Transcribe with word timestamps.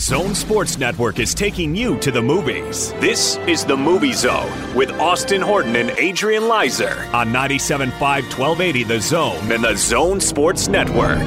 Zone 0.00 0.34
Sports 0.34 0.78
Network 0.78 1.18
is 1.18 1.34
taking 1.34 1.76
you 1.76 1.98
to 1.98 2.10
the 2.10 2.22
movies. 2.22 2.94
This 3.00 3.36
is 3.46 3.66
the 3.66 3.76
Movie 3.76 4.14
Zone 4.14 4.74
with 4.74 4.90
Austin 4.92 5.42
Horton 5.42 5.76
and 5.76 5.90
Adrian 5.90 6.44
Leiser 6.44 7.12
on 7.12 7.28
97.5 7.28 7.90
1280 8.00 8.84
The 8.84 8.98
Zone 8.98 9.52
and 9.52 9.62
the 9.62 9.76
Zone 9.76 10.18
Sports 10.18 10.68
Network. 10.68 11.18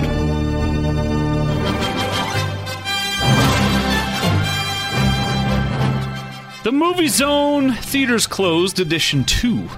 The 6.63 6.71
Movie 6.71 7.09
Zone 7.09 7.73
Theaters 7.73 8.25
Closed 8.25 8.79
Edition 8.79 9.23
2 9.23 9.69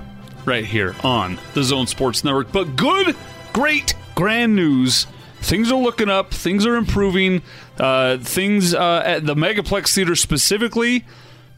right 0.46 0.64
here 0.64 0.96
on 1.04 1.38
the 1.54 1.64
Zone 1.64 1.88
Sports 1.88 2.24
Network. 2.24 2.54
But 2.54 2.78
good, 2.78 3.14
great, 3.52 3.94
grand 4.16 4.56
news. 4.56 5.06
Things 5.42 5.72
are 5.72 5.78
looking 5.78 6.10
up, 6.10 6.34
things 6.34 6.66
are 6.66 6.76
improving. 6.76 7.44
Uh, 7.78 8.18
things 8.18 8.74
uh, 8.74 9.02
at 9.06 9.26
the 9.26 9.36
Megaplex 9.36 9.94
Theater 9.94 10.16
specifically, 10.16 11.06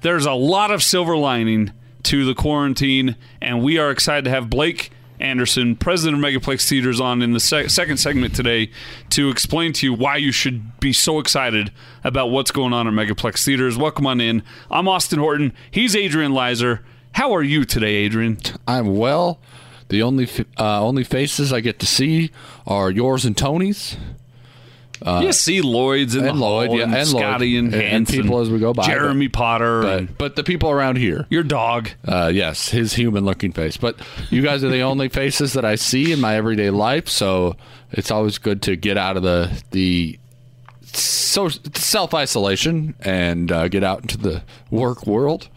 there's 0.02 0.26
a 0.26 0.34
lot 0.34 0.72
of 0.72 0.82
silver 0.82 1.16
lining 1.16 1.72
to 2.04 2.26
the 2.26 2.34
quarantine, 2.34 3.16
and 3.42 3.62
we 3.64 3.78
are 3.78 3.92
excited 3.92 4.26
to 4.26 4.32
have 4.32 4.50
Blake 4.50 4.92
Andersen, 5.20 5.76
president 5.76 6.24
of 6.24 6.30
Megaplex 6.30 6.68
Theaters, 6.68 7.00
on 7.00 7.22
in 7.22 7.34
the 7.34 7.40
sec- 7.40 7.70
second 7.70 7.98
segment 7.98 8.36
today 8.36 8.72
to 9.10 9.30
explain 9.30 9.74
to 9.74 9.86
you 9.86 9.94
why 9.94 10.18
you 10.18 10.32
should 10.32 10.80
be 10.80 10.94
so 10.94 11.20
excited 11.20 11.72
about 12.04 12.28
what's 12.28 12.52
going 12.52 12.74
on 12.74 12.88
at 12.88 12.94
Megaplex 12.94 13.44
Theaters. 13.44 13.78
Welcome 13.78 14.06
on 14.06 14.22
in. 14.22 14.44
I'm 14.70 14.88
Austin 14.88 15.20
Horton. 15.20 15.54
He's 15.72 15.96
Adrian 15.96 16.34
Leiser. 16.34 16.82
How 17.14 17.34
are 17.34 17.42
you 17.44 17.66
today, 17.66 17.96
Adrian? 17.96 18.38
I'm 18.68 18.96
well. 18.96 19.40
The 19.90 20.04
only 20.04 20.30
uh, 20.60 20.84
only 20.84 21.04
faces 21.04 21.54
I 21.54 21.62
get 21.62 21.80
to 21.80 21.86
see 21.86 22.30
are 22.68 22.92
yours 22.92 23.26
and 23.26 23.36
Tony's. 23.36 23.98
You 25.06 25.32
see 25.34 25.62
Lloyd's 25.62 26.16
in 26.16 26.26
Uh, 26.26 26.30
and 26.30 26.38
the 26.38 26.42
Lloyd, 26.42 26.72
yeah, 26.72 26.84
and, 26.84 26.96
and 26.96 27.10
Lloyd, 27.12 27.22
Scotty 27.24 27.58
and, 27.58 27.74
and- 27.74 27.84
and 27.84 28.08
people 28.08 28.40
as 28.40 28.50
we 28.50 28.60
go 28.60 28.74
by, 28.74 28.86
Jeremy 28.86 29.28
Potter, 29.28 29.86
and 29.88 30.08
But 30.08 30.18
but 30.18 30.36
the 30.36 30.44
people 30.44 30.70
around 30.72 30.98
here, 30.98 31.26
your 31.30 31.44
dog. 31.44 31.90
uh, 32.08 32.32
yes, 32.34 32.70
his 32.70 32.94
human 32.94 33.26
looking 33.26 33.52
face. 33.52 33.78
But 33.78 33.98
you 34.30 34.42
guys 34.42 34.64
are 34.64 34.70
the 34.70 34.82
only 34.82 35.10
faces 35.22 35.54
that 35.54 35.66
I 35.66 35.76
see 35.76 36.12
in 36.12 36.20
my 36.22 36.36
everyday 36.36 36.70
life, 36.70 37.08
so 37.08 37.56
it's 37.92 38.12
always 38.12 38.38
good 38.38 38.62
to 38.64 38.76
get 38.76 38.98
out 38.98 39.18
of 39.18 39.24
the 39.24 39.62
the 39.72 40.20
so 40.84 41.50
self 41.50 42.14
isolation 42.14 42.96
and 43.02 43.52
uh, 43.52 43.68
get 43.68 43.84
out 43.84 44.02
into 44.02 44.18
the 44.18 44.44
work 44.72 45.06
world. 45.06 45.50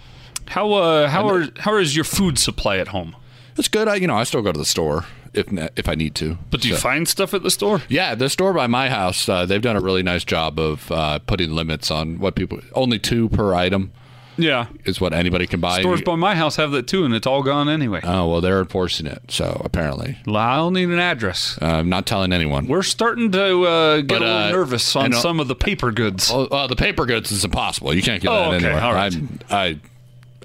How 0.49 0.73
uh, 0.73 1.09
how 1.09 1.29
are 1.29 1.47
how 1.59 1.77
is 1.77 1.95
your 1.95 2.05
food 2.05 2.39
supply 2.39 2.79
at 2.79 2.89
home? 2.89 3.15
It's 3.57 3.69
good. 3.69 3.89
I 3.89 3.95
you 3.97 4.07
know 4.07 4.17
I 4.17 4.25
still 4.25 4.43
go 4.43 4.53
to 4.53 4.59
the 4.59 4.65
store 4.65 5.07
if 5.35 5.47
if 5.77 5.89
I 5.89 5.95
need 5.95 6.15
to. 6.17 6.39
But 6.51 6.61
do 6.63 6.69
you 6.69 6.75
So- 6.75 6.81
find 6.81 7.07
stuff 7.09 7.35
at 7.35 7.43
the 7.43 7.51
store? 7.51 7.83
Yeah, 7.89 8.15
the 8.15 8.29
store 8.29 8.53
by 8.53 8.67
my 8.67 8.89
house, 8.91 9.29
uh, 9.29 9.47
they've 9.47 9.63
done 9.63 9.77
a 9.77 9.81
really 9.81 10.03
nice 10.03 10.25
job 10.25 10.59
of 10.59 10.91
uh, 10.91 11.19
putting 11.21 11.53
limits 11.53 11.91
on 11.91 12.19
what 12.19 12.35
people. 12.35 12.61
Only 12.75 12.99
two 12.99 13.29
per 13.29 13.55
item 13.55 13.93
Yeah. 14.37 14.67
is 14.85 15.01
what 15.01 15.13
anybody 15.13 15.47
can 15.47 15.61
buy. 15.61 15.81
Stores 15.81 16.03
by 16.03 16.15
my 16.17 16.35
house 16.35 16.57
have 16.57 16.71
that 16.73 16.87
too, 16.87 17.05
and 17.05 17.15
it's 17.15 17.27
all 17.27 17.43
gone 17.43 17.69
anyway. 17.69 18.01
oh 18.03 18.27
well, 18.29 18.41
they're 18.41 18.61
enforcing 18.61 19.07
it. 19.07 19.23
So 19.29 19.61
apparently, 19.65 20.17
I'll 20.27 20.71
need 20.71 20.89
an 20.89 20.99
address. 20.99 21.59
uh, 21.63 21.67
I'm 21.67 21.89
not 21.89 22.07
telling 22.07 22.33
anyone. 22.33 22.67
We're 22.67 22.83
starting 22.83 23.31
to 23.33 23.63
uh, 23.67 23.97
get 23.99 24.09
But, 24.09 24.23
a 24.23 24.25
little 24.25 24.39
uh, 24.39 24.51
nervous 24.51 24.97
on 24.97 25.13
uh, 25.15 25.17
some 25.21 25.39
of 25.41 25.49
the 25.49 25.55
paper 25.55 25.93
goods. 25.93 26.31
Oh, 26.33 26.47
uh, 26.47 26.67
the 26.67 26.77
paper 26.77 27.07
goods 27.07 27.31
is 27.31 27.45
impossible. 27.45 27.93
You 27.95 28.03
can't 28.03 28.23
get 28.23 28.31
Oh, 28.31 28.51
that 28.51 28.57
okay, 28.57 28.65
anywhere. 28.67 28.83
all 28.83 28.95
right. 28.95 29.15
I, 29.51 29.79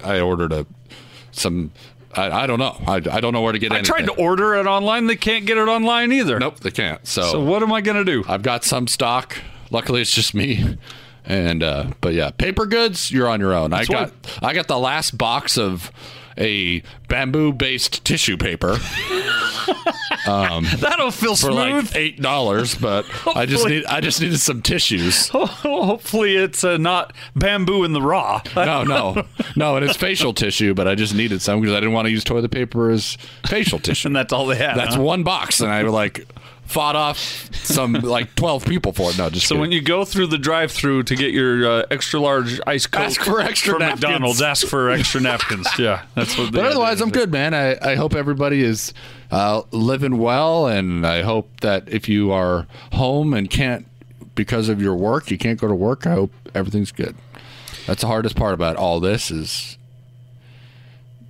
I 0.04 0.16
I 0.16 0.20
ordered 0.20 0.52
a 0.52 0.66
some. 1.32 1.70
I, 2.16 2.42
I 2.42 2.46
don't 2.46 2.58
know. 2.58 2.76
I, 2.86 2.96
I 2.96 3.20
don't 3.20 3.32
know 3.32 3.42
where 3.42 3.52
to 3.52 3.58
get 3.58 3.72
it. 3.72 3.74
I 3.74 3.78
anything. 3.78 3.94
tried 3.94 4.06
to 4.06 4.12
order 4.14 4.54
it 4.54 4.66
online. 4.66 5.06
They 5.06 5.16
can't 5.16 5.44
get 5.46 5.58
it 5.58 5.68
online 5.68 6.12
either. 6.12 6.38
Nope, 6.38 6.60
they 6.60 6.70
can't. 6.70 7.06
So, 7.06 7.22
So 7.22 7.40
what 7.44 7.62
am 7.62 7.72
I 7.72 7.80
going 7.80 7.96
to 7.96 8.04
do? 8.04 8.24
I've 8.28 8.42
got 8.42 8.64
some 8.64 8.86
stock. 8.86 9.36
Luckily, 9.70 10.00
it's 10.00 10.12
just 10.14 10.34
me. 10.34 10.78
And 11.24 11.62
uh, 11.62 11.90
but 12.00 12.14
yeah, 12.14 12.30
paper 12.30 12.66
goods, 12.66 13.10
you're 13.10 13.28
on 13.28 13.40
your 13.40 13.52
own. 13.52 13.72
I 13.72 13.84
got 13.84 14.12
I 14.42 14.54
got 14.54 14.68
the 14.68 14.78
last 14.78 15.18
box 15.18 15.58
of 15.58 15.90
a 16.38 16.82
bamboo 17.08 17.52
based 17.52 18.04
tissue 18.04 18.36
paper 18.36 18.76
That'll 20.26 21.10
feel 21.10 21.36
for 21.36 21.52
smooth. 21.52 21.84
like 21.84 21.96
eight 21.96 22.20
dollars, 22.20 22.74
but 22.74 23.06
I 23.36 23.46
just 23.46 23.66
need 23.66 23.84
I 23.86 24.00
just 24.00 24.20
needed 24.20 24.38
some 24.38 24.62
tissues. 24.62 25.28
Hopefully, 25.32 26.36
it's 26.36 26.64
uh, 26.64 26.76
not 26.76 27.12
bamboo 27.34 27.84
in 27.84 27.92
the 27.92 28.02
raw. 28.02 28.42
No, 28.56 28.82
no, 28.82 29.24
no, 29.54 29.76
and 29.76 29.84
it's 29.84 29.96
facial 29.96 30.34
tissue, 30.34 30.74
but 30.74 30.88
I 30.88 30.94
just 30.94 31.14
needed 31.14 31.42
some 31.42 31.60
because 31.60 31.74
I 31.74 31.80
didn't 31.80 31.92
want 31.94 32.06
to 32.06 32.10
use 32.10 32.24
toilet 32.24 32.50
paper 32.50 32.90
as 32.90 33.16
facial 33.46 33.78
tissue. 33.78 34.08
and 34.08 34.16
that's 34.16 34.32
all 34.32 34.46
they 34.46 34.56
have. 34.56 34.76
That's 34.76 34.96
huh? 34.96 35.02
one 35.02 35.22
box, 35.22 35.60
and 35.60 35.70
I 35.70 35.82
was 35.84 35.92
like 35.92 36.26
fought 36.66 36.96
off 36.96 37.18
some 37.64 37.92
like 38.02 38.34
twelve 38.34 38.64
people 38.64 38.92
for 38.92 39.10
it. 39.10 39.18
No, 39.18 39.30
just 39.30 39.46
So 39.46 39.54
kidding. 39.54 39.60
when 39.62 39.72
you 39.72 39.80
go 39.80 40.04
through 40.04 40.26
the 40.28 40.38
drive-through 40.38 41.04
to 41.04 41.14
get 41.16 41.32
your 41.32 41.66
uh, 41.68 41.86
extra 41.90 42.20
large 42.20 42.60
ice 42.66 42.86
coke 42.86 43.02
Ask 43.02 43.20
for 43.22 43.40
extra 43.40 43.72
from 43.74 43.80
napkins. 43.80 44.02
McDonald's, 44.02 44.42
ask 44.42 44.66
for 44.66 44.90
extra 44.98 45.20
napkins. 45.20 45.66
Yeah, 45.78 46.02
that's 46.14 46.36
what. 46.36 46.52
They 46.52 46.58
But 46.60 46.66
otherwise, 46.72 47.00
I'm 47.00 47.10
good, 47.10 47.30
man. 47.32 47.54
I, 47.54 47.76
I 47.80 47.94
hope 47.94 48.14
everybody 48.14 48.62
is 48.62 48.92
uh, 49.30 49.62
living 49.70 50.18
well, 50.18 50.66
and 50.66 51.06
I 51.06 51.22
hope 51.22 51.60
that 51.60 51.88
if 51.88 52.08
you 52.08 52.32
are 52.32 52.66
home 52.92 53.32
and 53.34 53.48
can't, 53.50 53.86
because 54.34 54.68
of 54.68 54.82
your 54.82 54.94
work, 54.96 55.30
you 55.30 55.38
can't 55.38 55.58
go 55.60 55.66
to 55.68 55.74
work, 55.74 56.06
I 56.06 56.12
hope 56.12 56.32
everything's 56.54 56.92
good. 56.92 57.16
That's 57.86 58.00
the 58.02 58.06
hardest 58.08 58.36
part 58.36 58.52
about 58.54 58.76
all 58.76 58.98
this 59.00 59.30
is, 59.30 59.78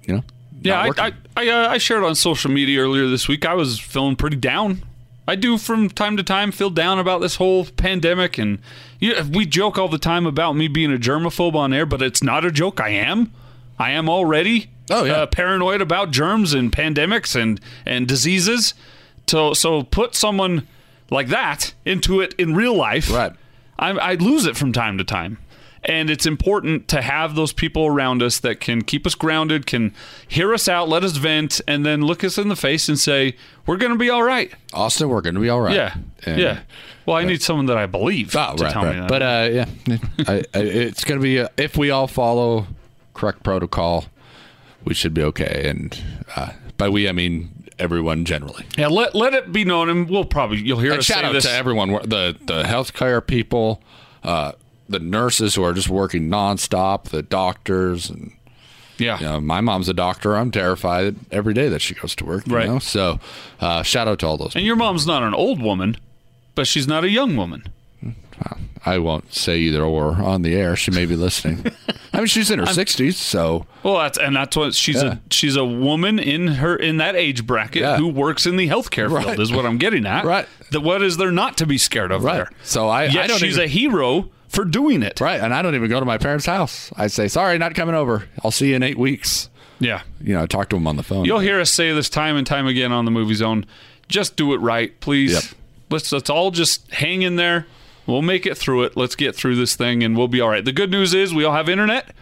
you 0.05 0.15
know. 0.15 0.25
Yeah, 0.63 0.81
I. 0.81 1.07
I, 1.09 1.13
I, 1.37 1.49
uh, 1.51 1.69
I 1.69 1.79
shared 1.79 2.03
on 2.03 2.15
social 2.15 2.51
media 2.51 2.81
earlier 2.81 3.07
this 3.09 3.29
week. 3.29 3.45
I 3.45 3.53
was 3.55 3.79
feeling 3.79 4.17
pretty 4.17 4.37
down. 4.37 4.83
I 5.29 5.35
do 5.35 5.59
from 5.59 5.89
time 5.89 6.17
to 6.17 6.23
time 6.23 6.53
feel 6.53 6.71
down 6.71 6.99
about 6.99 7.21
this 7.21 7.37
whole 7.37 7.65
pandemic, 7.65 8.39
and 8.39 8.59
you 9.01 9.15
we 9.33 9.45
joke 9.47 9.77
all 9.79 9.89
the 9.89 9.99
time 9.99 10.27
about 10.27 10.55
me 10.55 10.69
being 10.69 10.93
a 10.93 10.99
germaphobe 10.99 11.55
on 11.55 11.73
air, 11.73 11.87
but 11.87 12.03
it's 12.03 12.23
not 12.23 12.45
a 12.45 12.51
joke. 12.53 12.81
I 12.81 12.91
am. 12.91 13.33
I 13.79 13.91
am 13.91 14.09
already. 14.09 14.71
Oh, 14.89 15.05
yeah. 15.05 15.15
uh, 15.15 15.27
paranoid 15.27 15.81
about 15.81 16.13
germs 16.13 16.55
and 16.55 16.71
pandemics 16.73 17.35
and 17.41 17.61
and 17.85 18.07
diseases. 18.07 18.75
So 19.27 19.53
so 19.53 19.83
put 19.83 20.15
someone 20.15 20.67
like 21.11 21.29
that 21.29 21.75
into 21.85 22.21
it 22.21 22.35
in 22.35 22.55
real 22.55 22.75
life. 22.75 23.11
Right. 23.11 23.33
I, 23.79 23.91
I 23.91 24.15
lose 24.15 24.47
it 24.47 24.57
from 24.57 24.73
time 24.73 24.97
to 24.99 25.05
time. 25.05 25.39
And 25.87 26.11
it's 26.11 26.27
important 26.27 26.89
to 26.89 27.01
have 27.01 27.37
those 27.37 27.53
people 27.53 27.87
around 27.87 28.21
us 28.23 28.41
that 28.41 28.59
can 28.61 28.83
keep 28.83 29.07
us 29.07 29.15
grounded, 29.15 29.67
can 29.67 29.95
hear 30.27 30.53
us 30.53 30.69
out, 30.69 30.89
let 30.89 31.05
us 31.05 31.17
vent, 31.17 31.61
and 31.69 31.87
then 31.87 32.03
look 32.03 32.25
us 32.25 32.37
in 32.39 32.49
the 32.49 32.57
face 32.57 32.89
and 32.89 32.99
say, 32.99 33.37
we're 33.67 33.77
going 33.77 33.93
to 33.93 33.99
be 33.99 34.11
all 34.11 34.25
right. 34.25 34.53
Austin, 34.75 35.09
we're 35.09 35.21
going 35.21 35.37
to 35.37 35.41
be 35.41 35.49
all 35.49 35.61
right. 35.61 35.75
Yeah. 35.77 35.95
And- 36.25 36.41
yeah. 36.41 36.61
Well, 37.07 37.17
I 37.17 37.25
need 37.25 37.41
someone 37.41 37.67
that 37.67 37.77
I 37.79 37.87
believe 37.87 38.35
Oh, 38.35 38.57
to 38.57 38.65
right, 38.65 38.73
tell 38.73 38.83
me 38.85 38.99
that. 38.99 39.09
But 39.09 39.23
uh, 39.23 39.49
yeah, 39.53 39.67
I, 40.27 40.35
I, 40.53 40.59
it's 40.59 41.05
going 41.05 41.21
to 41.21 41.23
be 41.23 41.39
uh 41.39 41.47
if 41.57 41.77
we 41.77 41.91
all 41.91 42.09
follow 42.09 42.67
correct 43.15 43.45
protocol, 43.45 44.07
we 44.85 44.93
should 44.93 45.15
be 45.15 45.23
okay. 45.23 45.69
And 45.69 45.97
uh, 46.35 46.51
by 46.77 46.89
we, 46.89 47.09
I 47.09 47.13
mean 47.13 47.51
everyone 47.79 48.25
generally. 48.25 48.65
yeah, 48.77 48.89
let, 48.89 49.15
let 49.15 49.35
it 49.35 49.53
be 49.53 49.65
known, 49.65 49.89
and 49.89 50.11
we'll 50.11 50.25
probably, 50.25 50.59
you'll 50.63 50.81
hear 50.81 50.91
And 50.91 50.99
us 50.99 51.05
shout 51.05 51.21
say 51.21 51.27
out 51.27 51.33
this. 51.33 51.45
to 51.45 51.51
everyone, 51.53 51.91
the 51.93 52.37
the 52.45 52.65
healthcare 52.65 53.25
people, 53.25 53.81
uh, 54.25 54.51
the 54.89 54.99
nurses 54.99 55.55
who 55.55 55.63
are 55.63 55.73
just 55.73 55.89
working 55.89 56.29
nonstop, 56.29 57.05
the 57.05 57.23
doctors, 57.23 58.09
and 58.11 58.33
yeah. 58.99 59.19
you 59.19 59.25
know, 59.27 59.41
my 59.41 59.61
mom's 59.61 59.89
a 59.89 59.95
doctor. 59.95 60.37
I'm 60.37 60.51
terrified 60.51 61.17
every 61.31 61.55
day 61.55 61.69
that 61.69 61.81
she 61.83 61.95
goes 61.95 62.15
to 62.17 62.25
work. 62.25 62.47
You 62.47 62.57
Right. 62.57 62.67
know? 62.69 62.79
So, 62.79 63.19
uh, 63.61 63.83
shout 63.83 64.09
out 64.09 64.19
to 64.21 64.27
all 64.27 64.37
those. 64.37 64.55
And 64.57 64.65
your 64.65 64.77
mom's 64.77 65.07
not 65.07 65.23
an 65.23 65.35
old 65.35 65.61
woman, 65.63 65.97
but 66.55 66.67
she's 66.67 66.87
not 66.87 67.05
a 67.05 67.09
young 67.11 67.37
woman. 67.37 67.65
I 68.85 68.99
won't 68.99 69.35
say 69.35 69.59
either 69.59 69.83
or 69.83 70.13
on 70.23 70.43
the 70.43 70.55
air. 70.55 70.77
She 70.77 70.93
may 70.93 71.07
be 71.07 71.17
listening. 71.17 71.65
I 72.13 72.19
mean, 72.19 72.27
she's 72.27 72.53
in 72.53 72.61
her 72.61 72.67
60s, 72.67 73.15
so 73.15 73.67
Well, 73.83 73.99
that's 73.99 74.17
and 74.17 74.37
that's 74.37 74.57
what 74.57 74.75
she's 74.75 75.03
Yeah. 75.03 75.15
a 75.15 75.19
she's 75.31 75.57
a 75.57 75.65
woman 75.65 76.21
in 76.21 76.47
her 76.49 76.77
in 76.77 76.99
that 76.99 77.17
age 77.17 77.47
bracket 77.47 77.83
Yeah. 77.83 77.97
who 77.97 78.07
works 78.07 78.47
in 78.47 78.57
the 78.57 78.69
healthcare 78.69 79.11
Right. 79.11 79.25
field 79.25 79.41
is 79.41 79.51
what 79.51 79.67
I'm 79.67 79.79
getting 79.79 80.07
at. 80.07 80.25
Right. 80.37 80.47
That 80.71 80.81
what 80.83 81.03
is 81.03 81.17
there 81.17 81.33
not 81.33 81.57
to 81.59 81.67
be 81.67 81.79
scared 81.79 82.13
of 82.13 82.23
right. 82.23 82.35
there? 82.37 82.51
So 82.63 82.89
I, 82.89 83.05
Yet 83.07 83.25
I 83.25 83.27
don't 83.27 83.39
she's 83.39 83.55
even, 83.59 83.65
a 83.65 83.69
hero 83.69 84.31
for 84.49 84.65
doing 84.65 85.03
it. 85.03 85.21
right, 85.21 85.41
and 85.41 85.53
I 85.55 85.63
don't 85.63 85.75
even 85.75 85.89
go 85.91 86.01
to 86.01 86.07
my 86.07 86.19
parents' 86.19 86.47
house. 86.47 86.93
I 86.97 87.07
say, 87.09 87.29
sorry, 87.29 87.59
not 87.59 87.75
coming 87.75 87.95
over. 87.95 88.29
I'll 88.45 88.51
see 88.51 88.71
you 88.71 88.77
in 88.77 88.83
eight 88.83 88.99
weeks. 88.99 89.49
Yeah. 89.79 90.03
You 90.21 90.35
know, 90.35 90.43
I 90.43 90.47
talk 90.47 90.69
to 90.71 90.77
them 90.77 90.87
on 90.87 90.97
the 90.97 91.03
phone. 91.03 91.25
You'll 91.27 91.41
hear 91.41 91.61
us 91.61 91.71
say 91.71 91.93
this 91.93 92.09
time 92.09 92.37
and 92.37 92.47
time 92.47 92.67
again 92.67 92.93
on 92.93 93.05
the 93.05 93.11
movie 93.11 93.35
zone. 93.35 93.67
Just 94.09 94.37
do 94.37 94.55
it 94.55 94.59
right, 94.59 94.99
please. 95.01 95.33
Yep. 95.33 95.43
Let's 95.91 96.13
let's 96.13 96.31
all 96.31 96.51
just 96.51 96.91
hang 96.93 97.23
in 97.23 97.37
there. 97.37 97.67
We'll 98.07 98.23
make 98.23 98.47
it 98.47 98.57
through 98.57 98.85
it. 98.85 98.97
Let's 98.97 99.17
get 99.17 99.35
through 99.37 99.57
this 99.57 99.75
thing 99.77 100.03
and 100.03 100.17
we'll 100.17 100.29
be 100.29 100.41
all 100.41 100.49
right. 100.49 100.65
The 100.65 100.73
good 100.73 100.91
news 100.91 101.13
is 101.13 101.35
we 101.35 101.45
all 101.45 101.53
have 101.55 101.69
internet. 101.69 102.13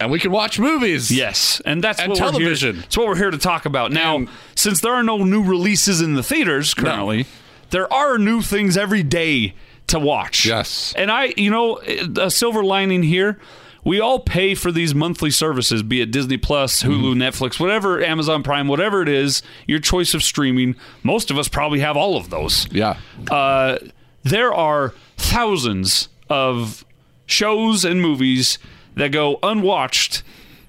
and 0.00 0.10
we 0.10 0.18
can 0.18 0.30
watch 0.32 0.58
movies. 0.58 1.10
Yes, 1.10 1.60
and 1.66 1.82
that's 1.84 2.00
And 2.00 2.10
what 2.10 2.18
television. 2.18 2.68
We're 2.70 2.72
here, 2.74 2.82
that's 2.82 2.96
what 2.96 3.06
we're 3.08 3.16
here 3.16 3.30
to 3.30 3.38
talk 3.38 3.66
about. 3.66 3.92
Now, 3.92 4.16
And- 4.16 4.28
since 4.54 4.80
there 4.80 4.92
are 4.94 5.02
no 5.02 5.18
new 5.18 5.42
releases 5.42 6.00
in 6.00 6.14
the 6.14 6.22
theaters 6.22 6.74
currently, 6.74 7.26
there 7.70 7.92
are 7.92 8.18
new 8.18 8.40
things 8.42 8.76
every 8.76 9.02
day 9.02 9.54
to 9.88 9.98
watch. 9.98 10.46
Yes. 10.46 10.92
and 10.96 11.10
I, 11.10 11.34
you 11.36 11.50
know, 11.50 11.78
a 12.20 12.30
silver 12.30 12.64
lining 12.64 13.02
here. 13.02 13.38
We 13.84 13.98
all 14.00 14.20
pay 14.20 14.54
for 14.54 14.70
these 14.70 14.94
monthly 14.94 15.30
services, 15.32 15.82
be 15.82 16.00
it 16.00 16.12
Disney 16.12 16.36
Plus, 16.36 16.84
Hulu, 16.84 17.14
Mm-hmm. 17.16 17.20
Netflix, 17.22 17.58
whatever, 17.58 18.00
Amazon 18.02 18.44
Prime, 18.44 18.68
whatever 18.68 19.02
it 19.02 19.08
is, 19.08 19.42
your 19.66 19.80
choice 19.80 20.14
of 20.14 20.22
streaming. 20.22 20.76
Most 21.02 21.32
of 21.32 21.36
us 21.38 21.48
probably 21.48 21.80
have 21.80 21.96
all 21.96 22.16
of 22.16 22.30
those 22.30 22.68
Yeah. 22.70 22.96
uh, 23.28 23.78
there 24.22 24.54
are 24.54 24.94
thousands 25.16 26.08
of 26.28 26.84
shows 27.26 27.84
and 27.84 28.00
movies 28.00 28.58
that 28.94 29.08
go 29.10 29.40
unwatched, 29.42 30.22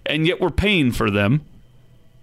and 0.07 0.25
yet 0.25 0.41
we're 0.41 0.49
paying 0.49 0.91
for 0.91 1.11
them. 1.11 1.41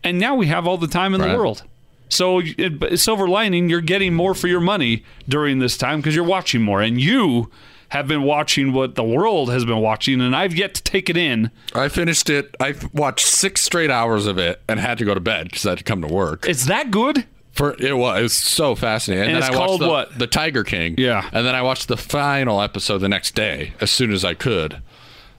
And 0.03 0.19
now 0.19 0.35
we 0.35 0.47
have 0.49 0.67
all 0.67 0.77
the 0.77 0.89
time 0.89 1.15
in 1.15 1.21
Right. 1.21 1.31
the 1.31 1.37
world. 1.39 1.63
So, 2.11 2.43
it, 2.45 2.99
silver 2.99 3.27
lining, 3.29 3.69
you're 3.69 3.81
getting 3.81 4.15
more 4.15 4.35
for 4.35 4.49
your 4.49 4.61
money 4.61 5.05
during 5.29 5.59
this 5.59 5.77
time 5.77 6.01
because 6.01 6.15
you're 6.15 6.25
watching 6.25 6.63
more. 6.63 6.83
And 6.83 7.01
you 7.01 7.51
have 7.91 8.07
been 8.07 8.23
watching 8.23 8.73
what 8.73 8.95
the 8.95 9.03
world 9.05 9.51
has 9.51 9.65
been 9.65 9.79
watching, 9.81 10.21
and 10.21 10.35
I've 10.35 10.55
yet 10.55 10.75
to 10.75 10.83
take 10.83 11.11
it 11.11 11.17
in. 11.17 11.51
I 11.75 11.89
finished 11.89 12.31
it. 12.31 12.55
I 12.61 12.75
watched 12.93 13.27
six 13.27 13.63
straight 13.63 13.91
hours 13.91 14.27
of 14.27 14.39
it 14.39 14.63
and 14.69 14.79
had 14.79 14.99
to 14.99 15.05
go 15.05 15.13
to 15.13 15.21
bed 15.21 15.49
because 15.51 15.67
I 15.67 15.71
had 15.71 15.79
to 15.79 15.85
come 15.85 16.01
to 16.03 16.09
work. 16.09 16.47
It's 16.49 16.67
that 16.67 16.91
good? 16.91 17.27
For 17.53 17.75
it 17.81 17.97
was, 17.97 18.21
it 18.21 18.23
was 18.23 18.33
so 18.33 18.77
fascinating. 18.77 19.35
And 19.35 19.43
then 19.43 19.51
it's 19.51 19.57
I 19.57 19.59
watched 19.59 19.81
the, 19.81 19.89
what? 19.89 20.19
The 20.19 20.29
Tiger 20.29 20.63
King. 20.63 20.95
Yeah. 20.99 21.29
And 21.33 21.45
then 21.45 21.55
I 21.55 21.63
watched 21.63 21.89
the 21.89 21.97
final 21.97 22.61
episode 22.63 22.99
the 22.99 23.09
next 23.09 23.35
day 23.35 23.75
as 23.81 23.91
soon 23.91 24.13
as 24.13 24.25
I 24.25 24.35
could. 24.35 24.81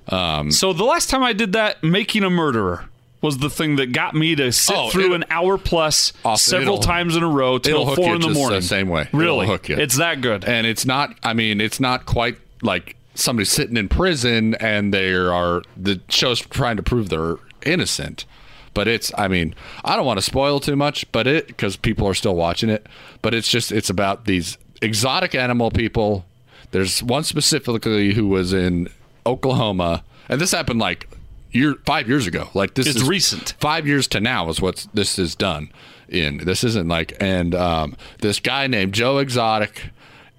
Um, 0.09 0.51
so 0.51 0.73
the 0.73 0.83
last 0.83 1.09
time 1.09 1.23
I 1.23 1.31
did 1.31 1.53
that, 1.53 1.81
making 1.83 2.23
a 2.23 2.29
murderer 2.29 2.89
was 3.21 3.37
the 3.37 3.49
thing 3.49 3.75
that 3.75 3.91
got 3.91 4.15
me 4.15 4.35
to 4.35 4.51
sit 4.51 4.75
Oh, 4.75 4.89
through 4.89 5.13
an 5.13 5.25
hour 5.29 5.57
plus 5.57 6.11
several 6.35 6.79
times 6.79 7.15
in 7.15 7.23
a 7.23 7.27
row 7.29 7.57
till 7.59 7.95
four 7.95 8.15
in 8.15 8.21
the 8.21 8.27
just 8.27 8.33
the 8.33 8.39
morning. 8.39 8.61
same 8.61 8.89
way. 8.89 9.01
It'll 9.03 9.19
Really, 9.19 9.47
hook 9.47 9.69
you. 9.69 9.77
It's 9.77 9.97
that 9.97 10.21
good. 10.21 10.43
And 10.45 10.65
it's 10.65 10.85
not. 10.85 11.15
I 11.23 11.33
mean, 11.33 11.61
it's 11.61 11.79
not 11.79 12.05
quite 12.05 12.37
like 12.63 12.95
somebody 13.13 13.45
sitting 13.45 13.77
in 13.77 13.89
prison 13.89 14.55
and 14.55 14.93
they 14.93 15.13
are 15.13 15.61
the 15.77 15.99
show's 16.09 16.39
trying 16.39 16.77
to 16.77 16.83
prove 16.83 17.09
they're 17.09 17.37
innocent. 17.65 18.25
But 18.73 18.87
it's. 18.87 19.11
I 19.17 19.27
mean, 19.27 19.53
I 19.83 19.95
don't 19.97 20.05
want 20.05 20.17
to 20.17 20.25
spoil 20.25 20.59
too 20.61 20.75
much, 20.77 21.09
but 21.11 21.27
it 21.27 21.47
because 21.47 21.75
people 21.75 22.07
are 22.07 22.13
still 22.13 22.35
watching 22.35 22.69
it. 22.69 22.87
But 23.21 23.33
it's 23.33 23.49
just. 23.49 23.71
It's 23.71 23.89
about 23.89 24.25
these 24.25 24.57
exotic 24.81 25.35
animal 25.35 25.71
people. 25.71 26.25
There's 26.71 27.03
one 27.03 27.23
specifically 27.25 28.13
who 28.13 28.29
was 28.29 28.53
in 28.53 28.87
Oklahoma, 29.25 30.03
and 30.29 30.39
this 30.39 30.51
happened 30.53 30.79
like 30.79 31.09
year 31.51 31.75
five 31.85 32.07
years 32.07 32.27
ago. 32.27 32.49
Like 32.53 32.73
this 32.75 32.87
It's 32.87 32.97
is 32.97 33.03
recent. 33.07 33.53
Five 33.59 33.87
years 33.87 34.07
to 34.09 34.19
now 34.19 34.49
is 34.49 34.61
what 34.61 34.87
this 34.93 35.17
is 35.19 35.35
done 35.35 35.71
in. 36.09 36.37
This 36.37 36.63
isn't 36.63 36.87
like 36.87 37.15
and 37.19 37.53
um, 37.55 37.95
this 38.19 38.39
guy 38.39 38.67
named 38.67 38.93
Joe 38.93 39.17
Exotic. 39.19 39.89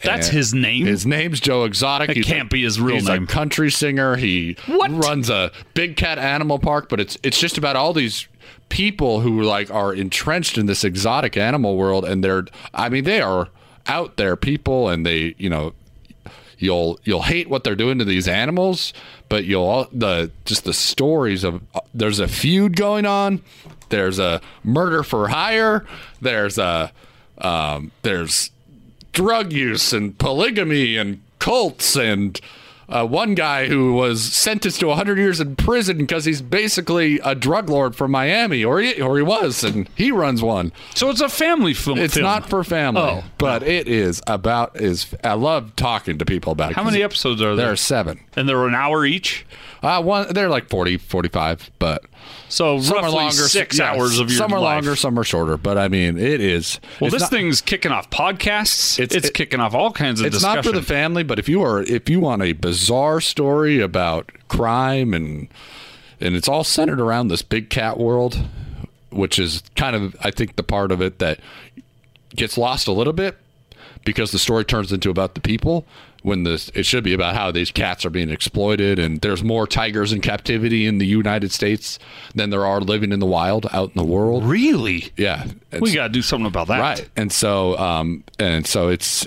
That's 0.03 0.27
his 0.29 0.53
name? 0.53 0.85
His 0.87 1.07
name's 1.07 1.39
Joe 1.39 1.63
Exotic. 1.65 2.09
That 2.09 2.25
can't 2.25 2.51
be 2.51 2.65
his 2.65 2.81
real 2.81 2.97
he's 2.97 3.07
name. 3.07 3.23
a 3.23 3.27
country 3.27 3.71
singer. 3.71 4.17
He 4.17 4.57
What? 4.67 4.91
runs 4.91 5.31
a 5.31 5.53
big 5.75 5.97
cat 5.97 6.19
animal 6.19 6.59
park, 6.59 6.89
but 6.89 6.99
it's 6.99 7.17
it's 7.23 7.39
just 7.39 7.57
about 7.57 7.77
all 7.77 7.93
these 7.93 8.27
people 8.69 9.21
who 9.21 9.43
like 9.43 9.71
are 9.71 9.95
entrenched 9.95 10.59
in 10.59 10.67
this 10.67 10.83
exotic 10.83 11.37
animal 11.37 11.77
world, 11.77 12.05
and 12.05 12.25
they're 12.25 12.47
I 12.75 12.89
mean 12.89 13.05
they 13.05 13.21
are 13.21 13.49
out 13.87 14.17
there 14.17 14.35
people, 14.35 14.89
and 14.89 15.07
they 15.07 15.37
you 15.39 15.49
know 15.49 15.73
you'll 16.63 16.99
you'll 17.05 17.23
hate 17.23 17.49
what 17.49 17.65
they're 17.65 17.77
doing 17.77 17.99
to 17.99 18.05
these 18.05 18.29
animals, 18.29 18.93
but 19.29 19.45
you'll 19.45 19.89
the 19.93 20.31
just 20.45 20.65
the 20.65 20.73
stories 20.73 21.45
of 21.45 21.63
there's 21.93 22.21
a 22.21 22.29
feud 22.29 22.77
going 22.77 23.05
on, 23.05 23.43
there's 23.89 24.19
a 24.19 24.41
murder 24.63 25.03
for 25.03 25.29
hire, 25.29 25.85
there's 26.21 26.59
a 26.59 26.93
um, 27.39 27.91
there's 28.03 28.51
drug 29.13 29.53
use 29.53 29.93
and 29.93 30.19
polygamy 30.19 30.97
and 30.97 31.21
cults 31.39 31.97
and 31.97 32.41
uh, 32.89 33.07
one 33.07 33.35
guy 33.35 33.67
who 33.69 33.95
was 33.95 34.23
sentenced 34.23 34.81
to 34.81 34.87
100 34.89 35.19
years 35.19 35.41
in 35.41 35.57
prison 35.57 35.99
because 35.99 36.25
he's 36.25 36.43
basically 36.43 37.19
a 37.25 37.35
drug 37.35 37.69
lord 37.71 37.95
from 37.97 38.11
Miami, 38.11 38.65
or 38.65 38.81
he, 38.81 39.01
or 39.01 39.17
he 39.17 39.23
was, 39.23 39.65
and 39.65 39.89
he 39.97 40.11
runs 40.13 40.43
one. 40.43 40.73
so 40.95 41.09
it's 41.11 41.21
a 41.21 41.29
family 41.29 41.75
film. 41.75 41.99
It's 41.99 42.15
film. 42.15 42.25
not 42.25 42.49
for 42.49 42.63
family, 42.65 43.01
Oh, 43.03 43.25
but 43.39 43.63
it 43.63 43.89
is 43.89 44.21
about 44.27 44.81
is. 44.81 45.07
I 45.25 45.35
love 45.35 45.75
talking 45.77 46.19
to 46.19 46.25
people 46.25 46.53
about 46.53 46.73
it. 46.73 46.77
How 46.77 46.85
many 46.85 47.03
episodes 47.03 47.41
are 47.41 47.55
There 47.57 47.65
there? 47.67 47.73
are 47.73 47.77
seven. 47.77 48.21
and 48.37 48.49
they're 48.49 48.67
an 48.67 48.75
hour 48.75 49.05
each. 49.07 49.47
Uh, 49.83 50.01
one 50.03 50.33
they're 50.33 50.49
like 50.49 50.69
40, 50.69 50.97
45, 50.99 51.71
but 51.79 52.05
So 52.49 52.81
some 52.81 52.97
roughly 52.97 53.09
are 53.09 53.13
longer. 53.13 53.33
six 53.35 53.79
yeah, 53.79 53.93
hours 53.93 54.19
of 54.19 54.29
your 54.31 54.37
Some 54.39 54.53
are 54.53 54.61
life. 54.61 54.75
longer, 54.85 54.95
some 54.97 55.19
are 55.19 55.25
shorter. 55.25 55.57
But 55.57 55.79
I 55.79 55.89
mean, 55.89 56.19
it 56.19 56.41
is. 56.41 56.81
Well, 57.01 57.11
this 57.11 57.23
not- 57.23 57.31
thing's 57.31 57.61
kicking 57.63 57.93
off 57.93 58.11
podcasts. 58.11 58.99
It's, 58.99 59.15
It's- 59.15 59.31
it- 59.31 59.35
kicking 59.35 59.59
off 59.61 59.75
all 59.75 59.91
kinds 59.93 60.21
of 60.21 60.27
it's 60.27 60.37
discussion. 60.37 60.57
not 60.57 60.65
for 60.65 60.73
the 60.73 60.83
family 60.83 61.23
but 61.23 61.39
if 61.39 61.49
you 61.49 61.63
are 61.63 61.83
if 61.83 62.11
you 62.11 62.21
want 62.21 62.43
a 62.43 62.53
bizarre 62.53 63.21
story 63.21 63.81
about 63.81 64.31
crime 64.49 65.15
and 65.15 65.49
and 66.21 66.37
it's 66.37 66.47
all 66.49 66.63
centered 66.65 67.01
around 67.01 67.29
this 67.29 67.43
big 67.43 67.71
cat 67.71 67.99
world 67.99 68.39
which 69.11 69.39
is 69.39 69.63
kind 69.77 69.97
of 69.97 70.15
i 70.23 70.31
think 70.31 70.57
the 70.57 70.63
part 70.63 70.93
of 70.93 71.01
it 71.01 71.19
that 71.19 71.39
gets 72.37 72.57
lost 72.59 72.87
a 72.87 72.93
little 72.93 73.13
bit 73.13 73.37
because 74.05 74.31
the 74.33 74.39
story 74.39 74.65
turns 74.65 74.93
into 74.93 75.11
about 75.11 75.35
the 75.35 75.41
people 75.41 75.87
when 76.23 76.45
this 76.45 76.71
it 76.75 76.85
should 76.87 77.03
be 77.05 77.13
about 77.13 77.35
how 77.35 77.51
these 77.51 77.71
cats 77.71 78.05
are 78.05 78.11
being 78.11 78.31
exploited 78.31 78.99
and 78.99 79.21
there's 79.21 79.43
more 79.43 79.67
tigers 79.67 80.13
in 80.13 80.21
captivity 80.21 80.87
in 80.87 80.99
the 80.99 81.07
united 81.07 81.51
states 81.53 81.99
than 82.35 82.51
there 82.51 82.65
are 82.65 82.81
living 82.81 83.13
in 83.13 83.19
the 83.21 83.27
wild 83.27 83.67
out 83.73 83.89
in 83.89 83.95
the 83.97 84.05
world 84.05 84.45
really. 84.45 85.11
yeah 85.17 85.47
We 85.81 85.93
got 85.95 86.05
to 86.05 86.13
do 86.13 86.23
something 86.23 86.47
about 86.47 86.69
that. 86.69 86.79
right 86.81 87.09
and 87.17 87.33
so 87.33 87.77
um 87.79 88.25
and 88.39 88.67
so 88.67 88.89
it's 88.89 89.27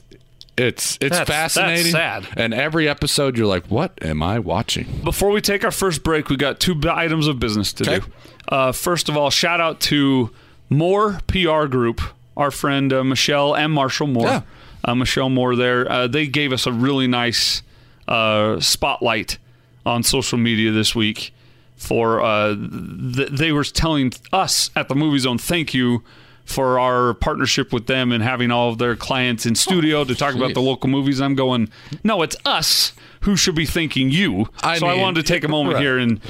it's 0.57 0.97
it's 1.01 1.17
That's- 1.17 1.27
that's 1.27 1.53
fascinating 1.55 1.91
sad. 1.91 2.27
and 2.37 2.53
every 2.53 2.87
episode 2.87 3.37
you're 3.37 3.45
like 3.47 3.65
what 3.65 3.91
am 4.01 4.23
i 4.23 4.39
watching 4.39 5.01
Before 5.03 5.31
we 5.31 5.41
take 5.41 5.65
our 5.65 5.71
first 5.71 6.01
break, 6.03 6.29
we 6.29 6.37
got 6.37 6.61
two 6.61 6.79
items 6.89 7.27
of 7.27 7.39
business 7.39 7.73
to 7.73 7.83
Okay. 7.91 8.05
do. 8.05 8.11
Uh, 8.47 8.71
first 8.71 9.09
of 9.09 9.17
all, 9.17 9.29
shout 9.29 9.59
out 9.59 9.79
to 9.81 10.29
Moore 10.69 11.19
PR 11.27 11.65
Group, 11.65 11.99
our 12.37 12.51
friend 12.51 12.93
uh, 12.93 13.03
Michelle 13.03 13.53
and 13.55 13.73
Marshall 13.73 14.07
Moore. 14.07 14.27
Yeah. 14.27 14.41
Uh, 14.85 14.95
Michelle 14.95 15.29
Moore 15.29 15.55
there. 15.55 15.91
Uh, 15.91 16.07
they 16.07 16.27
gave 16.27 16.53
us 16.53 16.65
a 16.67 16.71
really 16.71 17.07
nice 17.07 17.63
uh, 18.07 18.59
spotlight 18.59 19.37
on 19.85 20.03
social 20.03 20.37
media 20.37 20.71
this 20.71 20.95
week 20.95 21.33
for 21.75 22.21
uh, 22.21 22.55
th- 22.55 23.29
they 23.29 23.51
were 23.51 23.63
telling 23.63 24.13
us 24.31 24.69
at 24.75 24.87
the 24.87 24.95
movie 24.95 25.19
zone 25.19 25.37
thank 25.37 25.73
you 25.73 26.03
for 26.45 26.79
our 26.79 27.13
partnership 27.13 27.73
with 27.73 27.87
them 27.87 28.11
and 28.11 28.23
having 28.23 28.51
all 28.51 28.69
of 28.69 28.77
their 28.77 28.95
clients 28.95 29.45
in 29.45 29.55
studio 29.55 30.03
to 30.03 30.15
talk 30.15 30.35
about 30.35 30.53
the 30.53 30.61
local 30.61 30.89
movies 30.89 31.19
i'm 31.19 31.35
going 31.35 31.67
no 32.03 32.21
it's 32.21 32.35
us 32.45 32.93
who 33.21 33.35
should 33.35 33.55
be 33.55 33.65
thanking 33.65 34.09
you 34.09 34.47
I 34.61 34.77
so 34.77 34.87
i 34.87 34.95
wanted 34.95 35.25
to 35.25 35.33
take 35.33 35.43
a 35.43 35.47
moment 35.47 35.75
right. 35.75 35.81
here 35.81 35.97
and 35.97 36.21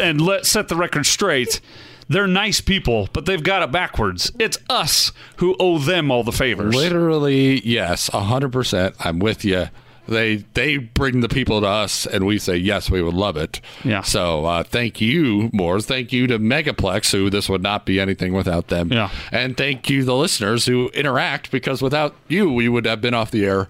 and 0.00 0.20
let 0.20 0.46
set 0.46 0.68
the 0.68 0.76
record 0.76 1.04
straight 1.04 1.60
they're 2.08 2.26
nice 2.26 2.60
people 2.60 3.08
but 3.12 3.26
they've 3.26 3.42
got 3.42 3.62
it 3.62 3.72
backwards. 3.72 4.30
It's 4.38 4.58
us 4.68 5.12
who 5.36 5.56
owe 5.58 5.78
them 5.78 6.10
all 6.10 6.22
the 6.22 6.32
favors. 6.32 6.74
Literally 6.74 7.60
yes 7.66 8.10
100% 8.10 8.94
i'm 9.00 9.18
with 9.18 9.44
you 9.44 9.68
they 10.08 10.36
they 10.54 10.76
bring 10.76 11.18
the 11.20 11.28
people 11.28 11.60
to 11.60 11.66
us 11.66 12.06
and 12.06 12.24
we 12.26 12.38
say 12.38 12.56
yes 12.56 12.88
we 12.90 13.02
would 13.02 13.14
love 13.14 13.36
it. 13.36 13.60
Yeah. 13.84 14.02
so 14.02 14.44
uh, 14.44 14.62
thank 14.62 15.00
you 15.00 15.50
Moores. 15.52 15.86
thank 15.86 16.12
you 16.12 16.26
to 16.28 16.38
megaplex 16.38 17.10
who 17.10 17.28
this 17.28 17.48
would 17.48 17.62
not 17.62 17.84
be 17.86 17.98
anything 17.98 18.32
without 18.32 18.68
them. 18.68 18.92
Yeah. 18.92 19.10
and 19.32 19.56
thank 19.56 19.90
you 19.90 20.04
the 20.04 20.14
listeners 20.14 20.66
who 20.66 20.88
interact 20.90 21.50
because 21.50 21.82
without 21.82 22.14
you 22.28 22.52
we 22.52 22.68
would 22.68 22.84
have 22.86 23.00
been 23.00 23.14
off 23.14 23.30
the 23.32 23.44
air 23.44 23.68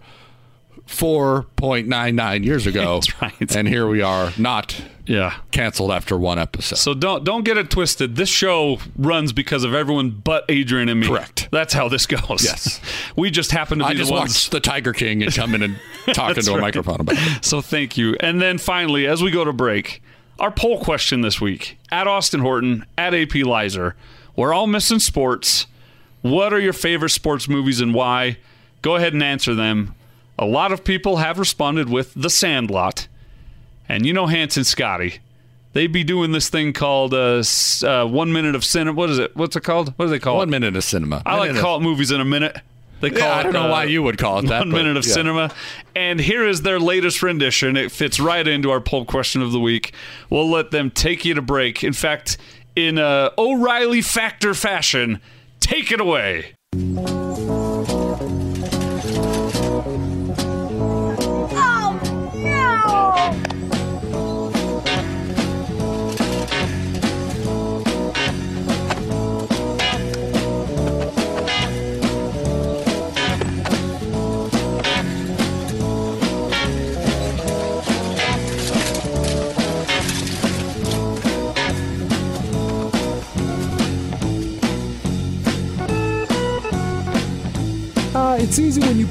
4.99 0.86 2.44
years 2.44 2.66
ago 2.66 2.94
That's 3.00 3.22
right. 3.22 3.56
and 3.56 3.68
here 3.68 3.86
we 3.88 4.02
are 4.02 4.32
not 4.38 4.80
yeah 5.04 5.34
canceled 5.52 5.90
after 5.92 6.16
one 6.16 6.38
episode 6.38 6.76
So 6.76 6.94
don't 6.94 7.24
don't 7.24 7.44
get 7.44 7.56
it 7.58 7.70
twisted. 7.70 8.16
This 8.16 8.28
show 8.28 8.78
runs 8.96 9.32
because 9.32 9.62
of 9.64 9.74
everyone 9.74 10.10
but 10.10 10.44
Adrian 10.48 10.88
and 10.88 11.00
me. 11.00 11.06
Correct. 11.08 11.48
That's 11.52 11.74
how 11.74 11.88
this 11.88 12.06
goes. 12.06 12.44
Yes. 12.44 12.80
We 13.16 13.30
just 13.30 13.50
happen 13.50 13.78
to 13.78 13.84
be 13.84 13.90
I 13.90 13.94
just 13.94 14.08
the 14.10 14.14
ones. 14.14 14.30
watched 14.34 14.50
the 14.50 14.60
Tiger 14.60 14.92
King 14.92 15.22
and 15.22 15.34
come 15.34 15.54
in 15.54 15.62
and 15.62 15.80
talk 16.12 16.30
into 16.36 16.42
to 16.42 16.54
a 16.56 16.60
microphone 16.60 17.00
about 17.00 17.16
it. 17.18 17.44
So 17.44 17.60
thank 17.62 17.96
you. 17.96 18.14
And 18.20 18.42
then 18.42 18.58
finally, 18.58 19.06
as 19.06 19.22
we 19.22 19.30
go 19.30 19.42
to 19.44 19.52
break, 19.54 20.02
our 20.38 20.50
poll 20.50 20.78
question 20.80 21.22
this 21.22 21.40
week 21.40 21.78
at 21.90 22.06
Austin 22.06 22.40
Horton, 22.40 22.84
at 22.98 23.14
AP 23.14 23.30
Leiser. 23.30 23.94
We're 24.36 24.52
all 24.52 24.66
missing 24.66 24.98
sports. 24.98 25.66
What 26.20 26.52
are 26.52 26.60
your 26.60 26.74
favorite 26.74 27.08
sports 27.10 27.48
movies 27.48 27.80
and 27.80 27.94
why? 27.94 28.36
Go 28.82 28.96
ahead 28.96 29.14
and 29.14 29.22
answer 29.22 29.54
them. 29.54 29.94
A 30.38 30.44
lot 30.46 30.72
of 30.72 30.84
people 30.84 31.16
have 31.16 31.38
responded 31.38 31.88
with 31.88 32.12
The 32.14 32.30
Sandlot. 32.30 33.08
And 33.88 34.04
you 34.04 34.12
know 34.12 34.26
Hanson 34.26 34.64
Scotty. 34.64 35.20
They'd 35.72 35.92
be 35.92 36.02
doing 36.04 36.32
this 36.32 36.48
thing 36.48 36.72
called 36.72 37.14
uh, 37.14 37.42
uh, 37.84 38.06
One 38.06 38.32
Minute 38.32 38.54
of 38.54 38.64
Cinema. 38.64 38.96
What 38.96 39.10
is 39.10 39.18
it? 39.18 39.36
What's 39.36 39.54
it 39.56 39.62
called? 39.62 39.92
What 39.96 40.06
do 40.06 40.10
they 40.10 40.18
call 40.18 40.36
One 40.36 40.48
it? 40.48 40.52
One 40.52 40.62
Minute 40.62 40.76
of 40.76 40.84
cinema. 40.84 41.22
I 41.24 41.36
like 41.36 41.52
to 41.52 41.60
call 41.60 41.76
it 41.76 41.80
movies 41.82 42.10
in 42.10 42.20
a 42.20 42.24
minute. 42.24 42.58
They 43.00 43.10
call 43.10 43.20
Yeah, 43.20 43.34
I 43.36 43.42
don't 43.42 43.52
know 43.52 43.66
uh, 43.66 43.70
why 43.70 43.84
you 43.84 44.02
would 44.02 44.16
call 44.18 44.38
it 44.38 44.46
that. 44.46 44.60
one 44.60 44.70
but 44.70 44.76
minute 44.78 44.96
of 44.96 45.06
yeah. 45.06 45.12
cinema. 45.12 45.54
And 45.94 46.18
here 46.18 46.46
is 46.48 46.62
their 46.62 46.80
latest 46.80 47.22
rendition. 47.22 47.76
It 47.76 47.92
fits 47.92 48.18
right 48.18 48.46
into 48.48 48.70
our 48.70 48.80
poll 48.80 49.04
question 49.04 49.42
of 49.42 49.52
the 49.52 49.60
week. 49.60 49.92
We'll 50.30 50.50
let 50.50 50.70
them 50.70 50.90
take 50.90 51.24
you 51.26 51.34
to 51.34 51.42
break. 51.42 51.84
In 51.84 51.92
fact, 51.92 52.38
in 52.74 52.96
a 52.98 53.32
O'Reilly 53.36 54.00
Factor 54.02 54.54
fashion, 54.54 55.20
take 55.60 55.92
it 55.92 56.00
away. 56.00 56.54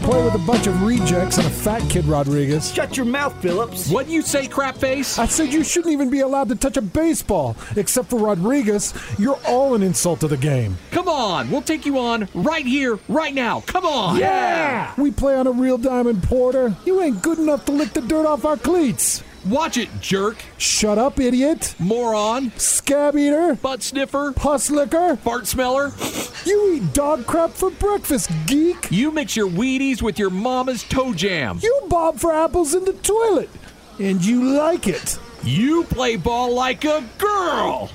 Play 0.06 0.24
with 0.24 0.36
a 0.36 0.46
bunch 0.46 0.68
of 0.68 0.84
rejects 0.84 1.38
and 1.38 1.48
a 1.48 1.50
fat 1.50 1.82
kid, 1.90 2.06
Rodriguez. 2.06 2.72
Shut 2.72 2.96
your 2.96 3.08
mouth, 3.08 3.34
Phillips. 3.42 3.90
What 3.90 4.06
do 4.06 4.14
you 4.14 4.22
say, 4.22 4.46
crap 4.46 4.78
face? 4.78 5.18
I 5.18 5.26
said 5.26 5.52
you 5.52 5.64
shouldn't 5.64 5.94
even 5.94 6.12
be 6.12 6.20
allowed 6.20 6.50
to 6.50 6.56
touch 6.56 6.78
a 6.78 6.82
baseball. 6.82 7.58
Except 7.76 8.12
for 8.12 8.20
Rodriguez, 8.20 8.94
you're 9.18 9.40
all 9.48 9.74
an 9.74 9.82
insult 9.82 10.20
to 10.20 10.28
the 10.28 10.38
game. 10.38 10.78
Come 10.92 11.08
on, 11.08 11.50
we'll 11.50 11.64
take 11.64 11.88
you 11.88 11.98
on 11.98 12.30
right 12.36 12.66
here, 12.66 13.00
right 13.10 13.34
now. 13.34 13.62
Come 13.62 13.86
on. 13.86 14.20
Yeah! 14.20 14.94
We 14.96 15.10
play 15.10 15.36
on 15.36 15.48
a 15.48 15.52
real 15.52 15.80
diamond, 15.80 16.22
Porter. 16.22 16.76
You 16.86 17.02
ain't 17.02 17.24
good 17.24 17.40
enough 17.40 17.66
to 17.66 17.72
lick 17.72 17.94
the 17.94 18.02
dirt 18.02 18.28
off 18.28 18.46
our 18.46 18.58
cleats. 18.58 19.24
Watch 19.46 19.78
it, 19.78 19.90
jerk. 20.02 20.38
Shut 20.58 20.98
up, 20.98 21.20
idiot. 21.20 21.76
Moron. 21.78 22.52
Scab 22.58 23.16
eater. 23.16 23.54
Butt 23.56 23.84
sniffer. 23.84 24.32
Puss 24.32 24.72
licker. 24.72 25.16
Fart 25.18 25.46
smeller. 25.46 25.92
You 26.46 26.74
eat 26.74 26.94
dog 26.94 27.28
crap 27.28 27.52
for 27.52 27.70
breakfast, 27.70 28.32
geek. 28.48 28.92
You 28.92 29.12
mix 29.12 29.36
your 29.36 29.48
Wheaties 29.48 30.02
with 30.02 30.18
your 30.18 30.32
mama's 30.32 30.84
toe 30.84 31.14
jam. 31.14 31.60
You 31.62 31.82
bob 31.88 32.18
for 32.18 32.34
apples 32.34 32.74
in 32.74 32.86
the 32.86 32.94
toilet. 32.94 33.50
And 34.00 34.26
you 34.26 34.56
like 34.56 34.88
it. 34.88 35.20
You 35.44 35.84
play 35.84 36.16
ball 36.16 36.54
like 36.54 36.84
a 36.84 37.08
girl. 37.20 37.92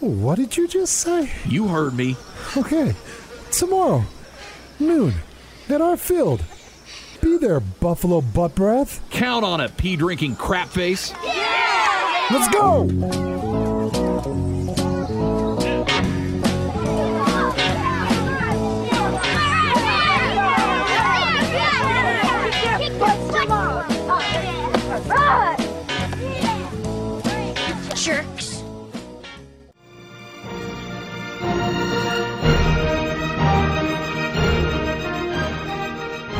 What 0.00 0.36
did 0.36 0.56
you 0.56 0.66
just 0.66 0.94
say? 0.94 1.30
You 1.46 1.68
heard 1.68 1.94
me. 1.94 2.16
Okay. 2.56 2.94
Tomorrow, 3.52 4.04
noon, 4.80 5.14
at 5.68 5.80
our 5.80 5.96
field. 5.96 6.42
Be 7.22 7.36
there, 7.38 7.60
Buffalo 7.60 8.20
Butt 8.20 8.56
Breath. 8.56 9.00
Count 9.10 9.44
on 9.44 9.60
it, 9.60 9.76
pee 9.76 9.94
drinking 9.94 10.34
crap 10.36 10.68
face. 10.68 11.12
Yeah! 11.24 12.26
Let's 12.32 12.48
go! 12.52 13.41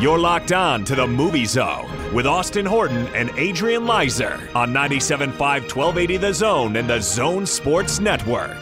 You're 0.03 0.19
locked 0.19 0.51
on 0.51 0.83
to 0.83 0.95
the 0.95 1.07
Movie 1.07 1.45
Zone 1.45 1.89
with 2.13 2.27
Austin 2.27 2.65
Horton 2.65 3.07
and 3.15 3.29
Adrian 3.37 3.83
Leiser 3.83 4.53
on 4.53 4.73
97.5 4.73 5.39
1280 5.39 6.17
The 6.17 6.33
Zone 6.33 6.75
and 6.75 6.89
the 6.89 6.99
Zone 6.99 7.45
Sports 7.45 8.01
Network. 8.01 8.57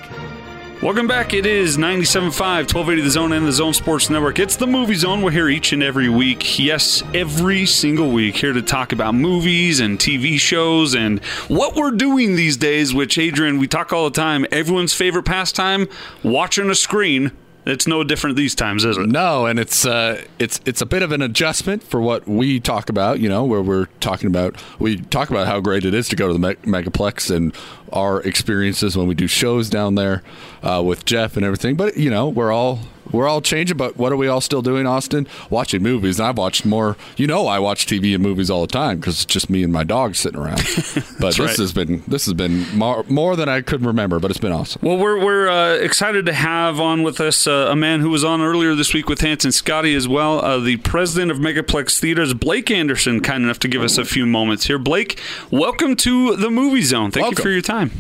Welcome 0.84 1.08
back. 1.08 1.34
It 1.34 1.48
is 1.48 1.78
97.5, 1.78 2.30
1280 2.32 3.02
The 3.02 3.10
Zone 3.10 3.34
and 3.34 3.48
the 3.48 3.52
Zone 3.52 3.74
Sports 3.74 4.12
Network. 4.12 4.38
It's 4.38 4.56
the 4.56 4.68
Movie 4.68 4.94
Zone. 4.94 5.24
We're 5.24 5.32
here 5.32 5.50
each 5.50 5.74
and 5.74 5.82
every 5.82 6.10
week. 6.10 6.60
Yes, 6.60 7.02
every 7.16 7.66
single 7.66 8.12
week. 8.12 8.36
Here 8.36 8.54
to 8.54 8.62
talk 8.62 8.92
about 8.92 9.16
movies 9.16 9.80
and 9.80 9.98
TV 9.98 10.40
shows 10.40 10.94
and 10.94 11.24
what 11.48 11.76
we're 11.76 11.90
doing 11.90 12.36
these 12.36 12.56
days, 12.56 12.94
which, 12.94 13.18
Adrian, 13.18 13.58
we 13.58 13.68
talk 13.68 13.92
all 13.92 14.04
the 14.04 14.16
time. 14.16 14.46
Everyone's 14.52 14.94
favorite 14.94 15.26
pastime 15.26 15.88
watching 16.22 16.70
a 16.70 16.76
screen. 16.76 17.32
It's 17.66 17.86
no 17.86 18.04
different 18.04 18.38
these 18.38 18.56
times, 18.56 18.84
is 18.86 18.98
it? 18.98 19.08
No, 19.08 19.46
and 19.46 19.60
it's 19.60 19.86
uh, 19.86 20.24
it's 20.40 20.60
it's 20.66 20.82
a 20.82 20.86
bit 20.86 21.04
of 21.04 21.12
an 21.12 21.22
adjustment 21.22 21.84
for 21.84 22.02
what 22.02 22.28
we 22.28 22.60
talk 22.60 22.90
about. 22.90 23.20
You 23.20 23.30
know, 23.30 23.44
where 23.46 23.62
we're 23.62 23.86
talking 24.00 24.28
about 24.28 24.56
we 24.80 24.98
talk 24.98 25.30
about 25.30 25.46
how 25.46 25.60
great 25.60 25.86
it 25.86 25.94
is 25.94 26.10
to 26.10 26.16
go 26.16 26.28
to 26.28 26.34
the 26.34 26.40
me- 26.40 26.56
megaplex 26.72 27.34
and 27.34 27.54
our 27.94 28.22
experiences 28.22 28.98
when 28.98 29.06
we 29.08 29.14
do 29.14 29.28
shows 29.28 29.70
down 29.70 29.94
there 29.96 30.24
uh, 30.64 30.82
with 30.84 31.06
Jeff 31.06 31.38
and 31.38 31.46
everything. 31.46 31.76
But 31.76 31.98
you 31.98 32.10
know, 32.10 32.28
we're 32.28 32.52
all 32.52 32.80
we're 33.12 33.28
all 33.28 33.42
changing. 33.42 33.78
But 33.78 33.98
what 33.98 34.12
are 34.12 34.18
we 34.18 34.28
all 34.28 34.42
still 34.42 34.62
doing, 34.62 34.86
Austin? 34.86 35.28
Watching 35.50 35.84
movies. 35.84 36.20
And 36.20 36.28
I've 36.28 36.38
watched 36.38 36.66
more. 36.66 36.98
You 37.18 37.28
know, 37.28 37.48
I 37.48 37.60
watch 37.60 37.86
TV 37.86 38.14
and 38.14 38.24
movies 38.24 38.50
all 38.50 38.62
the 38.62 38.72
time 38.72 39.00
because 39.00 39.16
it's 39.16 39.26
just 39.26 39.50
me 39.50 39.64
and 39.64 39.72
my 39.72 39.84
dog 39.84 40.16
sitting 40.16 40.40
around. 40.40 40.62
But 41.20 41.36
this 41.36 41.40
right. 41.40 41.58
has 41.58 41.72
been 41.72 42.04
this 42.08 42.26
has 42.26 42.34
been 42.34 42.68
more, 42.76 43.04
more 43.08 43.36
than 43.36 43.48
I 43.48 43.62
could 43.62 43.86
remember. 43.86 44.20
But 44.20 44.32
it's 44.32 44.40
been 44.40 44.52
awesome. 44.52 44.82
Well, 44.84 44.98
we're 44.98 45.24
we're 45.24 45.50
uh, 45.50 45.76
excited 45.76 46.26
to 46.26 46.34
have 46.34 46.80
on 46.80 47.04
with 47.04 47.20
us 47.20 47.46
uh, 47.46 47.68
a 47.70 47.76
man 47.76 48.00
who 48.00 48.10
was 48.10 48.24
on 48.24 48.42
earlier 48.42 48.74
this 48.76 48.94
week 48.94 49.08
with 49.08 49.22
Hanson 49.22 49.52
Scotty 49.52 49.94
as 49.96 50.08
well, 50.08 50.44
uh, 50.44 50.60
the 50.60 50.78
president 50.78 51.32
of 51.32 51.38
Megaplex 51.38 52.00
Theaters, 52.00 52.34
Blake 52.34 52.72
Andersen, 52.72 53.22
kind 53.22 53.44
enough 53.44 53.60
to 53.60 53.68
give 53.68 53.82
us 53.82 53.98
a 53.98 54.06
few 54.06 54.26
moments 54.26 54.66
here. 54.66 54.80
Blake, 54.80 55.20
welcome 55.52 55.96
to 55.98 56.36
the 56.36 56.50
Movie 56.50 56.82
Zone. 56.82 57.12
Thank 57.12 57.38
you 57.38 57.44
for 57.44 57.50
your 57.50 57.62
time. 57.62 57.92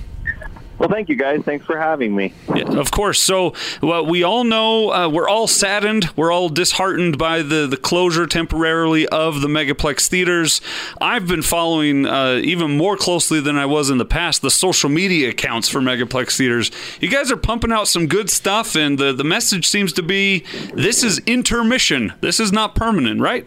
Well, 0.82 0.90
thank 0.90 1.10
you 1.10 1.16
guys. 1.16 1.44
Thanks 1.44 1.64
for 1.64 1.78
having 1.78 2.16
me. 2.16 2.34
Yeah, 2.56 2.80
of 2.80 2.90
course. 2.90 3.22
So, 3.22 3.54
well, 3.84 4.04
we 4.04 4.24
all 4.24 4.44
know 4.44 4.92
uh, 4.92 5.10
we're 5.10 5.30
all 5.30 5.46
saddened. 5.46 6.10
We're 6.16 6.32
all 6.32 6.50
disheartened 6.50 7.20
by 7.20 7.44
the, 7.44 7.68
the 7.68 7.78
closure 7.78 8.26
temporarily 8.26 9.08
of 9.10 9.42
the 9.42 9.48
Megaplex 9.48 10.08
theaters. 10.08 10.60
I've 11.00 11.28
been 11.28 11.44
following 11.44 12.08
uh, 12.08 12.42
even 12.44 12.78
more 12.78 12.98
closely 12.98 13.40
than 13.40 13.58
I 13.58 13.68
was 13.68 13.92
in 13.92 14.00
the 14.00 14.06
past 14.06 14.42
the 14.42 14.50
social 14.50 14.90
media 14.90 15.30
accounts 15.30 15.70
for 15.70 15.82
Megaplex 15.82 16.36
theaters. 16.36 16.72
You 17.00 17.10
guys 17.10 17.32
are 17.32 17.38
pumping 17.38 17.72
out 17.72 17.88
some 17.88 18.08
good 18.08 18.32
stuff, 18.32 18.76
and 18.76 18.98
the, 18.98 19.14
the 19.14 19.24
message 19.24 19.68
seems 19.68 19.94
to 19.94 20.02
be 20.02 20.46
this 20.74 21.04
is 21.04 21.20
intermission. 21.28 22.14
This 22.22 22.40
is 22.40 22.52
not 22.52 22.74
permanent, 22.74 23.22
right? 23.22 23.46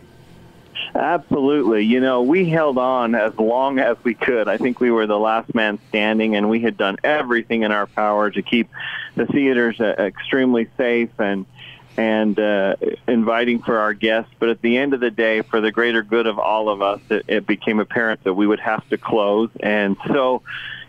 Absolutely. 0.95 1.85
You 1.85 1.99
know, 1.99 2.23
we 2.23 2.49
held 2.49 2.79
on 2.79 3.17
as 3.17 3.37
long 3.37 3.81
as 3.81 3.97
we 4.05 4.15
could. 4.15 4.47
I 4.47 4.59
think 4.59 4.79
we 4.79 4.93
were 4.93 5.07
the 5.07 5.19
last 5.19 5.53
man 5.53 5.81
standing, 5.89 6.37
and 6.37 6.49
we 6.49 6.61
had 6.61 6.77
done 6.77 6.97
everything 7.03 7.63
in 7.63 7.73
our 7.73 7.87
power 7.87 8.31
to 8.31 8.43
keep 8.43 8.69
the 9.17 9.27
theaters 9.27 9.81
uh, 9.81 9.95
extremely 9.99 10.69
safe 10.77 11.11
and 11.19 11.47
and 11.97 12.39
uh, 12.41 12.75
inviting 13.07 13.63
for 13.63 13.79
our 13.79 13.95
guests. 13.95 14.33
But 14.39 14.49
at 14.49 14.63
the 14.63 14.77
end 14.77 14.95
of 14.95 15.01
the 15.01 15.11
day, 15.11 15.43
for 15.43 15.61
the 15.61 15.71
greater 15.71 16.03
good 16.03 16.27
of 16.27 16.39
all 16.39 16.69
of 16.69 16.83
us, 16.83 17.01
it, 17.09 17.25
it 17.29 17.47
became 17.47 17.79
apparent 17.81 18.25
that 18.25 18.35
we 18.35 18.47
would 18.47 18.61
have 18.61 18.89
to 18.89 18.99
close. 18.99 19.51
And 19.61 19.97
so 20.09 20.43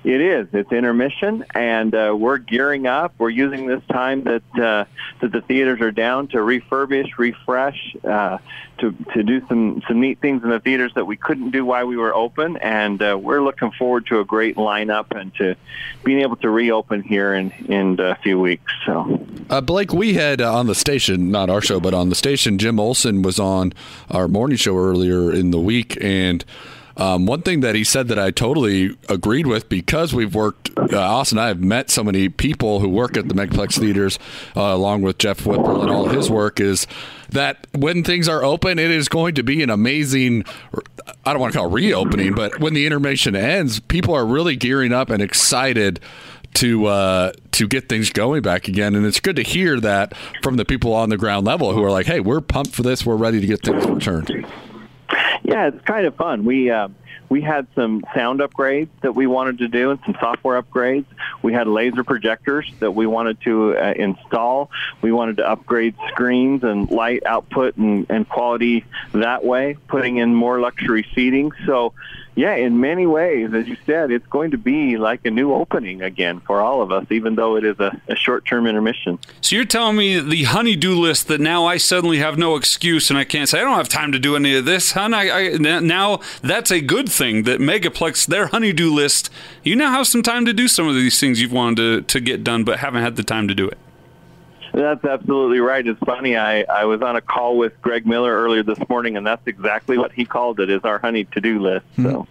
it 0.05 0.21
is. 0.21 0.47
It's 0.53 0.71
intermission, 0.71 1.45
and 1.55 1.93
uh, 1.93 2.15
we're 2.15 2.38
gearing 2.38 2.85
up. 2.85 3.13
We're 3.17 3.29
using 3.29 3.65
this 3.65 3.81
time 3.91 4.24
that 4.24 4.43
uh, 4.55 4.85
that 5.21 5.31
the 5.31 5.41
theaters 5.41 5.81
are 5.81 5.91
down 5.91 6.27
to 6.29 6.38
refurbish, 6.38 7.17
refresh, 7.17 7.95
uh, 8.03 8.38
to 8.77 8.91
to 9.13 9.24
do 9.24 9.45
some 9.47 9.81
some 9.88 10.00
neat 10.00 10.19
things 10.19 10.43
in 10.43 10.50
the 10.50 10.59
theaters 10.59 10.93
that 10.93 11.05
we 11.05 11.17
couldn't 11.17 11.50
do 11.50 11.65
while 11.65 11.88
we 11.88 11.97
were 11.97 12.13
open. 12.13 12.57
And 12.57 13.01
uh, 13.01 13.17
we're 13.19 13.41
looking 13.41 13.71
forward 13.71 14.05
to 14.07 14.19
a 14.19 14.25
great 14.25 14.57
lineup 14.57 15.19
and 15.19 15.33
to 15.35 15.55
being 16.03 16.21
able 16.21 16.35
to 16.38 16.50
reopen 16.51 17.01
here 17.01 17.33
in 17.33 17.51
in 17.67 18.00
a 18.00 18.15
few 18.15 18.39
weeks. 18.39 18.71
So. 18.85 19.25
Uh, 19.50 19.62
Blake, 19.62 19.91
we 19.91 20.13
had 20.13 20.39
uh, 20.39 20.55
on 20.55 20.67
the 20.67 20.75
station, 20.75 21.31
not 21.31 21.50
our 21.50 21.62
show, 21.62 21.79
but 21.79 21.93
on 21.93 22.09
the 22.09 22.15
station, 22.15 22.57
Jim 22.57 22.79
Olson 22.79 23.24
was 23.24 23.39
on 23.39 23.74
our 24.12 24.27
morning 24.27 24.57
show 24.57 24.77
earlier 24.77 25.31
in 25.33 25.51
the 25.51 25.59
week. 25.59 25.97
And 26.00 26.45
um, 26.98 27.25
one 27.25 27.42
thing 27.42 27.60
that 27.60 27.75
he 27.75 27.84
said 27.84 28.08
that 28.08 28.18
I 28.18 28.32
totally 28.32 28.98
agreed 29.10 29.48
with 29.48 29.68
because 29.68 30.14
we've 30.14 30.34
worked, 30.34 30.72
uh, 30.78 30.98
Austin 30.98 31.38
and 31.38 31.46
I 31.46 31.48
have 31.50 31.62
met 31.62 31.90
so 31.90 32.04
many 32.04 32.30
people 32.30 32.80
who 32.80 32.88
work 32.88 33.18
at 33.18 33.28
the 33.28 33.34
Megaplex 33.34 33.80
Theaters, 33.80 34.18
uh, 34.56 34.62
along 34.62 35.02
with 35.02 35.18
Jeff 35.18 35.46
Whipple 35.46 35.82
and 35.82 35.92
all 35.92 36.08
his 36.08 36.30
work, 36.30 36.60
is 36.60 36.88
that 37.30 37.68
when 37.74 38.04
things 38.04 38.30
are 38.30 38.44
open, 38.44 38.80
it 38.80 38.92
is 38.92 39.10
going 39.10 39.36
to 39.36 39.44
be 39.44 39.62
an 39.62 39.70
amazing, 39.70 40.46
I 41.25 41.34
don't 41.34 41.42
want 41.42 41.54
to 41.54 41.60
call 41.60 41.70
reopening, 41.70 42.34
but 42.34 42.60
when 42.60 42.74
the 42.74 42.86
intermission 42.86 43.36
ends, 43.36 43.80
people 43.82 44.14
are 44.14 44.25
really 44.25 44.56
gearing 44.56 44.94
up 44.94 45.10
and 45.10 45.22
excited 45.22 46.00
to 46.56 46.86
uh, 46.86 47.34
to 47.52 47.68
get 47.68 47.90
things 47.90 48.10
going 48.12 48.42
back 48.42 48.70
again. 48.70 48.96
And 48.96 49.06
it's 49.06 49.20
good 49.20 49.36
to 49.36 49.44
hear 49.44 49.78
that 49.82 50.14
from 50.42 50.56
the 50.56 50.64
people 50.64 50.94
on 50.94 51.10
the 51.10 51.18
ground 51.18 51.46
level 51.46 51.74
who 51.74 51.84
are 51.84 51.92
like, 51.92 52.06
"Hey, 52.06 52.22
we're 52.22 52.40
pumped 52.40 52.74
for 52.74 52.82
this. 52.82 53.06
We're 53.06 53.18
ready 53.18 53.42
to 53.42 53.46
get 53.46 53.62
things 53.62 53.86
returned." 53.86 54.46
Yeah, 55.43 55.67
it's 55.67 55.81
kind 55.81 56.07
of 56.07 56.15
fun. 56.15 56.43
We 56.43 56.72
uh, 56.72 56.88
we 57.29 57.41
had 57.41 57.67
some 57.75 58.03
sound 58.15 58.39
upgrades 58.39 58.89
that 59.01 59.13
we 59.13 59.27
wanted 59.27 59.60
to 59.60 59.67
do 59.67 59.91
and 59.91 60.00
some 60.05 60.15
software 60.19 60.62
upgrades. 60.62 61.05
We 61.41 61.53
had 61.53 61.67
laser 61.67 62.03
projectors 62.03 62.72
that 62.79 62.91
we 62.91 63.05
wanted 63.05 63.41
to 63.41 63.77
uh, 63.77 63.93
install. 63.95 64.72
We 65.01 65.12
wanted 65.12 65.38
to 65.38 65.50
upgrade 65.50 65.95
screens 66.10 66.63
and 66.63 66.89
light 66.89 67.25
output 67.25 67.77
and, 67.77 68.07
and 68.10 68.27
quality 68.27 68.86
that 69.13 69.43
way, 69.43 69.77
putting 69.88 70.17
in 70.17 70.34
more 70.34 70.60
luxury 70.60 71.05
seating. 71.13 71.51
So, 71.65 71.93
yeah, 72.36 72.56
in 72.56 72.82
many 72.82 73.08
ways, 73.08 73.54
as 73.54 73.68
you 73.68 73.77
said, 73.86 74.12
it's 74.12 74.27
going 74.27 74.51
to 74.51 74.58
be 74.58 74.98
like 74.98 75.25
a 75.25 75.32
new 75.32 75.54
opening 75.54 76.01
again 76.01 76.42
for 76.42 76.60
all 76.60 76.82
of 76.82 76.92
us, 76.92 77.06
even 77.10 77.36
though 77.36 77.56
it 77.56 77.63
is 77.63 77.80
a, 77.80 78.00
a 78.10 78.15
short-term 78.15 78.68
intermission. 78.68 79.18
So 79.39 79.56
you're 79.56 79.65
telling 79.65 79.96
me 79.96 80.20
the 80.20 80.44
honeydew 80.44 80.96
list 80.96 81.27
that 81.30 81.39
now 81.39 81.65
I 81.65 81.77
suddenly 81.77 82.18
have 82.18 82.38
no 82.38 82.58
excuse 82.58 83.10
and 83.10 83.18
I 83.18 83.24
can't 83.24 83.48
say 83.48 83.60
I 83.60 83.63
don't 83.63 83.77
have 83.77 83.88
time 83.89 84.12
to 84.12 84.20
do 84.20 84.36
any 84.36 84.56
of 84.56 84.65
this, 84.65 84.92
hun. 84.92 85.13
I, 85.13 85.30
I 85.30 85.58
now 85.58 86.20
that's 86.42 86.72
a 86.72 86.82
good 86.82 87.10
thing 87.10 87.44
that 87.44 87.60
Megaplex 87.62 88.27
their 88.27 88.48
honeydew 88.48 88.92
list. 88.92 89.30
You 89.63 89.75
now 89.75 89.92
have 89.92 90.08
some 90.08 90.22
time 90.22 90.46
to 90.46 90.54
do 90.54 90.68
some 90.68 90.88
of 90.88 90.96
these 90.96 91.20
things 91.20 91.42
you've 91.42 91.54
wanted 91.54 92.10
to, 92.10 92.13
to 92.13 92.20
get 92.20 92.44
done 92.44 92.63
but 92.63 92.80
haven't 92.80 93.04
had 93.04 93.15
the 93.15 93.24
time 93.24 93.48
to 93.48 93.56
do 93.56 93.68
it. 93.68 93.77
That's 94.75 95.05
absolutely 95.05 95.60
right. 95.60 95.88
It's 95.88 96.00
funny. 96.01 96.36
I, 96.36 96.63
I 96.63 96.84
was 96.84 97.01
on 97.01 97.15
a 97.15 97.22
call 97.22 97.58
with 97.58 97.82
Greg 97.82 98.05
Miller 98.05 98.32
earlier 98.32 98.62
this 98.62 98.77
morning, 98.89 99.15
and 99.15 99.25
that's 99.25 99.48
exactly 99.48 99.98
what 99.98 100.12
he 100.12 100.25
called 100.25 100.60
it: 100.60 100.70
is 100.70 100.84
our 100.84 101.00
honey 101.00 101.24
to 101.25 101.39
do 101.41 101.60
list. 101.60 101.86
So, 101.96 102.27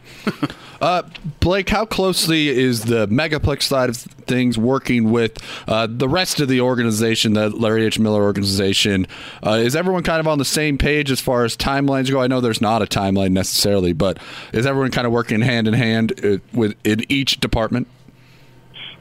Uh, 0.80 1.02
Blake, 1.40 1.70
how 1.70 1.86
closely 1.86 2.48
is 2.48 2.84
the 2.84 3.08
Megaplex 3.08 3.62
side 3.62 3.88
of 3.88 3.96
things 3.96 4.58
working 4.58 5.10
with 5.10 5.38
uh, 5.66 5.86
the 5.88 6.08
rest 6.08 6.40
of 6.40 6.48
the 6.48 6.60
organization, 6.60 7.32
the 7.32 7.48
Larry 7.48 7.86
H. 7.86 7.98
Miller 7.98 8.22
organization? 8.22 9.06
Uh, 9.42 9.52
is 9.52 9.74
everyone 9.74 10.02
kind 10.02 10.20
of 10.20 10.28
on 10.28 10.36
the 10.36 10.44
same 10.44 10.76
page 10.76 11.10
as 11.10 11.20
far 11.20 11.44
as 11.44 11.56
timelines 11.56 12.10
go? 12.10 12.20
I 12.20 12.26
know 12.26 12.42
there's 12.42 12.60
not 12.60 12.82
a 12.82 12.86
timeline 12.86 13.32
necessarily, 13.32 13.94
but 13.94 14.18
is 14.52 14.66
everyone 14.66 14.90
kind 14.90 15.06
of 15.06 15.12
working 15.12 15.40
hand 15.40 15.68
in 15.68 15.72
hand 15.72 16.12
uh, 16.22 16.38
with 16.52 16.74
in 16.84 17.10
each 17.10 17.40
department? 17.40 17.86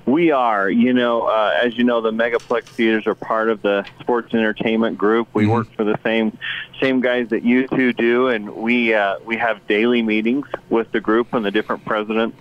We 0.06 0.32
are, 0.32 0.70
you 0.70 0.94
know, 0.94 1.24
uh, 1.24 1.58
as 1.64 1.78
you 1.78 1.86
know, 1.86 2.02
the 2.02 2.12
Megaplex 2.12 2.66
theaters 2.66 3.08
are 3.08 3.16
part 3.16 3.50
of 3.50 3.62
the 3.62 3.86
sports 4.02 4.34
entertainment 4.34 4.98
group. 4.98 5.30
We 5.34 5.48
work 5.48 5.72
for 5.74 5.86
the 5.86 5.98
same 6.04 6.38
same 6.82 7.00
guys 7.00 7.30
that 7.30 7.44
you 7.44 7.68
two 7.68 7.94
do, 7.94 8.28
and 8.28 8.54
we 8.54 8.94
uh, 8.94 9.20
we 9.20 9.38
have 9.38 9.66
daily 9.68 10.02
meetings 10.02 10.46
with 10.70 10.92
the 10.92 11.00
group 11.00 11.34
and 11.34 11.46
the 11.46 11.52
different 11.52 11.86
presidents 11.86 12.38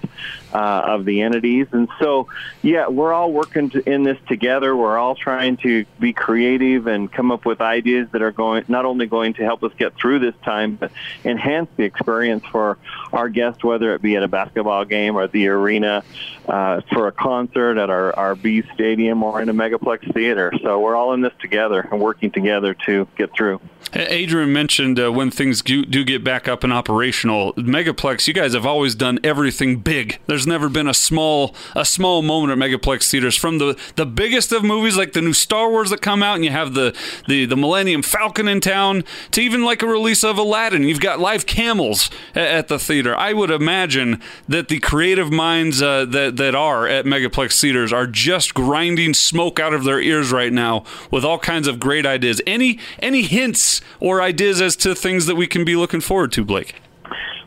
uh, 0.52 0.82
of 0.84 1.04
the 1.04 1.22
entities. 1.22 1.68
And 1.70 1.88
so, 2.00 2.26
yeah, 2.62 2.88
we're 2.88 3.12
all 3.12 3.30
working 3.32 3.70
to, 3.70 3.88
in 3.88 4.02
this 4.02 4.18
together. 4.26 4.76
We're 4.76 4.98
all 4.98 5.14
trying 5.14 5.58
to 5.58 5.84
be 6.00 6.12
creative 6.12 6.88
and 6.88 7.12
come 7.12 7.30
up 7.30 7.44
with 7.44 7.60
ideas 7.60 8.08
that 8.10 8.22
are 8.22 8.32
going 8.32 8.64
not 8.66 8.84
only 8.84 9.06
going 9.06 9.34
to 9.34 9.44
help 9.44 9.62
us 9.62 9.72
get 9.78 9.94
through 9.94 10.18
this 10.18 10.34
time, 10.44 10.74
but 10.74 10.90
enhance 11.24 11.70
the 11.76 11.84
experience 11.84 12.44
for 12.50 12.78
our 13.12 13.28
guests, 13.28 13.62
whether 13.62 13.94
it 13.94 14.02
be 14.02 14.16
at 14.16 14.24
a 14.24 14.28
basketball 14.28 14.84
game 14.84 15.14
or 15.14 15.22
at 15.22 15.32
the 15.32 15.46
arena, 15.46 16.02
uh, 16.48 16.80
for 16.92 17.06
a 17.06 17.12
concert 17.12 17.51
at 17.56 17.90
our, 17.90 18.14
our 18.18 18.34
B 18.34 18.62
Stadium 18.74 19.22
or 19.22 19.40
in 19.40 19.48
a 19.48 19.54
Megaplex 19.54 20.12
theater. 20.12 20.52
So 20.62 20.80
we're 20.80 20.96
all 20.96 21.12
in 21.12 21.20
this 21.20 21.32
together 21.40 21.86
and 21.90 22.00
working 22.00 22.30
together 22.30 22.74
to 22.86 23.06
get 23.16 23.32
through. 23.34 23.60
Adrian 23.94 24.52
mentioned 24.52 24.98
uh, 24.98 25.12
when 25.12 25.30
things 25.30 25.60
do, 25.60 25.84
do 25.84 26.02
get 26.02 26.24
back 26.24 26.48
up 26.48 26.64
and 26.64 26.72
operational. 26.72 27.52
Megaplex, 27.54 28.26
you 28.26 28.32
guys 28.32 28.54
have 28.54 28.64
always 28.64 28.94
done 28.94 29.18
everything 29.22 29.80
big. 29.80 30.18
There's 30.26 30.46
never 30.46 30.70
been 30.70 30.88
a 30.88 30.94
small 30.94 31.54
a 31.76 31.84
small 31.84 32.22
moment 32.22 32.52
at 32.52 32.58
Megaplex 32.58 33.10
theaters. 33.10 33.36
From 33.36 33.58
the, 33.58 33.78
the 33.96 34.06
biggest 34.06 34.50
of 34.52 34.64
movies 34.64 34.96
like 34.96 35.12
the 35.12 35.20
new 35.20 35.34
Star 35.34 35.68
Wars 35.68 35.90
that 35.90 36.00
come 36.00 36.22
out, 36.22 36.36
and 36.36 36.44
you 36.44 36.50
have 36.50 36.72
the, 36.72 36.96
the 37.28 37.44
the 37.44 37.56
Millennium 37.56 38.02
Falcon 38.02 38.48
in 38.48 38.60
town, 38.60 39.04
to 39.32 39.42
even 39.42 39.62
like 39.62 39.82
a 39.82 39.86
release 39.86 40.24
of 40.24 40.38
Aladdin. 40.38 40.84
You've 40.84 41.00
got 41.00 41.20
live 41.20 41.44
camels 41.44 42.10
at, 42.34 42.46
at 42.46 42.68
the 42.68 42.78
theater. 42.78 43.14
I 43.14 43.34
would 43.34 43.50
imagine 43.50 44.22
that 44.48 44.68
the 44.68 44.78
creative 44.78 45.30
minds 45.30 45.82
uh, 45.82 46.06
that 46.06 46.36
that 46.36 46.54
are 46.54 46.86
at 46.86 47.04
Megaplex 47.04 47.41
theaters 47.50 47.92
are 47.92 48.06
just 48.06 48.54
grinding 48.54 49.14
smoke 49.14 49.58
out 49.58 49.74
of 49.74 49.84
their 49.84 50.00
ears 50.00 50.30
right 50.30 50.52
now 50.52 50.84
with 51.10 51.24
all 51.24 51.38
kinds 51.38 51.66
of 51.66 51.80
great 51.80 52.06
ideas. 52.06 52.40
Any 52.46 52.78
any 53.00 53.22
hints 53.22 53.80
or 54.00 54.22
ideas 54.22 54.60
as 54.60 54.76
to 54.76 54.94
things 54.94 55.26
that 55.26 55.34
we 55.34 55.46
can 55.46 55.64
be 55.64 55.76
looking 55.76 56.00
forward 56.00 56.32
to, 56.32 56.44
Blake? 56.44 56.74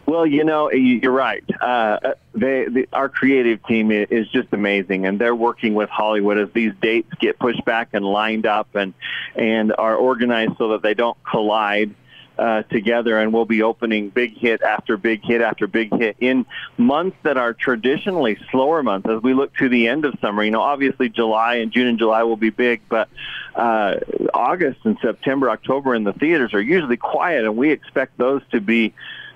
Well, 0.06 0.26
you 0.26 0.44
know, 0.44 0.72
you're 0.72 1.12
right. 1.12 1.44
Uh, 1.60 2.14
they, 2.34 2.66
the, 2.66 2.88
our 2.94 3.10
creative 3.10 3.66
team 3.66 3.92
is 3.92 4.28
just 4.30 4.50
amazing, 4.52 5.06
and 5.08 5.18
they're 5.18 5.36
working 5.36 5.74
with 5.74 5.90
Hollywood 5.90 6.38
as 6.38 6.50
these 6.54 6.74
dates 6.80 7.10
get 7.20 7.40
pushed 7.40 7.66
back 7.66 7.90
and 7.94 8.06
lined 8.06 8.46
up, 8.46 8.76
and 8.76 8.94
and 9.36 9.74
are 9.78 9.96
organized 9.96 10.54
so 10.58 10.70
that 10.70 10.84
they 10.84 10.94
don't 10.94 11.18
collide. 11.24 11.96
Uh, 12.38 12.64
together, 12.64 13.18
and 13.18 13.32
we'll 13.34 13.46
be 13.46 13.64
opening 13.64 14.10
big 14.10 14.38
hit 14.38 14.62
after 14.62 14.98
big 14.98 15.24
hit 15.24 15.40
after 15.40 15.68
big 15.68 15.90
hit 15.96 16.18
in 16.20 16.46
months 16.78 17.16
that 17.24 17.38
are 17.38 17.54
traditionally 17.54 18.38
slower 18.52 18.84
months. 18.84 19.08
As 19.10 19.24
we 19.24 19.34
look 19.34 19.56
to 19.56 19.70
the 19.70 19.88
end 19.88 20.04
of 20.04 20.20
summer, 20.20 20.44
you 20.44 20.52
know, 20.52 20.60
obviously 20.60 21.08
July 21.08 21.56
and 21.56 21.72
June 21.72 21.88
and 21.88 21.98
July 21.98 22.24
will 22.24 22.36
be 22.36 22.50
big, 22.50 22.82
but 22.90 23.08
uh, 23.56 24.00
August 24.34 24.82
and 24.84 24.98
September, 25.02 25.50
October 25.50 25.96
in 25.96 26.04
the 26.04 26.12
theaters 26.12 26.54
are 26.54 26.60
usually 26.62 26.98
quiet, 26.98 27.46
and 27.46 27.56
we 27.56 27.72
expect 27.72 28.18
those 28.18 28.42
to 28.52 28.60
be 28.60 28.94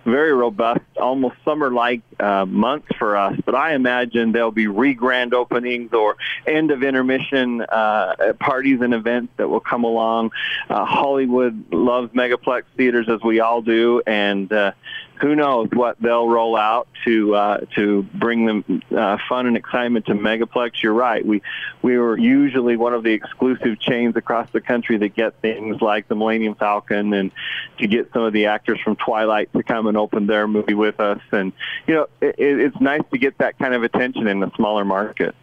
very 0.10 0.34
robust, 0.34 0.82
almost 0.98 1.36
summer-like 1.45 2.02
uh, 2.19 2.45
months 2.45 2.88
for 2.98 3.15
us. 3.15 3.39
But 3.45 3.56
I 3.56 3.74
imagine 3.74 4.32
there'll 4.32 4.52
be 4.52 4.67
re-grand 4.67 5.34
openings 5.34 5.93
or 5.93 6.17
end 6.45 6.72
of 6.72 6.84
intermission 6.84 7.62
uh, 7.62 8.34
parties 8.39 8.82
and 8.82 8.93
events 8.93 9.34
that 9.38 9.48
will 9.48 9.60
come 9.60 9.84
along. 9.84 10.32
Uh, 10.69 10.86
Hollywood 10.86 11.72
loves 11.74 12.12
megaplex 12.13 12.63
theaters 12.78 13.08
as 13.10 13.22
we 13.22 13.39
all 13.39 13.62
do, 13.62 14.02
and 14.06 14.52
uh, 14.52 14.72
who 15.19 15.36
knows 15.36 15.69
what 15.71 15.97
they'll 15.99 16.27
roll 16.27 16.55
out 16.55 16.88
to 17.05 17.36
uh, 17.36 17.58
to 17.75 18.03
bring 18.03 18.45
them 18.45 18.82
uh, 18.95 19.17
fun 19.27 19.47
and 19.47 19.58
excitement 19.58 20.05
to 20.05 20.13
Megaplex. 20.13 20.82
You're 20.82 20.93
right. 20.93 21.25
We 21.25 21.41
we 21.82 21.97
were 21.97 22.17
usually 22.17 22.77
one 22.77 22.93
of 22.93 23.03
the 23.03 23.12
exclusive 23.12 23.79
chains 23.79 24.15
across 24.15 24.49
the 24.51 24.62
country 24.62 24.97
that 24.97 25.15
get 25.15 25.41
things 25.41 25.82
like 25.82 26.08
the 26.08 26.15
Millennium 26.15 26.55
Falcon 26.55 27.13
and 27.13 27.32
to 27.79 27.88
get 27.88 28.12
some 28.13 28.23
of 28.23 28.34
the 28.34 28.47
actors 28.47 28.79
from 28.82 28.95
Twilight 28.95 29.51
to 29.53 29.63
come 29.63 29.88
and 29.88 29.97
open 29.97 30.27
their 30.27 30.47
movie 30.47 30.73
with 30.73 30.99
us. 30.99 31.21
And 31.32 31.51
you 31.88 31.95
know, 31.95 32.08
it, 32.21 32.36
it's 32.38 32.79
nice 32.79 33.03
to 33.12 33.17
get 33.17 33.38
that 33.39 33.58
kind 33.60 33.73
of 33.73 33.84
attention 33.84 34.27
in 34.27 34.41
a 34.43 34.51
smaller 34.55 34.86
market. 34.86 35.36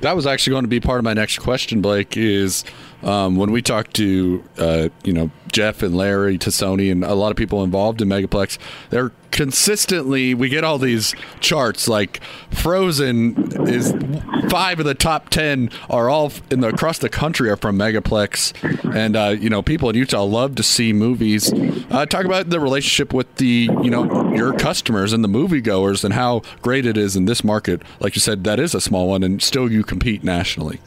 That 0.00 0.16
was 0.16 0.26
actually 0.26 0.52
going 0.52 0.64
to 0.64 0.68
be 0.68 0.80
part 0.80 0.98
of 0.98 1.04
my 1.04 1.14
next 1.14 1.38
question, 1.38 1.80
Blake. 1.80 2.16
Is 2.16 2.64
um, 3.02 3.36
when 3.36 3.50
we 3.50 3.62
talked 3.62 3.94
to 3.94 4.42
uh, 4.58 4.88
you 5.04 5.12
know 5.12 5.30
Jeff 5.50 5.82
and 5.82 5.96
Larry 5.96 6.38
Tassoni, 6.38 6.90
and 6.90 7.04
a 7.04 7.14
lot 7.14 7.30
of 7.30 7.36
people 7.36 7.62
involved 7.62 8.00
in 8.00 8.08
Megaplex, 8.08 8.58
they're 8.90 9.12
consistently 9.32 10.34
we 10.34 10.48
get 10.48 10.62
all 10.62 10.78
these 10.78 11.14
charts 11.40 11.88
like 11.88 12.20
Frozen 12.50 13.66
is 13.68 13.92
five 14.48 14.78
of 14.78 14.84
the 14.84 14.94
top 14.94 15.30
ten 15.30 15.70
are 15.90 16.08
all 16.08 16.30
in 16.50 16.60
the 16.60 16.68
across 16.68 16.98
the 16.98 17.08
country 17.08 17.50
are 17.50 17.56
from 17.56 17.76
Megaplex, 17.76 18.94
and 18.94 19.16
uh, 19.16 19.34
you 19.38 19.50
know 19.50 19.62
people 19.62 19.88
in 19.90 19.96
Utah 19.96 20.22
love 20.22 20.54
to 20.56 20.62
see 20.62 20.92
movies. 20.92 21.52
Uh, 21.90 22.06
talk 22.06 22.24
about 22.24 22.50
the 22.50 22.60
relationship 22.60 23.12
with 23.12 23.34
the 23.36 23.68
you 23.82 23.90
know 23.90 24.32
your 24.34 24.52
customers 24.52 25.12
and 25.12 25.24
the 25.24 25.28
moviegoers 25.28 26.04
and 26.04 26.14
how 26.14 26.42
great 26.60 26.86
it 26.86 26.96
is 26.96 27.16
in 27.16 27.24
this 27.24 27.42
market. 27.42 27.82
Like 27.98 28.14
you 28.14 28.20
said, 28.20 28.44
that 28.44 28.60
is 28.60 28.74
a 28.74 28.80
small 28.80 29.08
one, 29.08 29.22
and 29.22 29.42
still 29.42 29.70
you 29.72 29.82
compete 29.82 30.22
nationally. 30.22 30.80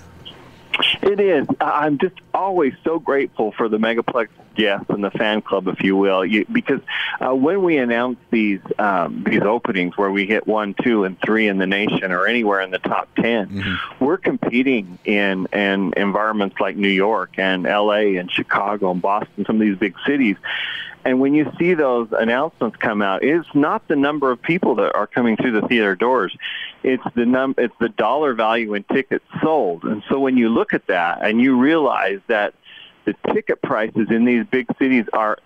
It 1.15 1.21
is. 1.21 1.47
I'm 1.62 1.97
just 1.97 2.15
always 2.34 2.73
so 2.84 2.99
grateful 2.99 3.54
for 3.54 3.69
the 3.69 3.78
Megaplex 3.78 4.28
guests 4.54 4.88
and 4.89 5.01
the 5.01 5.12
fan 5.12 5.41
club, 5.41 5.69
if 5.69 5.82
you 5.82 5.95
will, 5.95 6.25
you, 6.25 6.45
because 6.51 6.82
uh, 7.21 7.34
when 7.34 7.63
we 7.63 7.78
announce 7.78 8.17
these 8.32 8.60
um, 8.78 9.23
these 9.23 9.41
openings 9.41 9.95
where 9.95 10.12
we 10.12 10.25
hit 10.25 10.45
one, 10.45 10.75
two, 10.84 11.06
and 11.06 11.17
three 11.21 11.47
in 11.47 11.58
the 11.58 11.67
nation 11.67 12.12
or 12.12 12.28
anywhere 12.28 12.60
in 12.60 12.71
the 12.71 12.80
top 12.80 13.08
10 13.15 13.47
mm-hmm. 13.47 14.04
we're 14.04 14.17
competing 14.17 14.99
in 15.06 15.47
in 15.54 15.93
environments 15.95 16.60
like 16.60 16.75
New 16.75 16.89
York 16.89 17.39
and 17.39 17.65
L.A. 17.65 18.17
and 18.17 18.30
Chicago 18.30 18.91
and 18.91 19.01
Boston, 19.01 19.45
some 19.45 19.56
of 19.56 19.62
these 19.62 19.78
big 19.78 19.95
cities. 20.06 20.36
And 21.06 21.20
when 21.20 21.36
you 21.36 21.52
see 21.60 21.76
those 21.76 22.08
announcements 22.12 22.78
come 22.78 23.04
out, 23.04 23.24
it's 23.24 23.48
not 23.54 23.88
the 23.88 23.96
number 23.96 24.32
of 24.32 24.41
people 24.41 24.76
that 24.76 24.96
are 24.96 25.06
coming 25.06 25.38
through 25.38 25.62
the 25.62 25.68
theater 25.68 25.96
doors. 25.96 26.36
It's 26.82 27.04
the 27.13 27.28
num 27.28 27.54
it's 27.60 27.76
the 27.80 27.89
dollar 27.89 28.34
value 28.34 28.74
in 28.74 28.84
tickets 28.84 29.24
sold. 29.41 29.84
And 29.84 30.04
so 30.10 30.20
when 30.20 30.36
you 30.36 30.50
look 30.50 30.74
at 30.74 30.88
that 30.88 31.24
and 31.24 31.39
you 31.39 31.58
realize 31.58 32.22
that 32.28 32.56
the 33.06 33.13
ticket 33.32 33.62
prices 33.62 34.08
in 34.10 34.26
these 34.26 34.46
big 34.48 34.68
cities 34.80 35.06
are 35.13 35.38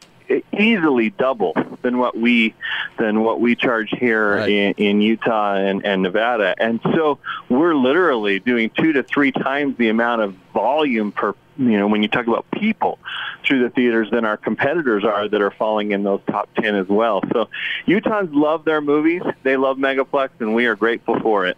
easily 0.58 1.10
double 1.10 1.54
than 1.82 1.98
what 1.98 2.16
we 2.18 2.54
than 2.98 3.22
what 3.22 3.42
we 3.42 3.56
charge 3.56 3.90
here 4.00 4.38
right. 4.38 4.50
in, 4.50 4.74
in 4.78 5.02
Utah 5.02 5.56
and, 5.56 5.86
and 5.86 6.02
Nevada. 6.02 6.56
And 6.58 6.80
so 6.94 7.20
we're 7.50 7.76
literally 7.76 8.40
doing 8.40 8.70
two 8.70 8.94
to 8.94 9.04
three 9.04 9.32
times 9.32 9.78
the 9.78 9.90
amount 9.90 10.22
of 10.22 10.36
volume 10.54 11.12
per 11.12 11.36
you 11.60 11.78
know, 11.78 11.88
when 11.88 12.02
you 12.02 12.08
talk 12.08 12.26
about 12.26 12.50
people 12.52 12.98
through 13.46 13.62
the 13.64 13.70
theaters 13.70 14.10
than 14.12 14.26
our 14.26 14.38
competitors 14.38 15.04
are 15.04 15.28
that 15.28 15.42
are 15.42 15.52
falling 15.52 15.92
in 15.92 16.04
those 16.04 16.22
top 16.28 16.50
10 16.56 16.76
as 16.76 16.88
well. 16.88 17.22
So 17.34 17.50
Utahns 17.86 18.30
love 18.32 18.66
their 18.66 18.82
movies. 18.82 19.22
They 19.44 19.58
love 19.58 19.78
Megaplex, 19.78 20.30
and 20.40 20.56
we 20.56 20.66
are 20.66 20.76
grateful 20.76 21.20
for 21.20 21.46
it. 21.46 21.58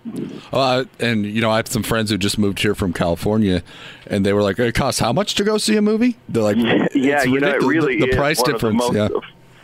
Uh, 0.51 0.85
and, 0.99 1.25
you 1.25 1.41
know, 1.41 1.51
I 1.51 1.57
have 1.57 1.67
some 1.67 1.83
friends 1.83 2.09
who 2.09 2.17
just 2.17 2.37
moved 2.37 2.59
here 2.59 2.75
from 2.75 2.93
California, 2.93 3.63
and 4.07 4.25
they 4.25 4.33
were 4.33 4.41
like, 4.41 4.57
it 4.59 4.73
costs 4.73 4.99
how 4.99 5.13
much 5.13 5.35
to 5.35 5.43
go 5.43 5.57
see 5.57 5.77
a 5.77 5.81
movie? 5.81 6.17
They're 6.29 6.43
like, 6.43 6.57
yeah, 6.95 7.23
you 7.23 7.39
know, 7.39 7.49
it 7.49 7.61
really 7.61 7.99
the, 7.99 8.07
the 8.07 8.15
price 8.15 8.41
difference. 8.41 8.83
yeah 8.91 9.09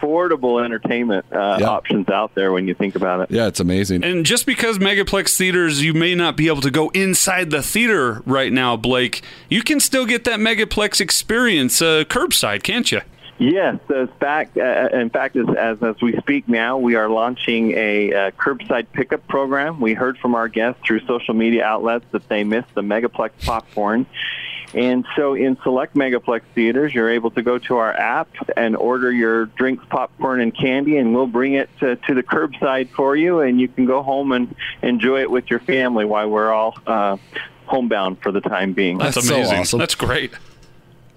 affordable 0.01 0.63
entertainment 0.63 1.25
uh, 1.31 1.57
Yeah. 1.59 1.67
options 1.69 2.09
out 2.09 2.35
there 2.35 2.51
when 2.51 2.67
you 2.67 2.73
think 2.73 2.95
about 2.95 3.21
it. 3.21 3.31
Yeah, 3.31 3.47
it's 3.47 3.59
amazing. 3.59 4.03
And 4.03 4.25
just 4.25 4.45
because 4.45 4.77
Megaplex 4.77 5.35
theaters, 5.37 5.83
you 5.83 5.93
may 5.93 6.15
not 6.15 6.35
be 6.37 6.47
able 6.47 6.61
to 6.61 6.71
go 6.71 6.89
inside 6.89 7.49
the 7.51 7.61
theater 7.61 8.21
right 8.25 8.51
now, 8.51 8.75
Blake, 8.75 9.21
you 9.49 9.61
can 9.63 9.79
still 9.79 10.05
get 10.05 10.23
that 10.25 10.39
Megaplex 10.39 11.01
experience 11.01 11.81
uh, 11.81 12.03
curbside, 12.07 12.63
can't 12.63 12.91
you? 12.91 13.01
Yes, 13.39 13.79
as 13.95 14.09
fact, 14.19 14.57
uh, 14.57 14.89
in 14.93 15.11
fact, 15.11 15.35
as, 15.35 15.47
as 15.55 15.83
as 15.83 16.01
we 16.01 16.17
speak 16.17 16.49
now, 16.49 16.79
we 16.79 16.95
are 16.95 17.07
launching 17.07 17.71
a 17.73 18.11
uh, 18.11 18.31
curbside 18.31 18.87
pickup 18.91 19.27
program. 19.27 19.79
We 19.79 19.93
heard 19.93 20.17
from 20.17 20.33
our 20.33 20.47
guests 20.47 20.81
through 20.83 21.01
social 21.01 21.35
media 21.35 21.63
outlets 21.63 22.05
that 22.11 22.27
they 22.29 22.43
missed 22.43 22.73
the 22.73 22.81
Megaplex 22.81 23.45
popcorn. 23.45 24.07
And 24.73 25.05
so 25.15 25.33
in 25.33 25.57
select 25.63 25.95
Megaplex 25.95 26.41
theaters, 26.53 26.93
you're 26.93 27.09
able 27.09 27.31
to 27.31 27.41
go 27.41 27.57
to 27.57 27.77
our 27.77 27.93
app 27.93 28.29
and 28.57 28.75
order 28.75 29.11
your 29.11 29.45
drinks, 29.45 29.85
popcorn, 29.89 30.41
and 30.41 30.55
candy, 30.55 30.97
and 30.97 31.13
we'll 31.13 31.27
bring 31.27 31.53
it 31.53 31.69
to, 31.79 31.95
to 31.95 32.13
the 32.13 32.23
curbside 32.23 32.89
for 32.89 33.15
you, 33.15 33.39
and 33.39 33.61
you 33.61 33.67
can 33.67 33.85
go 33.85 34.01
home 34.01 34.31
and 34.31 34.53
enjoy 34.81 35.21
it 35.21 35.31
with 35.31 35.49
your 35.49 35.59
family 35.59 36.05
while 36.05 36.29
we're 36.29 36.51
all 36.51 36.75
uh, 36.85 37.17
homebound 37.65 38.21
for 38.21 38.31
the 38.31 38.41
time 38.41 38.73
being. 38.73 38.97
That's, 38.97 39.15
That's 39.15 39.27
so 39.27 39.35
amazing. 39.35 39.59
awesome. 39.59 39.79
That's 39.79 39.95
great. 39.95 40.33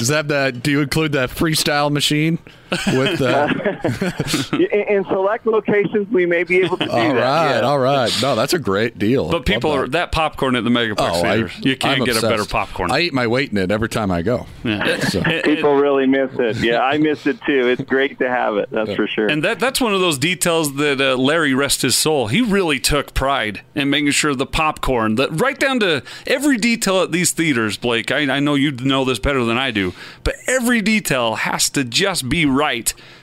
Does 0.00 0.08
that 0.08 0.16
have 0.16 0.28
that? 0.28 0.62
Do 0.62 0.70
you 0.70 0.80
include 0.80 1.12
that 1.12 1.28
freestyle 1.28 1.92
machine 1.92 2.38
with 2.70 3.18
the? 3.18 4.50
in, 4.88 4.96
in 4.98 5.04
select 5.04 5.46
locations, 5.46 6.08
we 6.08 6.26
may 6.26 6.44
be 6.44 6.58
able 6.62 6.76
to 6.78 6.84
do 6.84 6.90
all 6.90 6.96
that. 6.98 7.14
right, 7.14 7.50
yeah. 7.56 7.60
all 7.60 7.78
right. 7.78 8.10
No, 8.22 8.34
that's 8.36 8.52
a 8.52 8.58
great 8.58 8.98
deal. 8.98 9.30
But 9.30 9.46
people 9.46 9.70
Love 9.70 9.78
are 9.80 9.88
that 9.88 10.12
popcorn 10.12 10.56
at 10.56 10.64
the 10.64 10.70
Megaplex 10.70 10.96
Oh, 10.98 11.22
I, 11.24 11.32
theaters. 11.34 11.58
you 11.62 11.76
can't 11.76 12.00
I'm 12.00 12.06
get 12.06 12.16
a 12.16 12.20
better 12.22 12.44
popcorn. 12.44 12.90
I 12.90 13.00
eat 13.00 13.12
my 13.12 13.26
weight 13.26 13.50
in 13.52 13.58
it 13.58 13.70
every 13.70 13.88
time 13.88 14.10
I 14.10 14.22
go. 14.22 14.46
Yeah. 14.64 14.98
So- 15.00 15.20
And- 15.24 15.32
and- 15.32 15.44
People 15.44 15.74
really 15.74 16.06
miss 16.06 16.30
it. 16.38 16.56
Yeah, 16.58 16.80
I 16.80 16.96
miss 16.98 17.26
it 17.26 17.40
too. 17.42 17.68
It's 17.68 17.82
great 17.82 18.18
to 18.20 18.28
have 18.28 18.56
it. 18.56 18.70
That's 18.70 18.94
for 18.94 19.06
sure. 19.06 19.26
And 19.28 19.42
that 19.44 19.58
that's 19.60 19.80
one 19.80 19.92
of 19.94 20.00
those 20.00 20.16
details 20.16 20.74
that 20.76 21.00
uh, 21.00 21.16
Larry 21.16 21.52
rest 21.54 21.82
his 21.82 21.96
soul. 21.96 22.28
He 22.28 22.40
really 22.40 22.78
took 22.80 23.12
pride 23.14 23.60
in 23.74 23.90
making 23.90 24.12
sure 24.12 24.34
the 24.34 24.46
popcorn, 24.46 25.16
that 25.16 25.30
right 25.40 25.58
down 25.58 25.80
to 25.80 26.02
every 26.26 26.56
detail 26.56 27.02
at 27.02 27.12
these 27.12 27.32
theaters, 27.32 27.76
Blake. 27.76 28.10
I, 28.10 28.20
I 28.36 28.40
know 28.40 28.54
you 28.54 28.70
know 28.72 29.04
this 29.04 29.18
better 29.18 29.44
than 29.44 29.58
I 29.58 29.70
do, 29.70 29.92
but 30.24 30.36
every 30.46 30.80
detail 30.80 31.34
has 31.34 31.68
to 31.70 31.84
just 31.84 32.28
be 32.28 32.46
right 32.46 32.59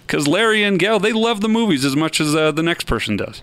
because 0.05 0.27
Larry 0.27 0.63
and 0.63 0.79
Gail 0.79 0.99
they 0.99 1.13
love 1.13 1.41
the 1.41 1.49
movies 1.49 1.85
as 1.85 1.95
much 1.95 2.19
as 2.19 2.35
uh, 2.35 2.51
the 2.51 2.63
next 2.63 2.85
person 2.85 3.17
does. 3.17 3.41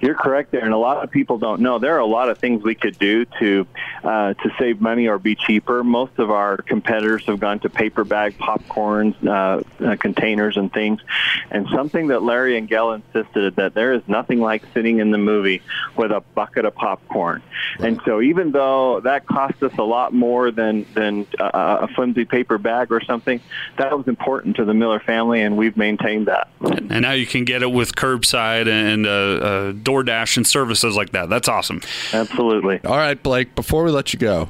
You're 0.00 0.14
correct 0.14 0.52
there, 0.52 0.64
and 0.64 0.72
a 0.72 0.78
lot 0.78 1.02
of 1.02 1.10
people 1.10 1.38
don't 1.38 1.60
know. 1.60 1.78
There 1.78 1.94
are 1.96 2.00
a 2.00 2.06
lot 2.06 2.28
of 2.28 2.38
things 2.38 2.62
we 2.62 2.74
could 2.74 2.98
do 2.98 3.24
to 3.38 3.66
uh, 4.04 4.34
to 4.34 4.50
save 4.58 4.80
money 4.80 5.08
or 5.08 5.18
be 5.18 5.34
cheaper. 5.34 5.82
Most 5.84 6.18
of 6.18 6.30
our 6.30 6.58
competitors 6.58 7.24
have 7.26 7.40
gone 7.40 7.60
to 7.60 7.70
paper 7.70 8.04
bag 8.04 8.38
popcorns, 8.38 9.14
uh, 9.26 9.62
uh, 9.84 9.96
containers, 9.96 10.56
and 10.56 10.72
things. 10.72 11.00
And 11.50 11.68
something 11.68 12.08
that 12.08 12.22
Larry 12.22 12.56
and 12.56 12.68
Gail 12.68 12.92
insisted 12.92 13.56
that 13.56 13.74
there 13.74 13.92
is 13.92 14.02
nothing 14.06 14.40
like 14.40 14.62
sitting 14.74 14.98
in 14.98 15.10
the 15.10 15.18
movie 15.18 15.62
with 15.96 16.12
a 16.12 16.20
bucket 16.34 16.64
of 16.64 16.74
popcorn. 16.74 17.42
And 17.78 18.00
so, 18.04 18.20
even 18.20 18.52
though 18.52 19.00
that 19.00 19.26
cost 19.26 19.62
us 19.62 19.76
a 19.78 19.82
lot 19.82 20.12
more 20.12 20.50
than 20.50 20.86
than 20.94 21.26
uh, 21.38 21.78
a 21.82 21.88
flimsy 21.88 22.24
paper 22.24 22.58
bag 22.58 22.92
or 22.92 23.00
something, 23.00 23.40
that 23.78 23.96
was 23.96 24.08
important 24.08 24.56
to 24.56 24.64
the 24.64 24.74
Miller 24.74 25.00
family, 25.00 25.42
and 25.42 25.56
we've 25.56 25.76
maintained 25.76 26.26
that. 26.26 26.48
And 26.60 27.02
now 27.02 27.12
you 27.12 27.26
can 27.26 27.44
get 27.44 27.62
it 27.62 27.70
with 27.70 27.94
curbside 27.94 28.66
and 28.68 29.06
uh, 29.06 29.72
DoorDash 29.82 30.36
and 30.36 30.46
services 30.46 30.96
like 30.96 31.10
that. 31.12 31.28
That's 31.28 31.48
awesome. 31.48 31.80
Absolutely. 32.12 32.80
All 32.84 32.96
right, 32.96 33.20
Blake, 33.20 33.54
before 33.54 33.84
we 33.84 33.90
let 33.90 34.12
you 34.12 34.18
go, 34.18 34.48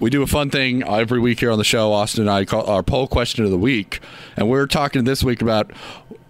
we 0.00 0.10
do 0.10 0.22
a 0.22 0.26
fun 0.26 0.50
thing 0.50 0.82
every 0.82 1.20
week 1.20 1.40
here 1.40 1.50
on 1.50 1.58
the 1.58 1.64
show. 1.64 1.92
Austin 1.92 2.22
and 2.22 2.30
I 2.30 2.44
call 2.44 2.66
our 2.66 2.82
poll 2.82 3.06
question 3.06 3.44
of 3.44 3.50
the 3.50 3.58
week. 3.58 4.00
And 4.36 4.48
we're 4.48 4.66
talking 4.66 5.04
this 5.04 5.22
week 5.22 5.40
about 5.40 5.70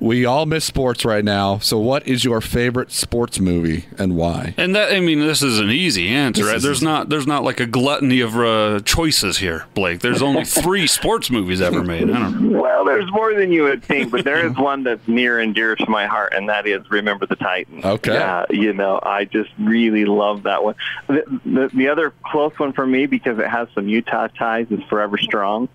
we 0.00 0.24
all 0.24 0.44
miss 0.46 0.64
sports 0.64 1.04
right 1.04 1.24
now. 1.24 1.58
So, 1.58 1.78
what 1.78 2.06
is 2.06 2.24
your 2.24 2.40
favorite 2.40 2.92
sports 2.92 3.40
movie 3.40 3.86
and 3.98 4.16
why? 4.16 4.54
And 4.56 4.74
that 4.74 4.92
I 4.92 5.00
mean, 5.00 5.20
this 5.20 5.42
is 5.42 5.58
an 5.58 5.70
easy 5.70 6.08
answer. 6.08 6.44
This 6.44 6.52
Right? 6.52 6.62
There's 6.62 6.78
easy. 6.78 6.86
not 6.86 7.08
there's 7.08 7.26
not 7.26 7.44
like 7.44 7.60
a 7.60 7.66
gluttony 7.66 8.20
of 8.20 8.36
uh, 8.36 8.80
choices 8.84 9.38
here, 9.38 9.66
Blake. 9.74 10.00
There's 10.00 10.22
only 10.22 10.44
three 10.44 10.86
sports 10.86 11.30
movies 11.30 11.60
ever 11.60 11.82
made. 11.82 12.10
I 12.10 12.18
don't 12.18 12.52
know. 12.52 12.60
Well, 12.60 12.84
there's 12.84 13.10
more 13.12 13.34
than 13.34 13.52
you 13.52 13.62
would 13.64 13.82
think, 13.82 14.10
but 14.10 14.24
there 14.24 14.44
is 14.46 14.56
one 14.56 14.82
that's 14.82 15.06
near 15.08 15.40
and 15.40 15.54
dear 15.54 15.74
to 15.76 15.88
my 15.88 16.06
heart, 16.06 16.34
and 16.34 16.48
that 16.48 16.66
is 16.66 16.88
Remember 16.90 17.26
the 17.26 17.36
Titans. 17.36 17.84
Okay. 17.84 18.12
Yeah, 18.12 18.44
you 18.50 18.72
know, 18.72 19.00
I 19.02 19.24
just 19.24 19.50
really 19.58 20.04
love 20.04 20.42
that 20.42 20.64
one. 20.64 20.74
The, 21.06 21.22
the, 21.44 21.70
the 21.72 21.88
other 21.88 22.12
close 22.26 22.58
one 22.58 22.72
for 22.72 22.86
me, 22.86 23.06
because 23.06 23.38
it 23.38 23.48
has 23.48 23.68
some 23.74 23.88
Utah 23.88 24.28
ties, 24.28 24.66
is 24.70 24.82
Forever 24.88 25.16
Strong. 25.18 25.68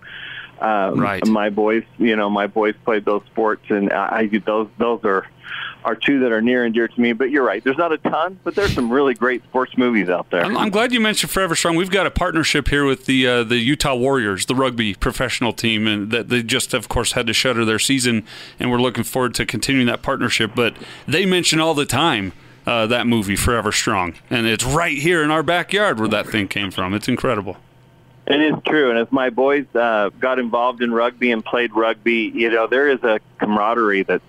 Um, 0.62 1.00
Right. 1.00 1.26
My 1.26 1.50
boys, 1.50 1.84
you 1.98 2.16
know, 2.16 2.30
my 2.30 2.48
boys 2.48 2.76
played 2.86 3.06
those 3.06 3.24
sports, 3.28 3.64
and 3.70 3.92
I, 3.92 4.30
I 4.32 4.38
those 4.46 4.68
those 4.78 5.04
are 5.04 5.28
are 5.86 5.96
two 5.96 6.20
that 6.20 6.32
are 6.32 6.42
near 6.42 6.66
and 6.66 6.74
dear 6.74 6.88
to 6.88 7.02
me. 7.02 7.14
But 7.14 7.30
you're 7.32 7.46
right, 7.46 7.64
there's 7.64 7.78
not 7.78 7.92
a 7.92 7.98
ton, 7.98 8.40
but 8.44 8.56
there's 8.56 8.74
some 8.74 8.92
really 8.92 9.14
great 9.14 9.44
sports 9.44 9.78
movies 9.78 10.10
out 10.10 10.30
there. 10.30 10.44
I'm, 10.44 10.58
I'm 10.58 10.70
glad 10.70 10.92
you 10.92 11.00
mentioned 11.00 11.32
Forever 11.32 11.56
Strong. 11.56 11.76
We've 11.76 11.90
got 11.90 12.06
a 12.06 12.12
partnership 12.12 12.68
here 12.68 12.86
with 12.86 13.06
the 13.06 13.28
uh, 13.28 13.44
the 13.44 13.58
Utah 13.58 13.96
Warriors, 13.96 14.46
the 14.46 14.56
rugby 14.56 14.94
professional 14.94 15.54
team, 15.54 15.88
and 15.88 16.12
that 16.12 16.30
they 16.30 16.44
just, 16.44 16.74
of 16.74 16.90
course, 16.90 17.14
had 17.14 17.28
to 17.28 17.34
shutter 17.34 17.64
their 17.66 17.80
season, 17.80 18.26
and 18.60 18.70
we're 18.72 18.82
looking 18.82 19.04
forward 19.04 19.34
to 19.36 19.46
continuing 19.46 19.88
that 19.88 20.02
partnership. 20.02 20.52
But 20.56 20.76
they 21.08 21.26
mention 21.26 21.60
all 21.60 21.74
the 21.74 21.86
time 21.86 22.34
uh, 22.66 22.86
that 22.88 23.08
movie, 23.08 23.36
Forever 23.36 23.72
Strong, 23.72 24.16
and 24.30 24.46
it's 24.46 24.66
right 24.66 24.98
here 24.98 25.24
in 25.24 25.32
our 25.32 25.44
backyard 25.44 26.00
where 26.00 26.10
that 26.10 26.28
thing 26.28 26.48
came 26.48 26.72
from. 26.72 26.94
It's 26.94 27.08
incredible. 27.08 27.58
It 28.30 28.42
is 28.42 28.54
true, 28.64 28.92
and 28.92 29.00
as 29.00 29.12
my 29.12 29.32
boys 29.32 29.66
uh, 29.74 30.10
got 30.20 30.38
involved 30.38 30.84
in 30.84 30.94
rugby 30.94 31.32
and 31.32 31.44
played 31.44 31.76
rugby, 31.76 32.32
you 32.34 32.52
know 32.52 32.68
there 32.68 32.88
is 32.88 33.04
a 33.04 33.20
camaraderie 33.40 34.04
that 34.04 34.22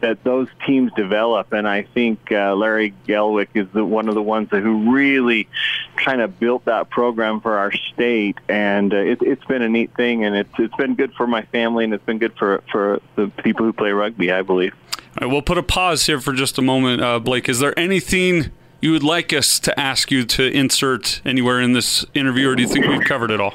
that 0.00 0.22
those 0.22 0.48
teams 0.66 0.92
develop, 0.92 1.52
and 1.52 1.66
I 1.66 1.82
think 1.82 2.30
uh, 2.30 2.54
Larry 2.54 2.92
Gelwix 3.06 3.48
is 3.54 3.66
the, 3.72 3.84
one 3.84 4.08
of 4.08 4.14
the 4.14 4.22
ones 4.22 4.48
who 4.50 4.92
really 4.92 5.48
kind 5.96 6.20
of 6.20 6.38
built 6.38 6.66
that 6.66 6.90
program 6.90 7.40
for 7.40 7.56
our 7.56 7.72
state, 7.72 8.36
and 8.50 8.92
uh, 8.92 8.98
it, 8.98 9.22
it's 9.22 9.44
been 9.46 9.62
a 9.62 9.68
neat 9.68 9.94
thing, 9.96 10.26
and 10.26 10.36
it's 10.36 10.52
it's 10.58 10.76
been 10.76 10.94
good 10.94 11.14
for 11.14 11.26
my 11.26 11.42
family, 11.42 11.84
and 11.84 11.94
it's 11.94 12.04
been 12.04 12.18
good 12.18 12.36
for 12.36 12.62
for 12.70 13.00
the 13.16 13.28
people 13.28 13.64
who 13.64 13.72
play 13.72 13.92
rugby, 13.92 14.30
I 14.30 14.42
believe. 14.42 14.74
All 14.98 15.26
right, 15.26 15.32
we'll 15.32 15.40
put 15.40 15.56
a 15.56 15.62
pause 15.62 16.04
here 16.04 16.20
for 16.20 16.34
just 16.34 16.58
a 16.58 16.62
moment, 16.62 17.00
uh, 17.00 17.18
Blake. 17.18 17.48
Is 17.48 17.60
there 17.60 17.76
anything 17.78 18.50
you 18.80 18.92
would 18.92 19.02
like 19.02 19.32
us 19.32 19.58
to 19.60 19.78
ask 19.78 20.10
you 20.10 20.24
to 20.24 20.50
insert 20.52 21.20
anywhere 21.24 21.60
in 21.60 21.72
this 21.72 22.04
interview, 22.14 22.50
or 22.50 22.54
do 22.54 22.62
you 22.62 22.68
think 22.68 22.86
we've 22.86 23.06
covered 23.06 23.30
it 23.30 23.40
all? 23.40 23.54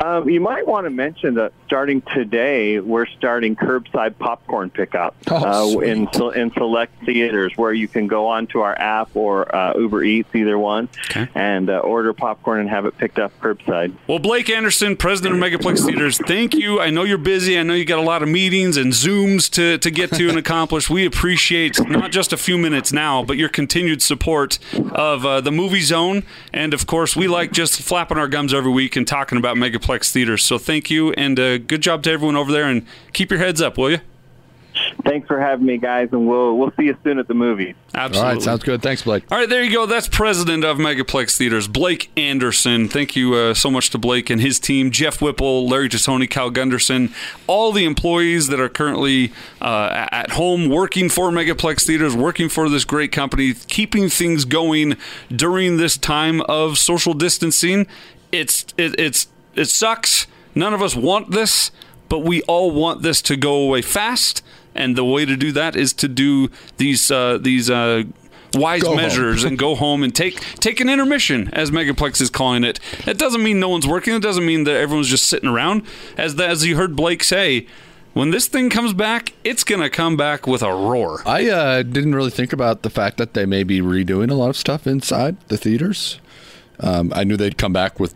Um, 0.00 0.28
you 0.28 0.40
might 0.40 0.66
want 0.66 0.86
to 0.86 0.90
mention 0.90 1.34
that 1.34 1.52
starting 1.68 2.00
today, 2.00 2.80
we're 2.80 3.04
starting 3.04 3.54
curbside 3.54 4.16
popcorn 4.18 4.70
pickup 4.70 5.14
Oh, 5.30 5.76
uh, 5.76 5.80
in 5.80 6.08
in 6.34 6.50
select 6.52 7.04
theaters, 7.04 7.52
where 7.56 7.74
you 7.74 7.86
can 7.86 8.06
go 8.06 8.26
onto 8.28 8.60
our 8.60 8.74
app 8.78 9.14
or 9.14 9.54
uh, 9.54 9.74
Uber 9.78 10.02
Eats, 10.02 10.34
either 10.34 10.58
one, 10.58 10.88
Okay. 11.10 11.28
and 11.34 11.68
uh, 11.68 11.76
order 11.80 12.14
popcorn 12.14 12.60
and 12.60 12.70
have 12.70 12.86
it 12.86 12.96
picked 12.96 13.18
up 13.18 13.38
curbside. 13.40 13.92
Well, 14.06 14.18
Blake 14.18 14.48
Andersen, 14.48 14.96
president 14.96 15.34
of 15.34 15.40
Megaplex 15.42 15.84
Theaters, 15.84 16.18
thank 16.26 16.54
you. 16.54 16.80
I 16.80 16.88
know 16.88 17.04
you're 17.04 17.18
busy. 17.18 17.58
I 17.58 17.62
know 17.64 17.74
you 17.74 17.84
got 17.84 17.98
a 17.98 18.02
lot 18.02 18.22
of 18.22 18.30
meetings 18.30 18.78
and 18.78 18.92
Zooms 18.94 19.50
to, 19.50 19.76
to 19.76 19.90
get 19.90 20.10
to 20.14 20.28
and 20.30 20.38
accomplish. 20.38 20.88
We 20.88 21.04
appreciate 21.04 21.78
not 21.86 22.12
just 22.12 22.32
a 22.32 22.38
few 22.38 22.56
minutes 22.56 22.94
now, 22.94 23.22
but 23.22 23.36
your 23.36 23.50
continued 23.50 24.00
support 24.00 24.58
of 24.92 25.26
uh, 25.26 25.42
the 25.42 25.52
Movie 25.52 25.82
Zone. 25.82 26.22
And, 26.54 26.72
of 26.72 26.86
course, 26.86 27.14
we 27.14 27.28
like 27.28 27.52
just 27.52 27.82
flapping 27.82 28.16
our 28.16 28.28
gums 28.28 28.54
every 28.54 28.72
week 28.72 28.96
and 28.96 29.06
talking 29.06 29.36
about 29.36 29.56
Megaplex 29.56 30.10
Theaters. 30.10 30.42
So 30.44 30.56
thank 30.56 30.90
you, 30.90 31.12
and 31.12 31.38
uh, 31.38 31.57
good 31.58 31.80
job 31.80 32.02
to 32.04 32.10
everyone 32.10 32.36
over 32.36 32.52
there. 32.52 32.64
And 32.64 32.86
keep 33.12 33.30
your 33.30 33.40
heads 33.40 33.60
up, 33.60 33.78
will 33.78 33.90
you? 33.90 34.00
Thanks 35.04 35.26
for 35.26 35.40
having 35.40 35.66
me, 35.66 35.78
guys, 35.78 36.08
and 36.12 36.28
we'll 36.28 36.56
we'll 36.56 36.72
see 36.76 36.84
you 36.84 36.96
soon 37.02 37.18
at 37.18 37.28
the 37.28 37.34
movie. 37.34 37.74
Absolutely. 37.94 38.18
All 38.18 38.34
right, 38.34 38.42
sounds 38.42 38.62
good. 38.62 38.82
Thanks, 38.82 39.02
Blake. 39.02 39.24
All 39.30 39.38
right, 39.38 39.48
there 39.48 39.62
you 39.62 39.72
go. 39.72 39.86
That's 39.86 40.08
president 40.08 40.64
of 40.64 40.78
Megaplex 40.78 41.36
Theaters, 41.36 41.68
Blake 41.68 42.10
Andersen. 42.16 42.88
Thank 42.88 43.16
you 43.16 43.34
uh, 43.34 43.54
so 43.54 43.70
much 43.70 43.90
to 43.90 43.98
Blake 43.98 44.30
and 44.30 44.40
his 44.40 44.60
team, 44.60 44.90
Jeff 44.90 45.20
Whipple, 45.20 45.68
Larry 45.68 45.88
Tassoni, 45.88 46.28
Cal 46.28 46.50
Gunderson, 46.50 47.12
all 47.46 47.72
the 47.72 47.84
employees 47.84 48.48
that 48.48 48.60
are 48.60 48.68
currently 48.68 49.32
uh, 49.60 50.06
at 50.10 50.32
home 50.32 50.68
working 50.68 51.08
for 51.08 51.30
Megaplex 51.30 51.86
Theaters, 51.86 52.14
working 52.14 52.48
for 52.48 52.68
this 52.68 52.84
great 52.84 53.12
company, 53.12 53.54
keeping 53.54 54.08
things 54.08 54.44
going 54.44 54.96
during 55.34 55.76
this 55.76 55.96
time 55.96 56.40
of 56.42 56.78
social 56.78 57.14
distancing. 57.14 57.86
It's 58.30 58.66
it, 58.76 58.98
it's 58.98 59.28
it 59.54 59.66
sucks. 59.66 60.26
None 60.58 60.74
of 60.74 60.82
us 60.82 60.96
want 60.96 61.30
this, 61.30 61.70
but 62.08 62.18
we 62.20 62.42
all 62.42 62.72
want 62.72 63.02
this 63.02 63.22
to 63.22 63.36
go 63.36 63.54
away 63.54 63.80
fast. 63.80 64.42
And 64.74 64.96
the 64.96 65.04
way 65.04 65.24
to 65.24 65.36
do 65.36 65.52
that 65.52 65.76
is 65.76 65.92
to 65.94 66.08
do 66.08 66.50
these 66.78 67.12
uh, 67.12 67.38
these 67.40 67.70
uh, 67.70 68.02
wise 68.54 68.82
Go 68.82 68.96
measures 68.96 69.44
and 69.44 69.56
go 69.56 69.76
home 69.76 70.02
and 70.02 70.12
take 70.12 70.40
take 70.56 70.80
an 70.80 70.88
intermission, 70.88 71.48
as 71.52 71.70
Megaplex 71.70 72.20
is 72.20 72.28
calling 72.28 72.64
it. 72.64 72.80
That 73.04 73.18
doesn't 73.18 73.42
mean 73.42 73.60
no 73.60 73.68
one's 73.68 73.86
working. 73.86 74.14
It 74.14 74.22
doesn't 74.22 74.44
mean 74.44 74.64
that 74.64 74.74
everyone's 74.74 75.08
just 75.08 75.26
sitting 75.26 75.48
around. 75.48 75.82
As 76.16 76.34
the, 76.34 76.46
as 76.46 76.66
you 76.66 76.76
heard 76.76 76.96
Blake 76.96 77.22
say, 77.22 77.66
when 78.14 78.30
this 78.30 78.48
thing 78.48 78.68
comes 78.68 78.92
back, 78.92 79.34
it's 79.44 79.62
gonna 79.62 79.88
come 79.88 80.16
back 80.16 80.44
with 80.46 80.62
a 80.62 80.72
roar. 80.72 81.22
I 81.24 81.48
uh, 81.48 81.82
didn't 81.84 82.16
really 82.16 82.30
think 82.30 82.52
about 82.52 82.82
the 82.82 82.90
fact 82.90 83.16
that 83.18 83.34
they 83.34 83.46
may 83.46 83.62
be 83.62 83.80
redoing 83.80 84.28
a 84.28 84.34
lot 84.34 84.50
of 84.50 84.56
stuff 84.56 84.88
inside 84.88 85.36
the 85.46 85.56
theaters. 85.56 86.18
Um, 86.80 87.12
I 87.14 87.22
knew 87.22 87.36
they'd 87.36 87.58
come 87.58 87.72
back 87.72 88.00
with, 88.00 88.14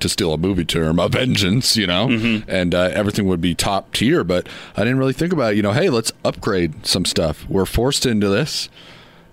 to 0.00 0.08
steal 0.08 0.32
a 0.32 0.38
movie 0.38 0.64
term, 0.64 0.98
a 0.98 1.08
vengeance, 1.08 1.76
you 1.76 1.86
know, 1.86 2.08
and 2.48 2.74
uh, 2.74 2.90
everything 2.92 3.26
would 3.26 3.40
be 3.40 3.54
top 3.54 3.92
tier. 3.92 4.24
But 4.24 4.48
I 4.76 4.80
didn't 4.84 4.98
really 4.98 5.12
think 5.12 5.32
about, 5.32 5.56
you 5.56 5.62
know, 5.62 5.72
hey, 5.72 5.90
let's 5.90 6.12
upgrade 6.24 6.86
some 6.86 7.04
stuff. 7.04 7.44
We're 7.48 7.66
forced 7.66 8.06
into 8.06 8.28
this. 8.28 8.68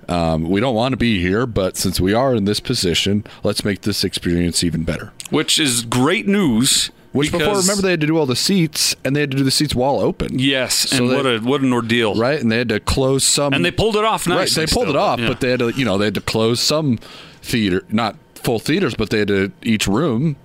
Um, 0.08 0.50
we 0.50 0.60
don't 0.62 0.76
want 0.76 0.94
to 0.94 0.98
be 0.98 1.20
here, 1.20 1.48
but 1.48 1.78
since 1.78 2.00
we 2.00 2.14
are 2.14 2.36
in 2.36 2.46
this 2.46 2.60
position, 2.60 3.24
let's 3.44 3.66
make 3.66 3.82
this 3.82 4.04
experience 4.04 4.64
even 4.64 4.84
better. 4.84 5.12
which 5.32 5.60
is 5.60 5.84
great 5.84 6.28
news. 6.28 6.92
Which 7.12 7.32
before, 7.32 7.56
remember, 7.56 7.82
they 7.82 7.92
had 7.92 8.02
to 8.02 8.08
do 8.08 8.18
all 8.18 8.26
the 8.26 8.36
seats, 8.36 8.94
and 9.06 9.16
they 9.16 9.22
had 9.22 9.32
to 9.32 9.38
do 9.38 9.44
the 9.46 9.50
seats 9.50 9.74
wall 9.74 10.02
open. 10.02 10.38
yes, 10.38 10.90
So 10.90 10.98
and 10.98 11.10
they- 11.10 11.16
what 11.16 11.26
a 11.26 11.40
what 11.40 11.62
an 11.62 11.72
ordeal, 11.72 12.14
right? 12.14 12.40
And 12.42 12.52
they 12.52 12.58
had 12.58 12.68
to 12.70 12.82
close 12.82 13.24
some, 13.24 13.54
And 13.54 13.64
they 13.64 13.72
pulled 13.72 13.96
it 13.96 14.04
off 14.04 14.28
Right, 14.28 14.50
they 14.50 14.66
pulled 14.68 14.90
it 14.90 14.98
off, 14.98 15.22
Yeah. 15.22 15.30
but 15.30 15.40
they 15.40 15.50
had 15.52 15.60
to, 15.60 15.70
you 15.70 15.86
know, 15.86 15.98
they 15.98 16.06
had 16.06 16.14
to 16.16 16.22
close 16.22 16.60
some 16.60 17.00
theater, 17.42 17.84
not 17.90 18.18
full 18.36 18.60
theaters, 18.60 18.96
but 18.96 19.12
they 19.12 19.20
had 19.20 19.30
to 19.30 19.52
each 19.64 19.88
room, 19.88 20.36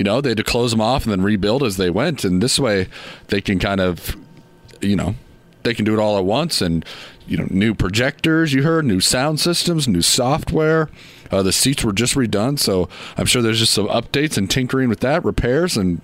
you 0.00 0.04
know, 0.04 0.22
they 0.22 0.30
had 0.30 0.38
to 0.38 0.44
close 0.44 0.70
them 0.70 0.80
off 0.80 1.04
and 1.04 1.12
then 1.12 1.20
rebuild 1.20 1.62
as 1.62 1.76
they 1.76 1.90
went, 1.90 2.24
and 2.24 2.42
this 2.42 2.58
way 2.58 2.88
they 3.26 3.42
can 3.42 3.58
kind 3.58 3.82
of, 3.82 4.16
you 4.80 4.96
know, 4.96 5.14
they 5.62 5.74
can 5.74 5.84
do 5.84 5.92
it 5.92 6.00
all 6.00 6.16
at 6.16 6.24
once 6.24 6.62
and 6.62 6.86
you 7.26 7.36
know 7.36 7.46
new 7.50 7.74
projectors. 7.74 8.54
You 8.54 8.62
heard 8.62 8.86
new 8.86 9.00
sound 9.00 9.40
systems, 9.40 9.86
new 9.86 10.00
software. 10.00 10.88
Uh, 11.30 11.42
the 11.42 11.52
seats 11.52 11.84
were 11.84 11.92
just 11.92 12.14
redone, 12.14 12.58
so 12.58 12.88
I'm 13.16 13.26
sure 13.26 13.40
there's 13.42 13.58
just 13.60 13.72
some 13.72 13.86
updates 13.88 14.36
and 14.36 14.50
tinkering 14.50 14.88
with 14.88 15.00
that, 15.00 15.24
repairs, 15.24 15.76
and 15.76 16.00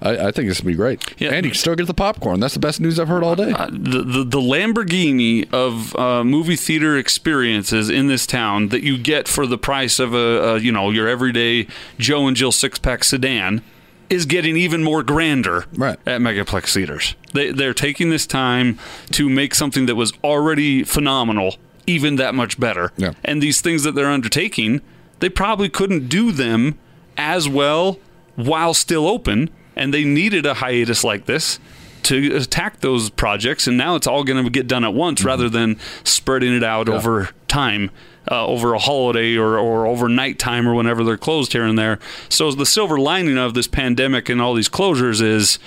I, 0.00 0.28
I 0.28 0.30
think 0.30 0.48
this 0.48 0.60
will 0.60 0.68
be 0.68 0.74
great. 0.76 1.02
Yeah. 1.18 1.30
And 1.32 1.44
you 1.44 1.52
can 1.52 1.58
still 1.58 1.74
get 1.74 1.86
the 1.86 1.94
popcorn. 1.94 2.40
That's 2.40 2.54
the 2.54 2.60
best 2.60 2.80
news 2.80 2.98
I've 2.98 3.08
heard 3.08 3.22
all 3.22 3.36
day. 3.36 3.52
Uh, 3.52 3.66
the, 3.70 4.02
the 4.02 4.24
the 4.24 4.40
Lamborghini 4.40 5.52
of 5.52 5.94
uh, 5.96 6.24
movie 6.24 6.56
theater 6.56 6.96
experiences 6.96 7.90
in 7.90 8.06
this 8.06 8.26
town 8.26 8.68
that 8.68 8.82
you 8.82 8.96
get 8.98 9.28
for 9.28 9.46
the 9.46 9.58
price 9.58 9.98
of 9.98 10.14
a, 10.14 10.54
a 10.54 10.58
you 10.58 10.72
know 10.72 10.90
your 10.90 11.06
everyday 11.08 11.66
Joe 11.98 12.26
and 12.26 12.36
Jill 12.36 12.52
six 12.52 12.78
pack 12.78 13.04
sedan 13.04 13.62
is 14.08 14.26
getting 14.26 14.56
even 14.56 14.82
more 14.82 15.02
grander 15.04 15.66
Right. 15.72 15.96
at 16.04 16.20
Megaplex 16.20 16.72
theaters. 16.74 17.14
They 17.32 17.52
they're 17.52 17.74
taking 17.74 18.10
this 18.10 18.26
time 18.26 18.78
to 19.12 19.28
make 19.28 19.54
something 19.54 19.86
that 19.86 19.94
was 19.94 20.12
already 20.24 20.82
phenomenal 20.82 21.56
even 21.90 22.16
that 22.16 22.34
much 22.34 22.58
better. 22.58 22.92
Yeah. 22.96 23.12
And 23.24 23.42
these 23.42 23.60
things 23.60 23.82
that 23.82 23.94
they're 23.94 24.10
undertaking, 24.10 24.80
they 25.18 25.28
probably 25.28 25.68
couldn't 25.68 26.08
do 26.08 26.32
them 26.32 26.78
as 27.16 27.48
well 27.48 27.98
while 28.36 28.72
still 28.72 29.06
open, 29.06 29.50
and 29.76 29.92
they 29.92 30.04
needed 30.04 30.46
a 30.46 30.54
hiatus 30.54 31.04
like 31.04 31.26
this 31.26 31.58
to 32.04 32.34
attack 32.36 32.80
those 32.80 33.10
projects. 33.10 33.66
And 33.66 33.76
now 33.76 33.94
it's 33.94 34.06
all 34.06 34.24
going 34.24 34.42
to 34.42 34.50
get 34.50 34.66
done 34.66 34.84
at 34.84 34.94
once 34.94 35.22
rather 35.22 35.48
than 35.48 35.78
spreading 36.04 36.54
it 36.54 36.64
out 36.64 36.88
over 36.88 37.30
time. 37.48 37.90
Uh, 38.30 38.46
over 38.46 38.74
a 38.74 38.78
holiday 38.78 39.34
or, 39.34 39.58
or 39.58 39.86
overnight 39.86 40.38
time 40.38 40.68
or 40.68 40.74
whenever 40.74 41.02
they're 41.02 41.16
closed 41.16 41.52
here 41.52 41.64
and 41.64 41.76
there. 41.76 41.98
So 42.28 42.52
the 42.52 42.66
silver 42.66 42.98
lining 42.98 43.38
of 43.38 43.54
this 43.54 43.66
pandemic 43.66 44.28
and 44.28 44.40
all 44.42 44.54
these 44.54 44.68
closures 44.68 45.22
is 45.22 45.58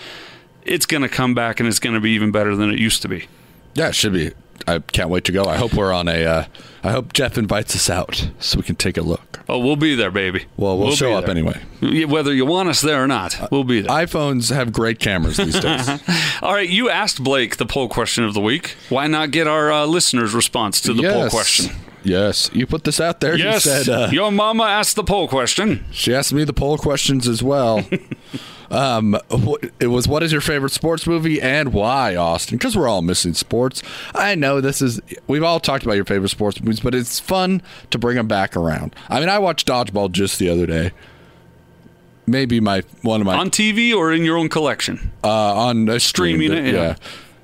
it's 0.64 0.86
going 0.86 1.02
to 1.02 1.10
come 1.10 1.34
back 1.34 1.60
and 1.60 1.68
it's 1.68 1.80
going 1.80 1.96
to 1.96 2.00
be 2.00 2.12
even 2.12 2.32
better 2.32 2.56
than 2.56 2.70
it 2.70 2.78
used 2.80 3.02
to 3.02 3.10
be. 3.10 3.28
Yeah, 3.74 3.90
it 3.90 3.96
should 3.96 4.14
be. 4.14 4.32
I 4.68 4.80
can't 4.80 5.10
wait 5.10 5.26
to 5.26 5.32
go. 5.32 5.46
I 5.46 5.58
hope 5.58 5.74
we're 5.74 5.94
on 5.94 6.08
a. 6.08 6.26
Uh, 6.26 6.46
I 6.84 6.92
hope 6.92 7.14
Jeff 7.14 7.38
invites 7.38 7.76
us 7.76 7.90
out 7.90 8.30
so 8.40 8.58
we 8.58 8.64
can 8.64 8.76
take 8.76 8.98
a 8.98 9.02
look. 9.02 9.40
Oh, 9.50 9.60
we'll 9.60 9.76
be 9.76 9.96
there, 9.96 10.12
baby. 10.12 10.46
Well, 10.56 10.78
we'll, 10.78 10.92
show 10.92 11.14
up 11.14 11.26
there. 11.26 11.32
anyway. 11.32 11.62
Whether 12.06 12.34
you 12.34 12.46
want 12.46 12.70
us 12.70 12.82
there 12.82 13.04
or 13.04 13.08
not, 13.08 13.52
we'll 13.52 13.64
be 13.66 13.82
there. 13.82 13.92
iPhones 13.92 14.54
have 14.54 14.72
great 14.72 15.00
cameras 15.00 15.38
these 15.38 15.60
days. 15.60 15.90
All 16.42 16.54
right, 16.54 16.70
you 16.70 16.90
asked 16.90 17.24
Blake 17.24 17.58
the 17.58 17.66
poll 17.66 17.90
question 17.90 18.24
of 18.24 18.34
the 18.34 18.40
week. 18.40 18.76
Why 18.90 19.08
not 19.08 19.32
get 19.32 19.48
our 19.48 19.72
uh, 19.72 19.86
listeners' 19.86 20.34
response 20.34 20.80
to 20.82 20.94
the 20.94 21.04
poll 21.04 21.30
question? 21.30 21.76
Yes, 22.04 22.50
you 22.54 22.68
put 22.68 22.84
this 22.84 23.00
out 23.00 23.20
there. 23.22 23.36
Yes, 23.38 23.66
You 23.66 23.72
said 23.72 23.90
uh, 23.90 24.08
your 24.12 24.32
mama 24.32 24.64
asked 24.64 24.96
the 24.96 25.04
poll 25.04 25.28
question. 25.28 25.86
she 25.92 26.14
asked 26.14 26.34
me 26.34 26.44
the 26.44 26.54
poll 26.54 26.78
questions 26.78 27.28
as 27.28 27.42
well. 27.42 27.86
um, 28.72 29.16
it 29.80 29.88
was 29.88 30.08
what 30.08 30.22
is 30.24 30.32
your 30.32 30.42
favorite 30.42 30.72
sports 30.72 31.08
movie 31.08 31.42
and 31.42 31.74
why, 31.74 32.16
Austin? 32.16 32.58
Because 32.58 32.76
we're 32.76 32.88
all 32.90 33.02
missing 33.02 33.34
sports. 33.34 33.82
I 34.14 34.36
know 34.36 34.60
this 34.62 34.82
is. 34.82 35.00
We've 35.28 35.44
all 35.44 35.60
talked 35.60 35.84
about 35.86 35.94
your 35.96 36.06
favorite 36.06 36.30
sports 36.30 36.60
movies, 36.62 36.80
but 36.82 36.94
it's 36.94 37.20
fun 37.20 37.62
to 37.92 37.98
bring 37.98 38.18
them 38.18 38.28
back 38.28 38.56
around. 38.58 38.96
I 39.10 39.20
mean, 39.20 39.30
I 39.30 39.40
watched 39.40 39.68
Dodgeball 39.68 40.12
just 40.12 40.40
the 40.40 40.50
other 40.50 40.66
day. 40.66 40.92
Maybe 42.26 42.60
my 42.62 42.84
one 43.02 43.20
of 43.22 43.28
my 43.28 43.36
On 43.36 43.50
TV 43.50 43.94
or 43.94 44.14
in 44.14 44.24
your 44.24 44.38
own 44.38 44.48
collection? 44.50 45.12
uh, 45.24 45.28
on 45.30 45.90
a 45.90 46.00
Streaming 46.00 46.48
stream, 46.50 46.66
it, 46.66 46.74
yeah. 46.74 46.96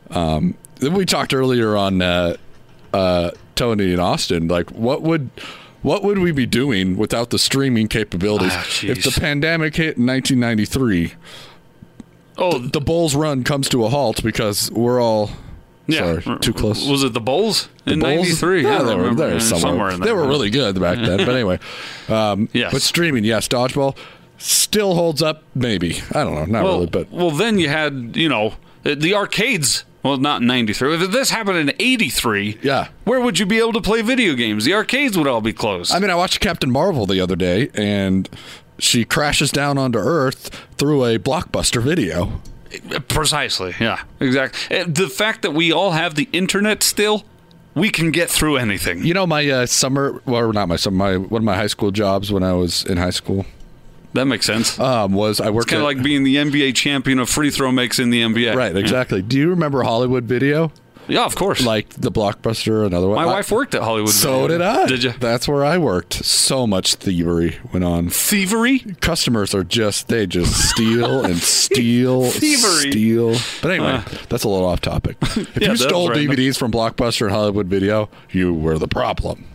Um, 0.09 0.55
then 0.77 0.93
we 0.93 1.05
talked 1.05 1.33
earlier 1.33 1.75
on 1.75 2.01
uh, 2.01 2.37
uh, 2.93 3.31
Tony 3.59 3.91
and 3.91 3.99
Austin. 4.01 4.47
Like, 4.47 4.69
what 4.71 5.01
would 5.01 5.29
what 5.81 6.01
would 6.03 6.17
we 6.19 6.31
be 6.31 6.45
doing 6.45 6.95
without 6.97 7.29
the 7.29 7.37
streaming 7.39 7.87
capabilities? 7.89 8.51
Ah, 8.53 8.65
if 8.83 9.03
the 9.03 9.11
pandemic 9.19 9.75
hit 9.75 9.97
in 9.97 10.05
1993, 10.07 11.13
Oh, 12.37 12.57
the 12.57 12.79
Bulls 12.79 13.15
run 13.15 13.43
comes 13.43 13.67
to 13.69 13.83
a 13.83 13.89
halt 13.89 14.23
because 14.23 14.71
we're 14.71 15.01
all. 15.01 15.31
yeah. 15.87 16.19
Sorry, 16.21 16.39
too 16.39 16.53
close. 16.53 16.87
Was 16.87 17.03
it 17.03 17.11
the 17.13 17.19
Bulls 17.19 17.67
The 17.83 17.93
in 17.93 17.99
Bulls? 17.99 18.41
'93? 18.41 18.63
Yeah, 18.63 18.79
I 18.79 18.83
they 18.83 18.95
were 18.95 19.13
there 19.13 19.35
Uh, 19.35 19.39
somewhere. 19.39 19.89
in 19.89 19.99
They 19.99 20.13
were 20.13 20.25
really 20.25 20.49
good 20.49 20.79
back 20.79 20.97
then. 20.99 21.17
But 21.17 21.29
anyway, 21.35 21.59
um, 22.07 22.47
Yes. 22.53 22.71
But 22.71 22.81
streaming, 22.81 23.25
yes, 23.25 23.47
dodgeball 23.49 23.97
still 24.37 24.95
holds 24.95 25.21
up. 25.21 25.43
Maybe 25.53 26.01
I 26.15 26.23
don't 26.23 26.35
know, 26.35 26.45
not 26.45 26.63
well, 26.63 26.73
really, 26.75 26.85
but 26.87 27.11
well, 27.11 27.31
then 27.31 27.59
you 27.59 27.67
had 27.67 28.11
you 28.15 28.29
know 28.29 28.53
the 28.83 29.13
arcades. 29.15 29.83
Well, 30.03 30.17
not 30.17 30.41
in 30.41 30.47
'93. 30.47 30.95
If 30.95 31.11
this 31.11 31.29
happened 31.29 31.57
in 31.57 31.73
'83, 31.79 32.57
Yeah. 32.61 32.87
where 33.03 33.19
would 33.19 33.37
you 33.39 33.45
be 33.45 33.57
able 33.59 33.73
to 33.73 33.81
play 33.81 34.01
video 34.01 34.33
games? 34.33 34.63
The 34.65 34.73
arcades 34.73 35.17
would 35.17 35.27
all 35.27 35.41
be 35.41 35.53
closed. 35.53 35.93
I 35.93 35.99
mean, 35.99 36.09
I 36.09 36.15
watched 36.15 36.39
Captain 36.39 36.71
Marvel 36.71 37.05
the 37.05 37.19
other 37.19 37.35
day, 37.35 37.69
and 37.73 38.29
she 38.77 39.03
crashes 39.03 39.51
down 39.51 39.77
onto 39.77 39.97
Earth 39.99 40.49
through 40.77 41.03
a 41.05 41.19
blockbuster 41.19 41.81
video. 41.81 42.41
Precisely. 43.07 43.75
Yeah. 43.79 43.99
Exactly. 44.19 44.79
Uh, 44.79 44.85
The 44.87 45.09
fact 45.09 45.41
that 45.41 45.51
we 45.53 45.71
all 45.71 45.91
have 45.91 46.15
the 46.15 46.29
internet 46.31 46.83
still, 46.83 47.23
we 47.75 47.89
can 47.89 48.11
get 48.11 48.29
through 48.29 48.57
anything. 48.57 49.03
You 49.05 49.13
know, 49.13 49.27
my 49.27 49.49
uh, 49.49 49.65
summer, 49.65 50.21
well, 50.25 50.51
not 50.53 50.67
my 50.67 50.75
summer, 50.75 50.95
my 50.97 51.17
one 51.17 51.41
of 51.41 51.45
my 51.45 51.55
high 51.55 51.67
school 51.67 51.91
jobs 51.91 52.31
when 52.31 52.43
I 52.43 52.53
was 52.53 52.85
in 52.85 52.97
high 52.97 53.09
school 53.09 53.45
That 54.13 54.25
makes 54.25 54.45
sense. 54.45 54.79
um, 54.79 55.13
was 55.13 55.39
I 55.39 55.49
worked 55.51 55.69
kind 55.69 55.81
of 55.81 55.85
like 55.85 56.01
being 56.01 56.23
the 56.23 56.37
NBA 56.37 56.75
champion 56.75 57.19
of 57.19 57.29
free 57.29 57.51
throw 57.51 57.71
makes 57.71 57.99
in 57.99 58.09
the 58.09 58.21
NBA. 58.21 58.55
right, 58.55 58.75
exactly. 58.75 59.21
Do 59.21 59.37
you 59.37 59.49
remember 59.49 59.83
Hollywood 59.83 60.23
Video? 60.25 60.71
Yeah, 61.07 61.25
of 61.25 61.35
course. 61.35 61.65
Like 61.65 61.89
the 61.89 62.11
blockbuster, 62.11 62.85
another 62.85 63.07
one. 63.07 63.15
my 63.15 63.23
I- 63.23 63.35
wife 63.37 63.51
worked 63.51 63.73
at 63.73 63.81
Hollywood. 63.81 64.09
Video 64.13 64.21
So 64.21 64.41
Video. 64.43 64.57
did 64.59 64.61
I. 64.67 64.85
Did 64.87 65.03
you? 65.03 65.11
That's 65.19 65.47
where 65.47 65.65
I 65.65 65.79
worked. 65.79 66.13
So 66.23 66.67
much 66.67 66.95
thievery 66.95 67.57
went 67.73 67.83
on. 67.83 68.09
Thievery? 68.09 68.79
Customers 69.01 69.55
are 69.55 69.63
just 69.63 70.07
they 70.07 70.27
just 70.27 70.69
steal 70.69 71.25
and 71.25 71.37
steal, 71.39 72.29
Thievery. 72.29 72.91
steal. 72.91 73.35
But 73.63 73.71
anyway, 73.71 74.01
that's 74.29 74.43
a 74.43 74.49
little 74.49 74.67
off 74.67 74.81
topic. 74.81 75.17
If 75.21 75.57
Yeah, 75.61 75.69
you 75.71 75.77
stole 75.77 76.09
random. 76.09 76.35
DVDs 76.35 76.57
from 76.59 76.71
Blockbuster 76.71 77.23
and 77.23 77.31
Hollywood 77.31 77.65
Video, 77.67 78.07
you 78.29 78.53
were 78.53 78.77
the 78.77 78.87
problem. 78.87 79.45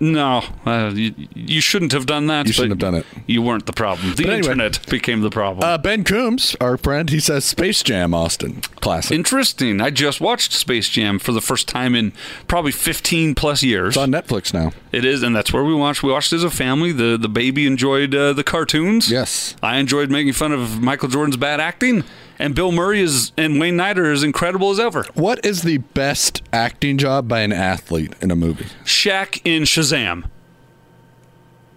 No, 0.00 0.44
uh, 0.64 0.92
you, 0.94 1.12
you 1.34 1.60
shouldn't 1.60 1.92
have 1.92 2.06
done 2.06 2.28
that. 2.28 2.46
You 2.46 2.52
shouldn't 2.52 2.72
have 2.72 2.78
done 2.78 2.94
it. 2.94 3.06
You 3.26 3.42
weren't 3.42 3.66
the 3.66 3.72
problem. 3.72 4.14
The 4.14 4.24
anyway. 4.24 4.38
internet 4.38 4.86
became 4.88 5.22
the 5.22 5.30
problem. 5.30 5.68
Uh, 5.68 5.76
ben 5.76 6.04
Coombs, 6.04 6.54
our 6.60 6.76
friend, 6.76 7.10
he 7.10 7.18
says 7.18 7.44
Space 7.44 7.82
Jam, 7.82 8.14
Austin, 8.14 8.60
classic. 8.80 9.10
Interesting. 9.12 9.80
I 9.80 9.90
just 9.90 10.20
watched 10.20 10.52
Space 10.52 10.88
Jam 10.88 11.18
for 11.18 11.32
the 11.32 11.40
first 11.40 11.66
time 11.66 11.96
in 11.96 12.12
probably 12.46 12.70
15 12.72 13.34
plus 13.34 13.62
years. 13.64 13.96
it's 13.96 13.96
on 13.96 14.12
Netflix 14.12 14.54
now. 14.54 14.72
It 14.92 15.04
is, 15.04 15.22
and 15.22 15.34
that's 15.34 15.52
where 15.52 15.64
we 15.64 15.74
watched. 15.74 16.02
We 16.02 16.12
watched 16.12 16.32
as 16.32 16.44
a 16.44 16.50
family. 16.50 16.92
The 16.92 17.16
the 17.18 17.28
baby 17.28 17.66
enjoyed 17.66 18.14
uh, 18.14 18.32
the 18.32 18.44
cartoons. 18.44 19.10
Yes. 19.10 19.56
I 19.62 19.78
enjoyed 19.78 20.10
making 20.10 20.32
fun 20.34 20.52
of 20.52 20.80
Michael 20.80 21.08
Jordan's 21.08 21.36
bad 21.36 21.60
acting, 21.60 22.04
and 22.38 22.54
Bill 22.54 22.72
Murray 22.72 23.00
is 23.00 23.32
and 23.36 23.58
Wayne 23.60 23.74
Snyder 23.74 24.08
are 24.08 24.12
as 24.12 24.22
incredible 24.22 24.70
as 24.70 24.78
ever. 24.80 25.04
What 25.14 25.44
is 25.44 25.62
the 25.62 25.78
best 25.78 26.42
acting 26.52 26.98
job 26.98 27.28
by 27.28 27.40
an 27.40 27.52
athlete 27.52 28.14
in 28.20 28.30
a 28.30 28.36
movie? 28.36 28.66
Shaq 28.84 29.40
in 29.44 29.62
Shazam, 29.64 30.24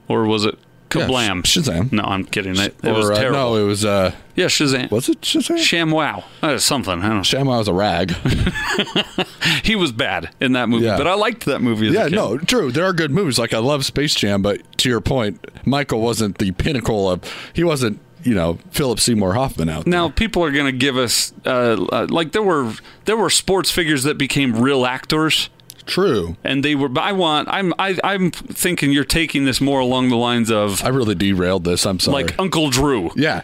or 0.08 0.26
was 0.26 0.46
it 0.46 0.56
Yeah, 0.96 1.08
Kablam? 1.08 1.46
Sh- 1.46 1.58
Shazam. 1.60 1.92
No, 1.92 2.04
I'm 2.04 2.26
kidding. 2.26 2.58
It, 2.58 2.76
it 2.84 2.90
or, 2.90 2.94
was 2.94 3.10
uh, 3.10 3.16
terrible. 3.16 3.38
no, 3.38 3.56
it 3.56 3.64
was 3.68 3.86
uh, 3.86 4.14
yeah, 4.36 4.46
Shazam. 4.46 4.90
was 4.92 5.10
it 5.10 5.22
Shazam? 5.22 5.58
ShamWow. 5.58 6.24
Uh, 6.42 6.58
something. 6.58 7.00
I 7.02 7.08
don't 7.08 7.18
know. 7.18 7.22
Shamwow 7.22 7.60
was 7.60 7.68
a 7.68 7.74
rag. 7.74 8.14
He 9.64 9.76
was 9.76 9.92
bad 9.92 10.32
in 10.42 10.54
that 10.54 10.70
movie, 10.70 10.86
Yeah. 10.86 10.98
but 10.98 11.06
I 11.08 11.14
liked 11.14 11.46
that 11.46 11.62
movie. 11.62 11.88
As 11.90 11.94
yeah, 11.94 12.06
a 12.06 12.10
kid. 12.10 12.16
no, 12.16 12.38
true. 12.38 12.72
There 12.72 12.84
are 12.84 12.94
good 12.94 13.12
movies. 13.12 13.38
Like 13.38 13.54
I 13.54 13.60
love 13.60 13.86
Space 13.86 14.16
Jam, 14.16 14.42
but 14.42 14.60
to 14.80 14.90
your 14.90 15.02
point, 15.02 15.46
Michael 15.66 16.02
wasn't 16.02 16.40
the 16.40 16.52
pinnacle 16.52 17.10
of. 17.10 17.22
He 17.54 17.64
wasn't, 17.64 18.00
you 18.24 18.34
know, 18.36 18.60
Philip 18.72 19.00
Seymour 19.00 19.34
Hoffman 19.34 19.70
out. 19.70 19.86
there. 19.86 19.92
Now 19.92 20.10
people 20.10 20.44
are 20.44 20.52
going 20.52 20.72
to 20.72 20.78
give 20.78 20.98
us 20.98 21.34
uh, 21.46 21.86
uh, 21.92 22.08
like 22.10 22.32
there 22.32 22.44
were 22.44 22.74
there 23.06 23.18
were 23.18 23.30
sports 23.30 23.72
figures 23.72 24.04
that 24.04 24.18
became 24.18 24.62
real 24.62 24.86
actors. 24.86 25.50
True. 25.88 26.38
and 26.44 26.64
they 26.64 26.76
were. 26.76 26.88
but 26.88 27.02
I 27.02 27.12
want. 27.12 27.50
I'm. 27.50 27.74
I, 27.80 27.98
I'm 28.04 28.30
thinking 28.32 28.92
you're 28.92 29.04
taking 29.04 29.46
this 29.46 29.60
more 29.60 29.80
along 29.80 30.10
the 30.10 30.16
lines 30.16 30.52
of 30.52 30.84
I 30.84 30.90
really 30.90 31.16
derailed 31.16 31.64
this. 31.64 31.86
I'm 31.86 32.00
sorry. 32.00 32.24
like 32.24 32.40
Uncle 32.40 32.70
Drew. 32.70 33.10
yeah, 33.16 33.42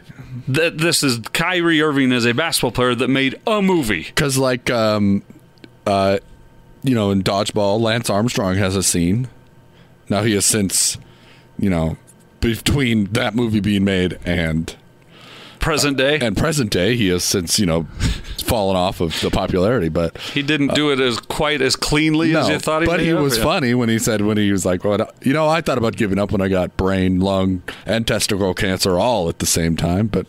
That 0.48 0.78
this 0.78 1.02
is 1.04 1.20
Kyrie 1.34 1.82
Irving 1.82 2.12
as 2.14 2.26
a 2.26 2.34
basketball 2.34 2.72
player 2.72 2.94
that 2.96 3.08
made 3.10 3.36
a 3.48 3.62
movie. 3.62 4.04
because 4.04 4.38
like, 4.38 4.70
um, 4.70 5.24
uh, 5.88 6.20
you 6.84 6.94
know, 6.94 7.10
in 7.10 7.24
dodgeball, 7.24 7.82
Lance 7.82 8.10
Armstrong 8.10 8.56
has 8.56 8.76
a 8.76 8.84
scene. 8.84 9.28
Now 10.08 10.22
he 10.22 10.34
has 10.36 10.46
since, 10.46 10.98
you 11.58 11.70
know, 11.72 11.98
between 12.40 13.06
that 13.14 13.36
movie 13.36 13.60
being 13.60 13.84
made 13.86 14.20
and 14.26 14.76
Present 15.60 15.98
day, 15.98 16.18
and 16.20 16.38
present 16.38 16.72
day, 16.72 16.96
he 16.96 17.10
has 17.10 17.24
since 17.26 17.60
you 17.60 17.66
know 17.66 17.88
fallen 18.46 18.78
off 18.78 19.02
of 19.02 19.20
the 19.20 19.30
popularity. 19.30 19.90
But 19.90 20.18
he 20.20 20.42
didn't 20.42 20.76
do 20.76 20.92
it 20.92 21.00
as 21.02 21.20
quite 21.20 21.62
as 21.62 21.76
cleanly 21.76 22.34
as 22.36 22.48
you 22.48 22.58
thought 22.60 22.84
he 22.84 22.86
did. 22.86 22.92
but 22.94 23.00
he 23.02 23.12
was 23.14 23.38
Yeah. 23.38 23.44
funny 23.44 23.74
when 23.74 23.90
he 23.90 24.00
said 24.00 24.22
when 24.22 24.38
he 24.38 24.52
was 24.52 24.66
like, 24.66 24.86
"Well, 24.86 25.10
you 25.24 25.34
know, 25.34 25.50
I 25.50 25.60
thought 25.62 25.78
about 25.78 25.98
giving 25.98 26.20
up 26.20 26.32
when 26.32 26.42
I 26.42 26.48
got 26.48 26.78
brain, 26.78 27.20
lung, 27.20 27.64
and 27.86 28.08
testicle 28.08 28.54
cancer 28.54 28.98
all 28.98 29.28
at 29.28 29.40
the 29.40 29.46
same 29.48 29.76
time, 29.76 30.08
but 30.08 30.26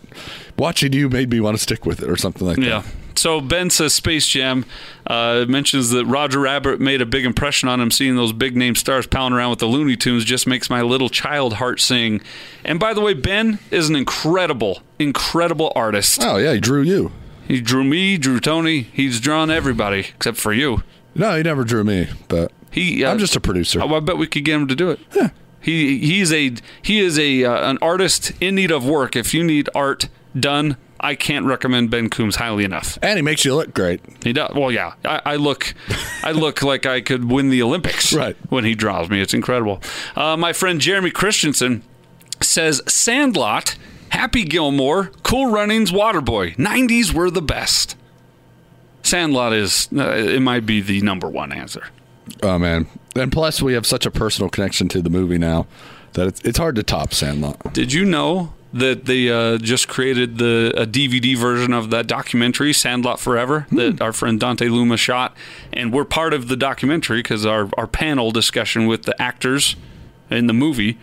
watching 0.57 0.92
you 0.92 1.09
made 1.09 1.31
me 1.31 1.38
want 1.40 1.57
to 1.57 1.62
stick 1.62 1.87
with 1.87 2.03
it 2.03 2.11
or 2.11 2.16
something 2.16 2.44
like 2.47 2.57
that. 2.57 2.64
Yeah. 2.64 2.81
that." 2.81 2.87
So 3.18 3.40
Ben 3.40 3.68
says 3.68 3.94
Space 3.94 4.28
Jam 4.28 4.64
uh, 5.07 5.44
mentions 5.48 5.90
that 5.90 6.07
Roger 6.07 6.38
Rabbit 6.38 6.81
made 6.81 7.00
a 7.00 7.07
big 7.07 7.24
impression 7.24 7.68
on 7.68 7.81
him. 7.81 7.90
Seeing 7.90 8.14
those 8.16 8.33
big 8.33 8.57
name 8.57 8.76
stars 8.76 9.07
pounding 9.07 9.37
around 9.37 9.50
with 9.50 9.59
the 9.59 9.66
Looney 9.66 9.96
Tunes 9.96 10.24
just 10.24 10.46
makes 10.46 10.70
my 10.70 10.83
little 10.83 11.09
child 11.09 11.54
heart 11.54 11.81
sing. 11.81 12.20
And 12.64 12.78
by 12.78 12.94
the 12.94 13.00
way, 13.00 13.14
Ben 13.14 13.59
is 13.72 13.88
an 13.88 13.96
incredible, 13.96 14.83
incredible 14.98 15.72
artist. 15.74 16.22
Oh 16.22 16.37
yeah, 16.37 16.54
he 16.54 16.61
drew 16.61 16.83
you. 16.83 17.11
He 17.46 17.61
drew 17.61 17.83
me, 17.83 18.18
drew 18.18 18.38
Tony. 18.40 18.83
He's 18.83 19.20
drawn 19.20 19.50
everybody 19.50 20.00
except 20.00 20.37
for 20.37 20.52
you. 20.52 20.83
No, 21.14 21.37
he 21.37 21.42
never 21.42 21.64
drew 21.64 21.83
me, 21.83 22.09
but 22.28 22.52
He. 22.70 23.04
Uh, 23.04 23.11
I'm 23.11 23.18
just 23.18 23.35
a 23.35 23.40
producer. 23.40 23.81
Oh, 23.83 23.94
I 23.94 24.00
bet 24.00 24.16
we 24.18 24.26
could 24.28 24.44
get 24.44 24.54
him 24.54 24.68
to 24.68 24.76
do 24.76 24.90
it. 24.90 25.00
Yeah. 25.14 25.31
He 25.61 25.98
he's 25.98 26.33
a 26.33 26.52
he 26.83 27.00
is 27.00 27.18
a 27.18 27.44
uh, 27.44 27.70
an 27.70 27.78
artist 27.83 28.33
in 28.40 28.54
need 28.54 28.70
of 28.70 28.87
work. 28.87 29.16
If 29.16 29.35
you 29.35 29.42
need 29.42 29.68
art 29.74 30.09
done, 30.38 30.76
I 31.00 31.14
can't 31.14 31.46
recommend 31.46 31.90
Ben 31.90 32.11
Coombs 32.11 32.37
highly 32.37 32.64
enough. 32.64 32.98
and 33.02 33.16
he 33.18 33.22
makes 33.22 33.44
you 33.44 33.54
look 33.54 33.72
great. 33.74 34.00
He 34.24 34.32
does. 34.32 34.52
Well, 34.54 34.72
yeah. 34.72 34.94
I, 35.04 35.20
I 35.24 35.37
look, 35.37 35.74
I 36.22 36.32
look 36.32 36.62
like 36.62 36.87
I 36.87 37.00
could 37.00 37.30
win 37.30 37.50
the 37.50 37.62
Olympics. 37.62 38.12
Right. 38.12 38.37
When 38.48 38.64
he 38.64 38.74
draws 38.74 39.08
me, 39.08 39.20
it's 39.20 39.34
incredible. 39.34 39.80
Uh, 40.16 40.37
my 40.37 40.52
friend 40.52 40.80
Jeremy 40.80 41.11
Christensen 41.11 41.82
says 42.40 42.82
Sandlot, 42.88 43.76
Happy 44.11 44.44
Gilmore, 44.44 45.12
Cool 45.22 45.50
Runnings, 45.50 45.92
Waterboy. 45.92 46.56
'90s 46.56 47.12
were 47.12 47.30
the 47.30 47.42
best. 47.42 47.94
Sandlot 49.02 49.52
is. 49.52 49.88
Uh, 49.96 50.11
it 50.16 50.42
might 50.42 50.66
be 50.66 50.80
the 50.80 51.00
number 51.02 51.28
one 51.28 51.52
answer. 51.52 51.84
Oh 52.42 52.58
man! 52.58 52.87
And 53.16 53.30
plus, 53.32 53.62
we 53.62 53.72
have 53.74 53.87
such 53.87 54.04
a 54.04 54.11
personal 54.11 54.50
connection 54.50 54.88
to 54.88 55.00
the 55.02 55.11
movie 55.11 55.38
now 55.38 55.66
that 56.14 56.26
it's 56.26 56.40
it's 56.42 56.58
hard 56.58 56.74
to 56.76 56.82
top 56.82 57.14
Sandlot. 57.14 57.72
Did 57.72 57.92
you 57.92 58.04
know 58.04 58.52
that 58.72 59.07
they 59.07 59.31
uh, 59.31 59.57
just 59.59 59.88
created 59.88 60.38
the 60.38 60.72
a 60.76 60.87
DVD 60.87 61.37
version 61.37 61.72
of 61.72 61.90
that 61.90 62.07
documentary 62.07 62.72
Sandlot 62.72 63.18
Forever 63.18 63.66
that 63.72 64.00
our 64.02 64.12
friend 64.12 64.38
Dante 64.38 64.68
Luma 64.68 64.96
shot, 64.96 65.35
and 65.72 65.92
we're 65.92 66.04
part 66.04 66.35
of 66.35 66.48
the 66.48 66.57
documentary 66.57 67.20
because 67.20 67.46
our 67.46 67.70
our 67.78 67.87
panel 67.87 68.31
discussion 68.31 68.87
with 68.87 69.04
the 69.04 69.20
actors 69.20 69.74
in 70.31 70.46
the 70.48 70.52
movie, 70.52 70.98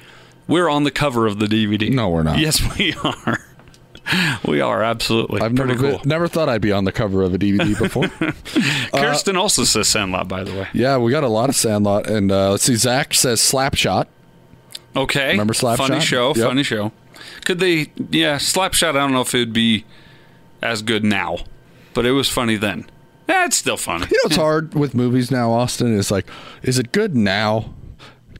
we're 0.47 0.69
on 0.69 0.83
the 0.83 0.91
cover 0.91 1.25
of 1.25 1.39
the 1.39 1.47
DVD. 1.47 1.89
No, 1.91 2.09
we're 2.09 2.21
not. 2.23 2.37
Yes, 2.37 2.61
we 2.77 2.93
are. 3.03 3.39
We 4.47 4.61
are 4.61 4.83
absolutely. 4.83 5.41
I've 5.41 5.53
never 5.53 5.69
been- 5.73 5.79
cool. 5.79 6.01
never 6.05 6.27
thought 6.27 6.47
I'd 6.47 6.61
be 6.61 6.71
on 6.71 6.83
the 6.83 6.91
cover 6.91 7.23
of 7.23 7.33
a 7.33 7.39
DVD 7.39 7.75
before. 7.79 8.07
Kirsten 8.93 9.35
also 9.35 9.63
says 9.63 9.87
Sandlot, 9.87 10.27
by 10.27 10.43
the 10.43 10.53
way. 10.53 10.67
yeah, 10.73 10.97
we 10.97 11.09
got 11.09 11.23
a 11.23 11.27
lot 11.27 11.49
of 11.49 11.55
Sandlot, 11.55 12.07
and 12.07 12.31
uh, 12.31 12.51
let's 12.51 12.63
see. 12.63 12.75
Zach 12.75 13.15
says 13.15 13.39
Slapshot. 13.41 14.05
Okay. 14.95 15.29
Remember 15.31 15.53
Slapshot? 15.55 15.77
Funny 15.77 15.99
show. 16.01 16.35
Yep. 16.35 16.47
Funny 16.47 16.61
show. 16.63 16.91
Could 17.45 17.59
they? 17.59 17.91
Yeah, 18.11 18.37
Slapshot. 18.37 18.89
I 18.89 18.93
don't 18.93 19.11
know 19.13 19.21
if 19.21 19.33
it 19.35 19.39
would 19.39 19.53
be 19.53 19.85
as 20.61 20.81
good 20.81 21.03
now, 21.03 21.37
but 21.93 22.05
it 22.05 22.11
was 22.11 22.29
funny 22.29 22.55
then. 22.55 22.89
Yeah, 23.27 23.45
it's 23.45 23.57
still 23.57 23.77
funny. 23.77 24.05
You 24.11 24.17
know, 24.17 24.27
it's 24.27 24.35
hard 24.35 24.73
with 24.75 24.93
movies 24.93 25.31
now. 25.31 25.51
Austin 25.51 25.97
is 25.97 26.11
like, 26.11 26.27
is 26.63 26.77
it 26.79 26.91
good 26.91 27.15
now? 27.15 27.73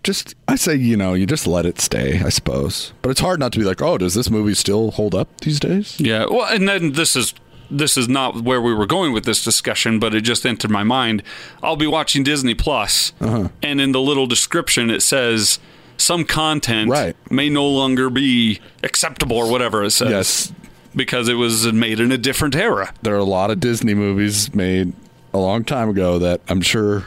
Just 0.03 0.35
I 0.47 0.55
say, 0.55 0.75
you 0.75 0.95
know, 0.95 1.15
you 1.15 1.25
just 1.25 1.47
let 1.47 1.65
it 1.65 1.81
stay, 1.81 2.21
I 2.21 2.29
suppose. 2.29 2.93
But 3.01 3.09
it's 3.09 3.19
hard 3.21 3.39
not 3.39 3.51
to 3.53 3.59
be 3.59 3.65
like, 3.65 3.81
oh, 3.81 3.97
does 3.97 4.13
this 4.13 4.29
movie 4.29 4.53
still 4.53 4.91
hold 4.91 5.15
up 5.15 5.41
these 5.41 5.59
days? 5.59 5.99
Yeah. 5.99 6.25
Well, 6.29 6.45
and 6.45 6.69
then 6.69 6.91
this 6.91 7.15
is 7.15 7.33
this 7.71 7.97
is 7.97 8.07
not 8.07 8.41
where 8.43 8.61
we 8.61 8.71
were 8.75 8.85
going 8.85 9.11
with 9.11 9.25
this 9.25 9.43
discussion, 9.43 9.97
but 9.97 10.13
it 10.13 10.21
just 10.21 10.45
entered 10.45 10.69
my 10.69 10.83
mind. 10.83 11.23
I'll 11.63 11.75
be 11.75 11.87
watching 11.87 12.21
Disney 12.23 12.53
Plus, 12.53 13.13
Uh-huh. 13.19 13.49
and 13.63 13.81
in 13.81 13.91
the 13.91 13.99
little 14.01 14.27
description 14.27 14.91
it 14.91 15.01
says 15.01 15.57
some 15.97 16.25
content 16.25 16.89
Right. 16.89 17.15
may 17.29 17.49
no 17.49 17.65
longer 17.67 18.09
be 18.09 18.59
acceptable 18.83 19.37
or 19.37 19.49
whatever 19.49 19.83
it 19.83 19.91
says. 19.91 20.09
Yes, 20.09 20.53
Because 20.95 21.27
it 21.27 21.35
was 21.35 21.71
made 21.73 21.99
in 21.99 22.11
a 22.11 22.17
different 22.17 22.55
era. 22.55 22.93
there 23.01 23.15
are 23.15 23.19
a 23.19 23.23
lot 23.23 23.51
of 23.51 23.59
Disney 23.59 23.93
movies 23.93 24.53
made 24.53 24.93
a 25.33 25.37
long 25.37 25.63
time 25.63 25.89
ago 25.89 26.19
that 26.19 26.41
I'm 26.47 26.61
sure 26.61 27.03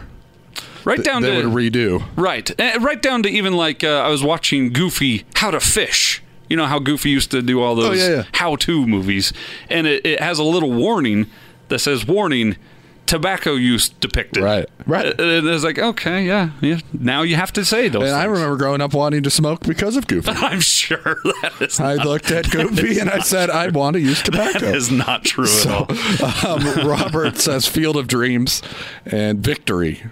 Right 0.84 0.96
th- 0.96 1.04
down 1.04 1.22
they 1.22 1.40
to 1.40 1.48
would 1.48 1.54
redo. 1.72 2.02
Right. 2.16 2.50
Eh, 2.58 2.78
Right 2.80 3.00
down 3.02 3.22
to 3.24 3.28
even 3.28 3.54
like 3.54 3.82
uh, 3.84 4.02
I 4.02 4.08
was 4.08 4.22
watching 4.22 4.72
Goofy 4.72 5.24
How 5.36 5.50
to 5.50 5.60
Fish. 5.60 6.22
You 6.48 6.56
know 6.56 6.64
how 6.66 6.78
Goofy 6.78 7.10
used 7.10 7.30
to 7.32 7.42
do 7.42 7.60
all 7.62 7.74
those 7.74 8.00
Oh, 8.00 8.08
yeah, 8.10 8.16
yeah. 8.16 8.22
how-to 8.32 8.86
movies, 8.86 9.34
and 9.68 9.86
it, 9.86 10.06
it 10.06 10.20
has 10.20 10.38
a 10.38 10.42
little 10.42 10.72
warning 10.72 11.26
that 11.68 11.78
says 11.80 12.06
"Warning: 12.06 12.56
Tobacco 13.08 13.54
use 13.54 13.88
depicted." 13.88 14.44
Right, 14.44 14.68
right. 14.86 15.06
Uh, 15.18 15.22
And 15.22 15.48
it's 15.48 15.64
like, 15.64 15.78
okay, 15.78 16.24
yeah, 16.24 16.50
yeah. 16.60 16.78
Now 16.92 17.22
you 17.22 17.34
have 17.36 17.52
to 17.54 17.64
say 17.64 17.88
those. 17.88 18.04
And 18.04 18.12
I 18.12 18.24
remember 18.24 18.56
growing 18.56 18.80
up 18.80 18.94
wanting 18.94 19.22
to 19.24 19.30
smoke 19.30 19.60
because 19.62 19.96
of 19.96 20.06
Goofy. 20.06 20.30
I'm 20.36 20.60
sure 20.60 20.98
that 21.42 21.52
is. 21.60 21.80
I 21.80 21.94
looked 21.94 22.30
at 22.30 22.50
Goofy 22.50 23.00
and 23.00 23.10
I 23.10 23.18
said, 23.20 23.50
I 23.50 23.68
want 23.68 23.94
to 23.94 24.00
use 24.00 24.22
tobacco. 24.22 24.66
is 24.66 24.90
not 24.90 25.24
true 25.24 25.46
at 25.46 25.66
all. 25.66 25.90
Um, 26.46 26.86
Robert 26.88 27.38
says 27.38 27.66
Field 27.66 27.96
of 27.96 28.06
Dreams 28.06 28.62
and 29.06 29.40
Victory. 29.40 30.02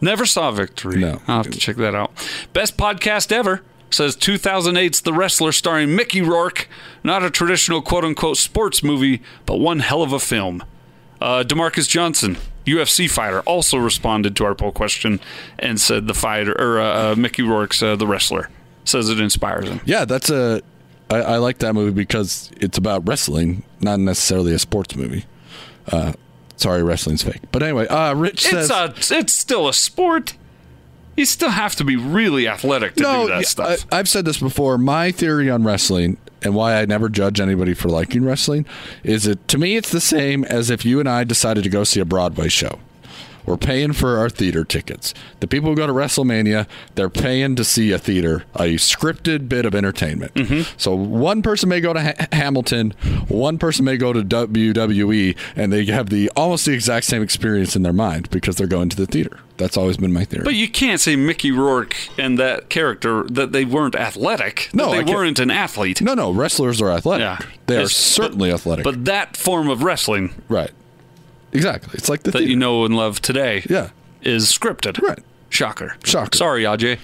Never 0.00 0.26
saw 0.26 0.50
Victory. 0.50 0.98
No. 1.00 1.22
I'll 1.26 1.42
have 1.44 1.50
to 1.52 1.58
check 1.58 1.76
that 1.76 1.94
out. 1.94 2.12
Best 2.52 2.76
podcast 2.76 3.32
ever 3.32 3.62
says 3.90 4.16
2008's 4.16 5.00
The 5.02 5.12
Wrestler 5.12 5.52
starring 5.52 5.94
Mickey 5.94 6.20
Rourke. 6.20 6.68
Not 7.04 7.22
a 7.22 7.30
traditional 7.30 7.80
quote 7.80 8.04
unquote 8.04 8.36
sports 8.36 8.82
movie, 8.82 9.22
but 9.46 9.58
one 9.60 9.78
hell 9.78 10.02
of 10.02 10.12
a 10.12 10.18
film. 10.18 10.62
Uh, 11.20 11.42
Demarcus 11.46 11.88
Johnson, 11.88 12.36
UFC 12.66 13.08
fighter, 13.10 13.40
also 13.40 13.76
responded 13.78 14.36
to 14.36 14.44
our 14.44 14.54
poll 14.54 14.72
question 14.72 15.20
and 15.58 15.80
said 15.80 16.06
the 16.06 16.14
fighter, 16.14 16.52
or 16.60 16.80
uh, 16.80 17.12
uh, 17.12 17.14
Mickey 17.16 17.42
Rourke's 17.42 17.82
uh, 17.82 17.96
The 17.96 18.06
Wrestler. 18.06 18.50
Says 18.84 19.08
it 19.08 19.18
inspires 19.18 19.68
him. 19.68 19.80
Yeah, 19.86 20.04
that's 20.04 20.28
a. 20.30 20.60
I, 21.10 21.16
I 21.16 21.36
like 21.36 21.58
that 21.58 21.74
movie 21.74 21.92
because 21.92 22.50
it's 22.56 22.76
about 22.76 23.06
wrestling, 23.08 23.62
not 23.80 23.98
necessarily 24.00 24.52
a 24.52 24.58
sports 24.58 24.94
movie. 24.94 25.24
Uh, 25.90 26.12
sorry, 26.56 26.82
wrestling's 26.82 27.22
fake. 27.22 27.40
But 27.52 27.62
anyway, 27.62 27.86
uh, 27.86 28.14
Rich 28.14 28.42
says. 28.42 28.70
It's 28.70 29.10
a, 29.10 29.18
it's 29.18 29.32
still 29.32 29.68
a 29.68 29.74
sport. 29.74 30.34
You 31.16 31.24
still 31.24 31.50
have 31.50 31.76
to 31.76 31.84
be 31.84 31.96
really 31.96 32.48
athletic 32.48 32.94
to 32.96 33.02
do 33.02 33.28
that 33.28 33.46
stuff. 33.46 33.86
I, 33.92 33.98
I've 33.98 34.08
said 34.08 34.24
this 34.24 34.38
before. 34.38 34.78
My 34.78 35.12
theory 35.12 35.48
on 35.50 35.64
wrestling 35.64 36.16
and 36.42 36.54
why 36.54 36.80
I 36.80 36.84
never 36.84 37.08
judge 37.08 37.40
anybody 37.40 37.74
for 37.74 37.88
liking 37.88 38.24
wrestling 38.24 38.66
is 39.02 39.26
it 39.26 39.46
to 39.48 39.58
me 39.58 39.76
it's 39.76 39.90
the 39.90 40.00
same 40.00 40.44
as 40.44 40.70
if 40.70 40.84
you 40.84 41.00
and 41.00 41.08
I 41.08 41.24
decided 41.24 41.64
to 41.64 41.70
go 41.70 41.84
see 41.84 42.00
a 42.00 42.04
Broadway 42.04 42.48
show. 42.48 42.78
We're 43.46 43.56
paying 43.56 43.92
for 43.92 44.18
our 44.18 44.30
theater 44.30 44.64
tickets. 44.64 45.14
The 45.40 45.46
people 45.46 45.70
who 45.70 45.76
go 45.76 45.86
to 45.86 45.92
WrestleMania, 45.92 46.66
they're 46.94 47.10
paying 47.10 47.56
to 47.56 47.64
see 47.64 47.92
a 47.92 47.98
theater, 47.98 48.44
a 48.54 48.74
scripted 48.76 49.48
bit 49.48 49.66
of 49.66 49.74
entertainment. 49.74 50.34
Mm-hmm. 50.34 50.72
So 50.76 50.94
one 50.94 51.42
person 51.42 51.68
may 51.68 51.80
go 51.80 51.92
to 51.92 52.02
ha- 52.02 52.26
Hamilton, 52.32 52.92
one 53.28 53.58
person 53.58 53.84
may 53.84 53.96
go 53.96 54.12
to 54.12 54.22
WWE, 54.22 55.36
and 55.56 55.72
they 55.72 55.84
have 55.86 56.10
the 56.10 56.30
almost 56.36 56.66
the 56.66 56.72
exact 56.72 57.06
same 57.06 57.22
experience 57.22 57.76
in 57.76 57.82
their 57.82 57.92
mind 57.92 58.30
because 58.30 58.56
they're 58.56 58.66
going 58.66 58.88
to 58.88 58.96
the 58.96 59.06
theater. 59.06 59.38
That's 59.56 59.76
always 59.76 59.96
been 59.98 60.12
my 60.12 60.24
theory. 60.24 60.42
But 60.44 60.54
you 60.54 60.68
can't 60.68 61.00
say 61.00 61.14
Mickey 61.14 61.52
Rourke 61.52 61.94
and 62.18 62.38
that 62.38 62.70
character 62.70 63.22
that 63.24 63.52
they 63.52 63.64
weren't 63.64 63.94
athletic. 63.94 64.68
No, 64.72 64.90
they 64.90 65.04
weren't 65.04 65.38
an 65.38 65.50
athlete. 65.50 66.00
No, 66.02 66.14
no, 66.14 66.32
wrestlers 66.32 66.82
are 66.82 66.90
athletic. 66.90 67.20
Yeah. 67.22 67.38
They 67.66 67.76
are 67.76 67.88
certainly 67.88 68.50
but- 68.50 68.54
athletic. 68.56 68.84
But 68.84 69.04
that 69.04 69.36
form 69.36 69.68
of 69.68 69.82
wrestling 69.82 70.34
right. 70.48 70.70
Exactly. 71.54 71.92
It's 71.94 72.08
like 72.08 72.22
the 72.24 72.30
that 72.32 72.38
theater. 72.38 72.50
you 72.50 72.56
know 72.56 72.84
and 72.84 72.96
love 72.96 73.22
today 73.22 73.64
Yeah. 73.70 73.90
is 74.22 74.46
scripted. 74.52 75.00
Right. 75.00 75.20
Shocker. 75.48 75.96
Shocker. 76.04 76.36
Sorry, 76.36 76.64
Aj. 76.64 76.98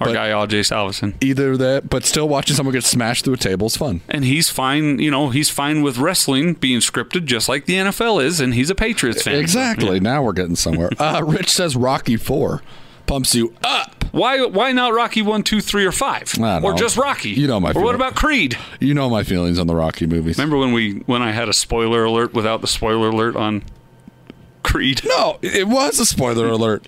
Our 0.00 0.08
But- 0.08 0.14
guy 0.14 0.28
Aj 0.30 0.48
Salvesen. 0.64 1.14
Either 1.20 1.56
that, 1.56 1.88
but 1.88 2.04
still 2.04 2.28
watching 2.28 2.56
someone 2.56 2.72
get 2.72 2.82
smashed 2.82 3.24
through 3.24 3.34
a 3.34 3.36
table 3.36 3.68
is 3.68 3.76
fun. 3.76 4.00
And 4.08 4.24
he's 4.24 4.48
fine, 4.50 4.98
you 4.98 5.10
know, 5.12 5.28
he's 5.30 5.48
fine 5.48 5.82
with 5.82 5.98
wrestling 5.98 6.54
being 6.54 6.80
scripted 6.80 7.24
just 7.26 7.48
like 7.48 7.66
the 7.66 7.74
NFL 7.74 8.18
is, 8.24 8.40
and 8.40 8.54
he's 8.54 8.68
a 8.70 8.74
Patriots 8.74 9.22
fan. 9.22 9.36
Exactly. 9.36 10.00
Now 10.00 10.22
we're 10.24 10.32
getting 10.32 10.56
somewhere. 10.56 10.90
uh, 10.98 11.22
Rich 11.24 11.50
says 11.50 11.76
Rocky 11.76 12.16
Four 12.16 12.62
pumps 13.06 13.34
you 13.36 13.54
up. 13.62 14.01
Why 14.12 14.44
why 14.44 14.72
not 14.72 14.92
Rocky 14.92 15.22
one, 15.22 15.42
two, 15.42 15.60
three, 15.60 15.84
or 15.84 15.92
five? 15.92 16.32
Or 16.64 16.74
just 16.74 16.96
Rocky? 16.96 17.30
You 17.30 17.46
know 17.46 17.58
my 17.58 17.72
Or 17.72 17.82
what 17.82 17.94
about 17.94 18.14
Creed? 18.14 18.56
You 18.78 18.94
know 18.94 19.08
my 19.10 19.24
feelings 19.24 19.58
on 19.58 19.66
the 19.66 19.74
Rocky 19.74 20.06
movies. 20.06 20.38
Remember 20.38 20.58
when 20.58 20.72
we 20.72 20.98
when 21.06 21.22
I 21.22 21.32
had 21.32 21.48
a 21.48 21.52
spoiler 21.52 22.04
alert 22.04 22.34
without 22.34 22.60
the 22.60 22.66
spoiler 22.66 23.08
alert 23.08 23.36
on 23.36 23.64
Creed? 24.62 25.02
No, 25.04 25.38
it 25.42 25.66
was 25.68 25.98
a 25.98 26.06
spoiler 26.06 26.46
alert. 26.48 26.86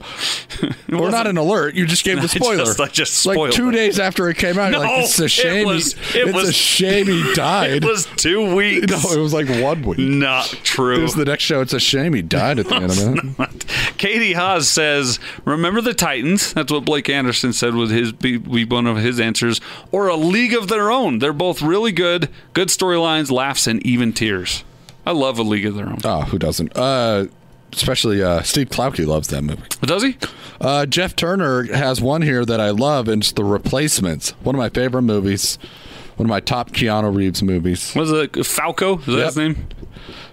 or 0.93 1.11
not 1.11 1.27
an 1.27 1.37
alert. 1.37 1.75
You 1.75 1.87
just 1.87 2.05
gave 2.05 2.17
the 2.17 2.23
I 2.25 2.27
spoiler. 2.27 2.57
just- 2.65 2.81
I 2.81 2.87
just 2.89 3.27
like 3.27 3.51
two 3.53 3.69
it. 3.71 3.73
days 3.73 3.99
after 3.99 4.29
it 4.29 4.37
came 4.37 4.59
out. 4.59 4.73
No, 4.73 4.81
like, 4.81 5.05
it's 5.05 5.19
a 5.21 5.25
it 5.25 5.29
shame. 5.31 5.67
was- 5.67 5.93
he, 5.95 6.21
it 6.21 6.29
it's 6.29 6.49
a 6.49 6.53
shame 6.53 7.07
he 7.07 7.33
died. 7.35 7.83
It 7.83 7.85
was 7.85 8.07
two 8.17 8.55
weeks. 8.55 8.87
no, 8.91 9.13
it 9.13 9.19
was 9.21 9.33
like 9.35 9.49
one 9.63 9.83
week. 9.83 9.99
not 9.99 10.47
true. 10.63 10.99
It 10.99 11.03
was 11.03 11.15
the 11.15 11.25
next 11.25 11.43
show. 11.45 11.61
It's 11.61 11.73
a 11.73 11.81
shame 11.81 12.15
he 12.15 12.23
died 12.23 12.59
at 12.59 12.67
the 12.69 12.75
end 12.77 12.85
of 12.85 13.41
it. 13.41 13.67
Katie 13.99 14.33
Haas 14.35 14.69
says, 14.69 15.19
"Remember 15.45 15.81
the 15.81 15.95
Titans." 15.95 16.53
That's 16.53 16.73
what 16.73 16.85
Blake 16.85 17.09
Andersen 17.09 17.53
said 17.53 17.75
was 17.75 17.91
his 17.91 18.13
be, 18.13 18.37
be 18.37 18.65
one 18.65 18.87
of 18.87 18.97
his 18.99 19.19
answers. 19.21 19.61
Or 19.93 20.09
a 20.09 20.17
league 20.17 20.55
of 20.55 20.69
their 20.69 20.91
own. 20.91 21.19
They're 21.19 21.33
both 21.33 21.63
really 21.63 21.93
good, 21.93 22.29
good 22.53 22.69
storylines, 22.69 23.31
laughs, 23.31 23.67
and 23.67 23.85
even 23.87 24.13
tears. 24.13 24.65
I 25.07 25.13
love 25.13 25.39
a 25.39 25.43
league 25.43 25.67
of 25.67 25.75
their 25.75 25.87
own. 25.89 25.99
Oh, 26.05 26.23
who 26.23 26.39
doesn't? 26.39 26.77
Uh, 26.77 27.27
especially 27.77 28.23
uh, 28.23 28.43
Steve 28.43 28.69
Klauke 28.71 29.07
loves 29.07 29.29
that 29.29 29.43
movie. 29.43 29.63
Does 29.83 30.03
he? 30.03 30.17
Uh, 30.61 30.87
Jeff 30.87 31.15
Turner 31.17 31.65
has 31.75 32.01
one 32.01 32.23
here 32.23 32.45
that 32.45 32.61
I 32.61 32.71
love, 32.71 33.09
and 33.09 33.23
it's 33.23 33.33
The 33.33 33.45
Replacements. 33.45 34.31
One 34.43 34.55
of 34.55 34.59
my 34.59 34.69
favorite 34.71 35.03
movies. 35.03 35.59
One 36.17 36.27
of 36.27 36.31
my 36.31 36.41
top 36.41 36.71
Keanu 36.71 37.15
Reeves 37.15 37.43
movies. 37.43 37.93
Was 37.97 38.13
it 38.13 38.47
Falco? 38.47 38.99
Is 38.99 39.07
that 39.07 39.13
Yep. 39.13 39.27
his 39.27 39.37
name? 39.37 39.67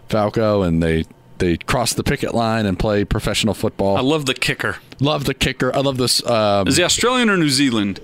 Falco, 0.09 0.61
and 0.61 0.81
they 0.83 1.05
they 1.39 1.57
cross 1.57 1.93
the 1.93 2.03
picket 2.03 2.35
line 2.35 2.67
and 2.67 2.77
play 2.77 3.03
professional 3.03 3.55
football. 3.55 3.97
I 3.97 4.01
love 4.01 4.27
the 4.27 4.35
kicker. 4.35 4.77
love 4.99 5.25
the 5.25 5.33
kicker. 5.33 5.75
I 5.75 5.79
love 5.79 5.97
this. 5.97 6.23
Um, 6.27 6.67
Is 6.67 6.77
he 6.77 6.83
Australian 6.83 7.31
or 7.31 7.37
New 7.37 7.49
Zealand? 7.49 7.99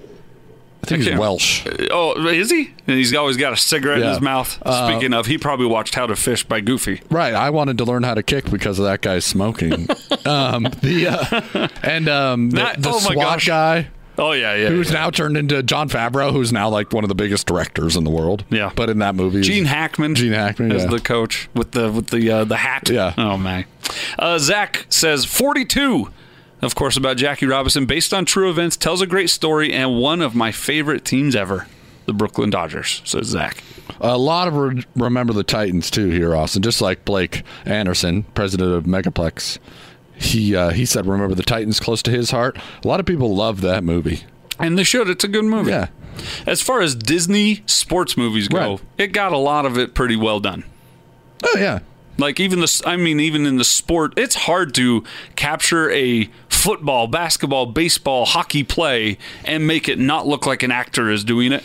I 0.84 0.88
think 0.88 1.04
he's 1.04 1.18
Welsh. 1.18 1.68
Oh, 1.92 2.28
is 2.28 2.50
he? 2.52 2.72
And 2.88 2.98
he's 2.98 3.14
always 3.14 3.36
got 3.36 3.52
a 3.52 3.58
cigarette 3.58 4.02
in 4.02 4.08
his 4.08 4.22
mouth. 4.22 4.62
Uh, 4.66 4.88
Speaking 4.90 5.14
of, 5.14 5.26
he 5.26 5.38
probably 5.38 5.66
watched 5.66 5.96
How 5.96 6.08
to 6.08 6.16
Fish 6.16 6.44
by 6.44 6.62
Goofy. 6.62 7.02
Right. 7.10 7.34
I 7.34 7.50
wanted 7.50 7.78
to 7.80 7.86
learn 7.86 8.04
how 8.04 8.14
to 8.14 8.24
kick 8.24 8.50
because 8.50 8.80
of 8.80 8.86
that 8.86 9.02
guy 9.02 9.20
smoking. 9.20 9.74
um, 10.26 10.64
the 10.82 11.08
uh, 11.54 11.68
and 11.84 12.08
um, 12.08 12.52
the, 12.52 12.58
That- 12.58 12.82
the 12.82 12.90
oh 12.90 13.00
SWAT 13.00 13.16
gosh. 13.16 13.48
guy 13.48 13.88
Oh 14.20 14.32
yeah, 14.32 14.56
yeah. 14.56 14.70
who's 14.70 14.88
yeah. 14.90 15.00
now 15.02 15.10
turned 15.10 15.38
into 15.38 15.62
Jon 15.62 15.90
Favreau, 15.90 16.32
who's 16.32 16.52
now 16.52 16.70
like 16.70 16.92
one 16.92 17.04
of 17.04 17.08
the 17.08 17.16
biggest 17.16 17.46
directors 17.46 17.96
in 17.96 18.04
the 18.04 18.10
world. 18.10 18.44
Yeah. 18.50 18.72
But 18.76 18.90
in 18.90 19.00
that 19.00 19.16
movie, 19.16 19.42
Gene 19.42 19.66
Hackman. 19.66 20.16
Gene 20.16 20.34
Hackman, 20.34 20.72
as 20.72 20.84
yeah. 20.84 20.90
the 20.90 21.00
coach 21.00 21.50
with 21.54 21.72
the 21.72 21.92
with 21.92 22.08
the 22.08 22.30
uh, 22.32 22.44
the 22.44 22.58
hat. 22.58 22.90
Yeah. 22.90 23.14
Oh 23.18 23.38
my. 23.38 23.66
Uh, 24.18 24.40
Zach 24.40 24.88
says 24.90 25.26
forty 25.26 25.66
two. 25.66 26.10
Of 26.62 26.74
course, 26.76 26.98
about 26.98 27.18
Jackie 27.18 27.46
Robinson, 27.46 27.86
based 27.86 28.14
on 28.14 28.26
true 28.26 28.50
events, 28.50 28.76
tells 28.78 29.02
a 29.02 29.06
great 29.08 29.30
story 29.30 29.72
and 29.72 30.00
one 30.00 30.22
of 30.22 30.34
my 30.34 30.52
favorite 30.52 31.06
teams 31.06 31.36
ever, 31.36 31.68
the 32.08 32.14
Brooklyn 32.14 32.50
Dodgers. 32.50 33.02
Says 33.06 33.28
Zach. 33.28 33.64
A 34.02 34.18
lot 34.18 34.48
of 34.48 34.56
re- 34.56 34.84
remember 34.96 35.34
the 35.34 35.44
Titans 35.44 35.92
too 35.92 36.10
here, 36.10 36.36
Austin. 36.36 36.62
Just 36.64 36.82
like 36.82 37.06
Blake 37.06 37.44
Andersen, 37.66 38.24
president 38.34 38.72
of 38.74 38.86
Megaplex, 38.86 39.60
he 40.16 40.56
uh, 40.56 40.72
he 40.72 40.86
said, 40.86 41.06
"Remember 41.06 41.36
the 41.36 41.44
Titans 41.44 41.80
close 41.80 42.02
to 42.04 42.12
his 42.12 42.32
heart." 42.32 42.58
A 42.84 42.88
lot 42.88 43.00
of 43.00 43.06
people 43.06 43.36
love 43.36 43.62
that 43.62 43.84
movie. 43.84 44.22
And 44.60 44.78
they 44.78 44.84
should. 44.84 45.08
It's 45.10 45.24
a 45.24 45.28
good 45.28 45.46
movie. 45.46 45.70
Yeah. 45.70 45.88
As 46.48 46.64
far 46.64 46.82
as 46.82 46.96
Disney 46.96 47.62
sports 47.68 48.18
movies 48.18 48.48
go, 48.48 48.58
Right. 48.72 48.80
it 48.98 49.08
got 49.14 49.32
a 49.32 49.38
lot 49.38 49.68
of 49.68 49.78
it 49.78 49.94
pretty 49.94 50.16
well 50.16 50.40
done. 50.40 50.64
Oh 51.44 51.56
yeah, 51.60 51.80
Like 52.18 52.40
even 52.40 52.60
the, 52.62 52.82
I 52.84 52.96
mean, 52.98 53.20
even 53.20 53.46
in 53.46 53.58
the 53.58 53.64
sport, 53.64 54.14
it's 54.18 54.34
hard 54.34 54.74
to 54.76 55.04
capture 55.36 55.92
a 55.92 56.28
football, 56.58 57.08
basketball, 57.08 57.66
baseball, 57.68 58.26
hockey 58.26 58.64
play 58.64 59.18
and 59.46 59.66
make 59.68 59.88
it 59.88 60.00
not 60.00 60.28
look 60.28 60.46
like 60.46 60.64
an 60.64 60.72
actor 60.72 61.10
is 61.10 61.24
doing 61.24 61.52
it. 61.52 61.64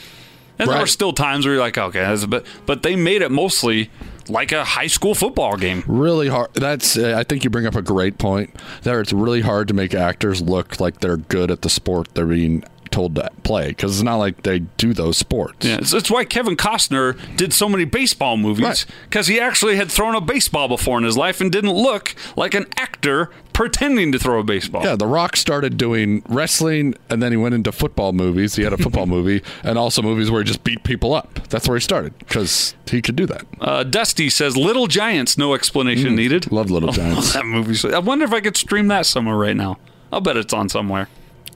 And 0.59 0.69
there 0.69 0.77
Right. 0.77 0.85
are 0.85 0.87
still 0.87 1.13
times 1.13 1.45
where 1.45 1.55
you're 1.55 1.63
like, 1.63 1.79
okay, 1.79 2.01
that's 2.01 2.23
a 2.23 2.29
bit, 2.29 2.47
but 2.67 2.83
they 2.83 2.95
made 2.95 3.23
it 3.23 3.31
mostly 3.31 3.91
like 4.29 4.53
a 4.53 4.63
high 4.65 4.87
school 4.87 5.15
football 5.15 5.57
game. 5.57 5.83
really 5.89 6.29
hard. 6.29 6.53
That's 6.55 6.97
uh, 6.97 7.15
I 7.19 7.25
think 7.25 7.43
you 7.43 7.51
bring 7.51 7.67
up 7.67 7.75
a 7.75 7.83
great 7.83 8.19
point. 8.19 8.55
There, 8.83 9.01
it's 9.01 9.13
really 9.13 9.41
hard 9.41 9.67
to 9.69 9.75
make 9.75 9.95
actors 9.95 10.41
look 10.41 10.79
like 10.79 11.01
they're 11.01 11.17
good 11.17 11.51
at 11.51 11.63
the 11.63 11.71
sport 11.71 12.09
they're 12.15 12.27
being 12.27 12.63
told 12.93 13.15
to 13.15 13.29
play 13.43 13.69
because 13.69 13.95
it's 13.97 14.03
not 14.05 14.17
like 14.17 14.43
they 14.43 14.59
do 14.61 14.93
those 14.93 15.17
sports. 15.17 15.67
Yeah, 15.67 15.81
so 15.83 15.97
that's 15.97 16.11
why 16.11 16.27
Kevin 16.27 16.57
Costner 16.57 17.17
did 17.37 17.53
so 17.55 17.67
many 17.69 17.87
baseball 17.87 18.37
movies 18.37 18.65
Right. 18.67 18.87
because 19.09 19.27
he 19.29 19.41
actually 19.41 19.77
had 19.77 19.91
thrown 19.91 20.15
a 20.15 20.21
baseball 20.21 20.69
before 20.69 20.99
in 20.99 21.05
his 21.05 21.17
life 21.17 21.41
and 21.41 21.51
didn't 21.51 21.73
look 21.73 22.15
like 22.37 22.53
an 22.55 22.67
actor 22.77 23.31
pretending 23.63 24.11
to 24.11 24.19
throw 24.19 24.41
a 24.41 24.43
baseball. 24.43 24.83
Yeah, 24.83 24.97
The 24.97 25.07
Rock 25.07 25.37
started 25.37 25.77
doing 25.77 26.23
wrestling, 26.29 26.95
and 27.09 27.23
then 27.23 27.31
he 27.31 27.37
went 27.37 27.55
into 27.55 27.71
football 27.71 28.13
movies. 28.13 28.57
He 28.57 28.65
had 28.65 28.73
a 28.73 28.77
football 28.77 29.07
movie, 29.17 29.41
and 29.63 29.79
also 29.79 30.03
movies 30.03 30.33
where 30.33 30.43
he 30.43 30.47
just 30.47 30.65
beat 30.65 30.83
people 30.83 31.15
up. 31.15 31.35
That's 31.49 31.69
where 31.69 31.77
he 31.77 31.81
started 31.81 32.19
because 32.19 32.75
he 32.91 33.01
could 33.01 33.15
do 33.15 33.25
that. 33.27 33.47
Uh, 33.61 33.85
Dusty 33.85 34.29
says 34.31 34.57
Little 34.57 34.89
Giants, 34.89 35.39
no 35.39 35.55
explanation 35.55 36.17
needed. 36.17 36.43
Mm, 36.45 36.53
Love 36.53 36.71
Little 36.73 36.91
Giants. 37.01 37.35
that 37.35 37.47
movie. 37.47 37.95
I 37.95 38.01
wonder 38.01 38.25
if 38.25 38.33
I 38.33 38.41
could 38.41 38.57
stream 38.57 38.89
that 38.89 39.07
somewhere 39.07 39.37
right 39.37 39.57
now. 39.57 39.79
I'll 40.13 40.21
bet 40.21 40.37
it's 40.37 40.53
on 40.53 40.69
somewhere. 40.69 41.09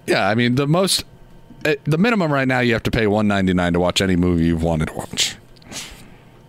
Yeah, 0.06 0.28
I 0.28 0.36
mean 0.36 0.54
the 0.54 0.68
most, 0.68 1.04
uh, 1.64 1.74
the 1.84 1.98
minimum 1.98 2.32
right 2.32 2.46
now 2.46 2.60
you 2.60 2.72
have 2.74 2.84
to 2.84 2.90
pay 2.92 3.08
one 3.08 3.26
ninety 3.26 3.52
nine 3.52 3.72
to 3.72 3.80
watch 3.80 4.00
any 4.00 4.14
movie 4.14 4.44
you've 4.46 4.62
wanted 4.62 4.86
to 4.88 4.94
watch, 4.94 5.36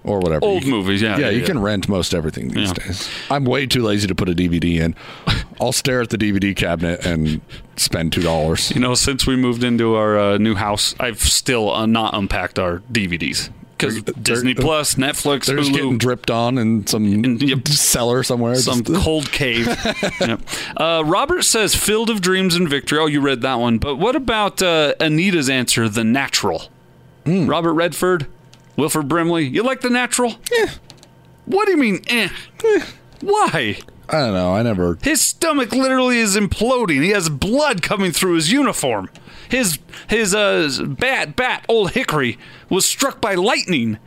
or 0.07 0.19
whatever. 0.19 0.45
Old 0.45 0.63
can- 0.63 0.71
movies, 0.71 1.01
yeah, 1.01 1.17
yeah. 1.17 1.29
you 1.29 1.43
can 1.43 1.59
rent 1.59 1.87
most 1.89 2.13
everything 2.13 2.49
these 2.49 2.71
days. 2.71 3.09
I'm 3.29 3.45
way 3.45 3.65
too 3.65 3.83
lazy 3.83 4.07
to 4.07 4.15
put 4.15 4.29
a 4.29 4.33
DVD 4.33 4.79
in. 4.79 4.95
I'll 5.61 5.71
stare 5.71 6.01
at 6.01 6.09
the 6.09 6.17
DVD 6.17 6.55
cabinet 6.55 7.05
and 7.05 7.41
spend 7.75 8.13
two 8.13 8.21
dollars. 8.21 8.71
You 8.71 8.79
know, 8.79 8.95
since 8.95 9.25
we 9.25 9.35
moved 9.35 9.63
into 9.63 9.95
our 9.95 10.17
uh, 10.17 10.37
new 10.37 10.55
house, 10.55 10.95
I've 10.99 11.19
still 11.19 11.71
uh, 11.73 11.85
not 11.85 12.13
unpacked 12.13 12.59
our 12.59 12.79
DVDs 12.91 13.49
because 13.77 14.01
Disney 14.03 14.53
Plus, 14.55 14.95
Netflix, 14.95 15.45
They're 15.45 15.57
just 15.57 15.71
getting 15.71 15.97
dripped 15.97 16.31
on 16.31 16.57
in 16.57 16.87
some 16.87 17.05
yep. 17.05 17.67
cellar 17.67 18.23
somewhere. 18.23 18.55
some 18.55 18.83
Just- 18.83 19.03
cold 19.03 19.31
cave. 19.31 19.67
Yep. 20.19 20.41
uh, 20.77 21.03
Robert 21.05 21.43
says 21.43 21.75
"Field 21.75 22.09
of 22.09 22.21
Dreams 22.21 22.55
and 22.55 22.67
Victory." 22.67 22.99
Oh, 22.99 23.05
you 23.05 23.21
read 23.21 23.41
that 23.41 23.55
one, 23.55 23.77
but 23.77 23.95
what 23.95 24.15
about 24.15 24.61
uh, 24.61 24.93
Anita's 24.99 25.49
answer, 25.49 25.87
"The 25.87 26.03
Natural"? 26.03 26.69
Hmm. 27.25 27.47
Robert 27.47 27.73
Redford, 27.73 28.27
Wilford 28.78 29.07
Brimley. 29.09 29.45
You 29.45 29.63
like 29.63 29.82
The 29.82 29.89
Natural? 29.89 30.36
Yeah. 30.51 30.71
What 31.45 31.65
do 31.65 31.71
you 31.71 31.78
mean? 31.78 32.01
Eh. 32.07 32.30
Why? 33.21 33.80
I 34.09 34.19
don't 34.19 34.34
know. 34.34 34.53
I 34.53 34.61
never. 34.63 34.97
His 35.01 35.21
stomach 35.21 35.73
literally 35.73 36.19
is 36.19 36.36
imploding. 36.38 37.01
He 37.03 37.09
has 37.09 37.28
blood 37.30 37.82
coming 37.82 38.11
through 38.11 38.36
his 38.36 38.51
uniform. 38.51 39.09
His 39.49 39.80
his 40.07 40.34
uh 40.36 40.69
bat 40.88 41.36
bat 41.36 41.65
old 41.67 41.91
Hickory 41.91 42.38
was 42.69 42.86
struck 42.86 43.19
by 43.21 43.36
lightning. 43.36 43.97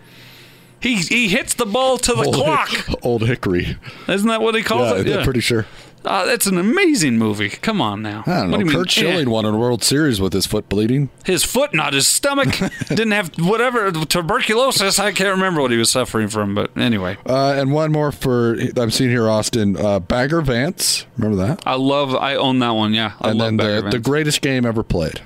He 0.80 0.96
he 0.96 1.28
hits 1.28 1.54
the 1.54 1.66
ball 1.66 1.98
to 1.98 2.12
the 2.14 2.24
Old, 2.24 2.34
clock. 2.34 2.70
Old 3.02 3.22
Hickory. 3.26 3.76
Isn't 4.08 4.28
that 4.28 4.40
what 4.42 4.54
he 4.54 4.62
calls 4.62 4.90
Yeah, 5.06 5.14
it? 5.14 5.18
I'm 5.18 5.24
pretty 5.24 5.40
sure. 5.40 5.66
Uh, 6.04 6.24
that's 6.24 6.46
an 6.46 6.56
amazing 6.56 7.18
movie. 7.18 7.50
Come 7.50 7.80
on 7.80 8.00
now. 8.00 8.22
I 8.26 8.40
don't 8.40 8.50
What 8.52 8.60
know. 8.60 8.64
do 8.64 8.70
you 8.72 8.76
mean, 8.78 8.84
Schilling 8.86 9.28
eh? 9.28 9.30
won 9.30 9.44
a 9.44 9.56
World 9.56 9.84
Series 9.84 10.18
with 10.20 10.32
his 10.32 10.46
foot 10.46 10.68
bleeding. 10.68 11.10
His 11.26 11.44
foot, 11.44 11.74
not 11.74 11.92
his 11.92 12.08
stomach. 12.08 12.48
Didn't 12.88 13.10
have 13.10 13.30
whatever 13.38 13.92
tuberculosis. 13.92 14.98
I 14.98 15.12
can't 15.12 15.28
remember 15.30 15.60
what 15.60 15.70
he 15.70 15.76
was 15.76 15.90
suffering 15.90 16.28
from, 16.28 16.54
but 16.54 16.74
anyway. 16.76 17.18
Uh, 17.26 17.52
and 17.56 17.72
one 17.72 17.92
more 17.92 18.12
for 18.12 18.56
I'm 18.76 18.90
seeing 18.90 19.10
here, 19.10 19.28
Austin 19.28 19.76
uh, 19.76 20.00
Bagger 20.00 20.40
Vance. 20.40 21.04
Remember 21.18 21.36
that? 21.46 21.62
I 21.66 21.74
love. 21.74 22.14
I 22.14 22.34
own 22.34 22.60
that 22.60 22.70
one. 22.70 22.94
Yeah, 22.94 23.12
I 23.20 23.30
and 23.30 23.38
love 23.38 23.56
then 23.58 23.84
the, 23.84 23.90
the 23.90 23.98
greatest 23.98 24.40
game 24.40 24.64
ever 24.64 24.82
played. 24.82 25.20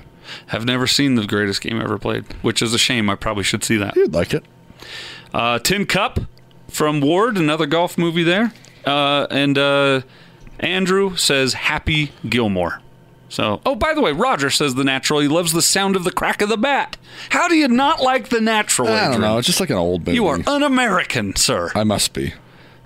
Have 0.47 0.65
never 0.65 0.87
seen 0.87 1.15
the 1.15 1.25
greatest 1.25 1.61
game 1.61 1.79
ever 1.79 1.97
played, 1.97 2.25
which 2.41 2.61
is 2.61 2.73
a 2.73 2.77
shame. 2.79 3.09
I 3.09 3.15
probably 3.15 3.43
should 3.43 3.63
see 3.63 3.77
that. 3.77 3.95
You'd 3.95 4.13
like 4.13 4.33
it. 4.33 4.43
Uh, 5.33 5.59
Tin 5.59 5.85
Cup 5.85 6.19
from 6.67 6.99
Ward, 6.99 7.37
another 7.37 7.65
golf 7.65 7.97
movie 7.97 8.23
there. 8.23 8.51
Uh, 8.85 9.27
and 9.31 9.57
uh, 9.57 10.01
Andrew 10.59 11.15
says 11.15 11.53
Happy 11.53 12.11
Gilmore. 12.27 12.81
So, 13.27 13.59
oh, 13.65 13.75
by 13.75 13.93
the 13.93 14.01
way, 14.01 14.11
Roger 14.11 14.49
says 14.49 14.75
the 14.75 14.83
natural. 14.83 15.19
He 15.19 15.27
loves 15.27 15.51
the 15.51 15.61
sound 15.61 15.95
of 15.95 16.03
the 16.03 16.11
crack 16.11 16.41
of 16.41 16.49
the 16.49 16.57
bat. 16.57 16.95
How 17.29 17.47
do 17.47 17.55
you 17.55 17.67
not 17.67 18.01
like 18.01 18.29
the 18.29 18.39
natural? 18.39 18.87
I 18.87 18.91
don't 19.05 19.13
Adrian? 19.15 19.21
know. 19.21 19.37
It's 19.39 19.47
just 19.47 19.59
like 19.59 19.71
an 19.71 19.77
old 19.77 20.01
movie. 20.05 20.15
You 20.15 20.27
are 20.27 20.39
un-American, 20.47 21.35
sir. 21.35 21.71
I 21.75 21.83
must 21.83 22.13
be. 22.13 22.33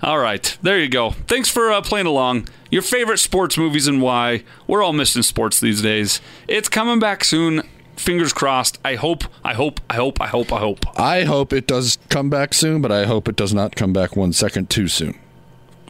All 0.02 0.18
right, 0.18 0.56
there 0.62 0.78
you 0.80 0.88
go. 0.88 1.10
Thanks 1.10 1.50
for 1.50 1.70
uh, 1.70 1.82
playing 1.82 2.06
along. 2.06 2.48
Your 2.70 2.80
favorite 2.82 3.18
sports 3.18 3.58
movies 3.58 3.86
and 3.86 4.00
why. 4.00 4.44
We're 4.66 4.82
all 4.82 4.94
missing 4.94 5.22
sports 5.22 5.60
these 5.60 5.82
days. 5.82 6.22
It's 6.48 6.70
coming 6.70 6.98
back 6.98 7.22
soon. 7.22 7.62
Fingers 7.96 8.32
crossed. 8.32 8.78
I 8.82 8.94
hope. 8.94 9.24
I 9.44 9.52
hope. 9.52 9.78
I 9.90 9.96
hope. 9.96 10.20
I 10.22 10.28
hope. 10.28 10.52
I 10.54 10.58
hope. 10.58 10.98
I 10.98 11.24
hope 11.24 11.52
it 11.52 11.66
does 11.66 11.98
come 12.08 12.30
back 12.30 12.54
soon, 12.54 12.80
but 12.80 12.90
I 12.90 13.04
hope 13.04 13.28
it 13.28 13.36
does 13.36 13.52
not 13.52 13.76
come 13.76 13.92
back 13.92 14.16
one 14.16 14.32
second 14.32 14.70
too 14.70 14.88
soon. 14.88 15.18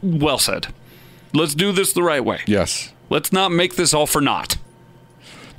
Well 0.03 0.37
said. 0.39 0.67
Let's 1.33 1.55
do 1.55 1.71
this 1.71 1.93
the 1.93 2.03
right 2.03 2.23
way. 2.23 2.41
Yes. 2.45 2.91
Let's 3.09 3.31
not 3.31 3.51
make 3.51 3.75
this 3.75 3.93
all 3.93 4.07
for 4.07 4.21
naught. 4.21 4.57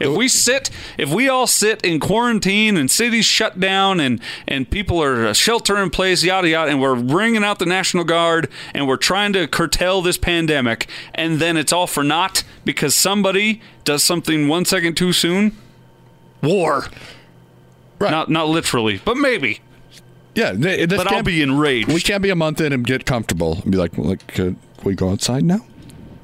If 0.01 0.16
we 0.16 0.27
sit, 0.27 0.68
if 0.99 1.11
we 1.11 1.29
all 1.29 1.47
sit 1.47 1.85
in 1.85 2.01
quarantine 2.01 2.77
and 2.77 2.91
cities 2.91 3.25
shut 3.25 3.61
down 3.61 4.01
and 4.01 4.20
and 4.49 4.68
people 4.68 5.01
are 5.01 5.29
uh, 5.29 5.33
shelter 5.33 5.77
in 5.81 5.91
place, 5.91 6.25
yada 6.25 6.49
yada, 6.49 6.70
and 6.73 6.81
we're 6.81 6.97
bringing 7.01 7.45
out 7.45 7.61
the 7.61 7.66
National 7.66 8.03
Guard 8.03 8.49
and 8.75 8.89
we're 8.89 8.97
trying 8.97 9.33
to 9.35 9.47
curtail 9.47 10.03
this 10.03 10.18
pandemic, 10.18 10.89
and 11.14 11.39
then 11.39 11.57
it's 11.57 11.73
all 11.73 11.87
for 11.87 12.03
naught 12.03 12.43
because 12.64 12.97
somebody 12.97 13.61
does 13.85 14.03
something 14.03 14.49
one 14.49 14.64
second 14.64 14.97
too 14.97 15.12
soon. 15.12 15.57
War, 16.43 16.87
Right. 18.01 18.11
not 18.11 18.29
not 18.29 18.49
literally, 18.49 19.01
but 19.05 19.16
maybe. 19.16 19.61
yeah. 20.35 20.51
th- 20.53 20.89
This 20.89 20.97
But 21.05 21.12
I'll 21.12 21.23
be 21.23 21.43
enraged. 21.43 21.87
We 21.93 22.01
can't 22.01 22.23
be 22.25 22.31
a 22.31 22.35
month 22.35 22.61
in 22.61 22.73
and 22.73 22.85
get 22.85 23.07
comfortable 23.07 23.61
and 23.62 23.70
be 23.70 23.79
like, 23.79 23.97
like, 23.97 24.27
could 24.27 24.57
we 24.85 24.95
go 24.95 25.11
outside 25.11 25.45
now? 25.45 25.61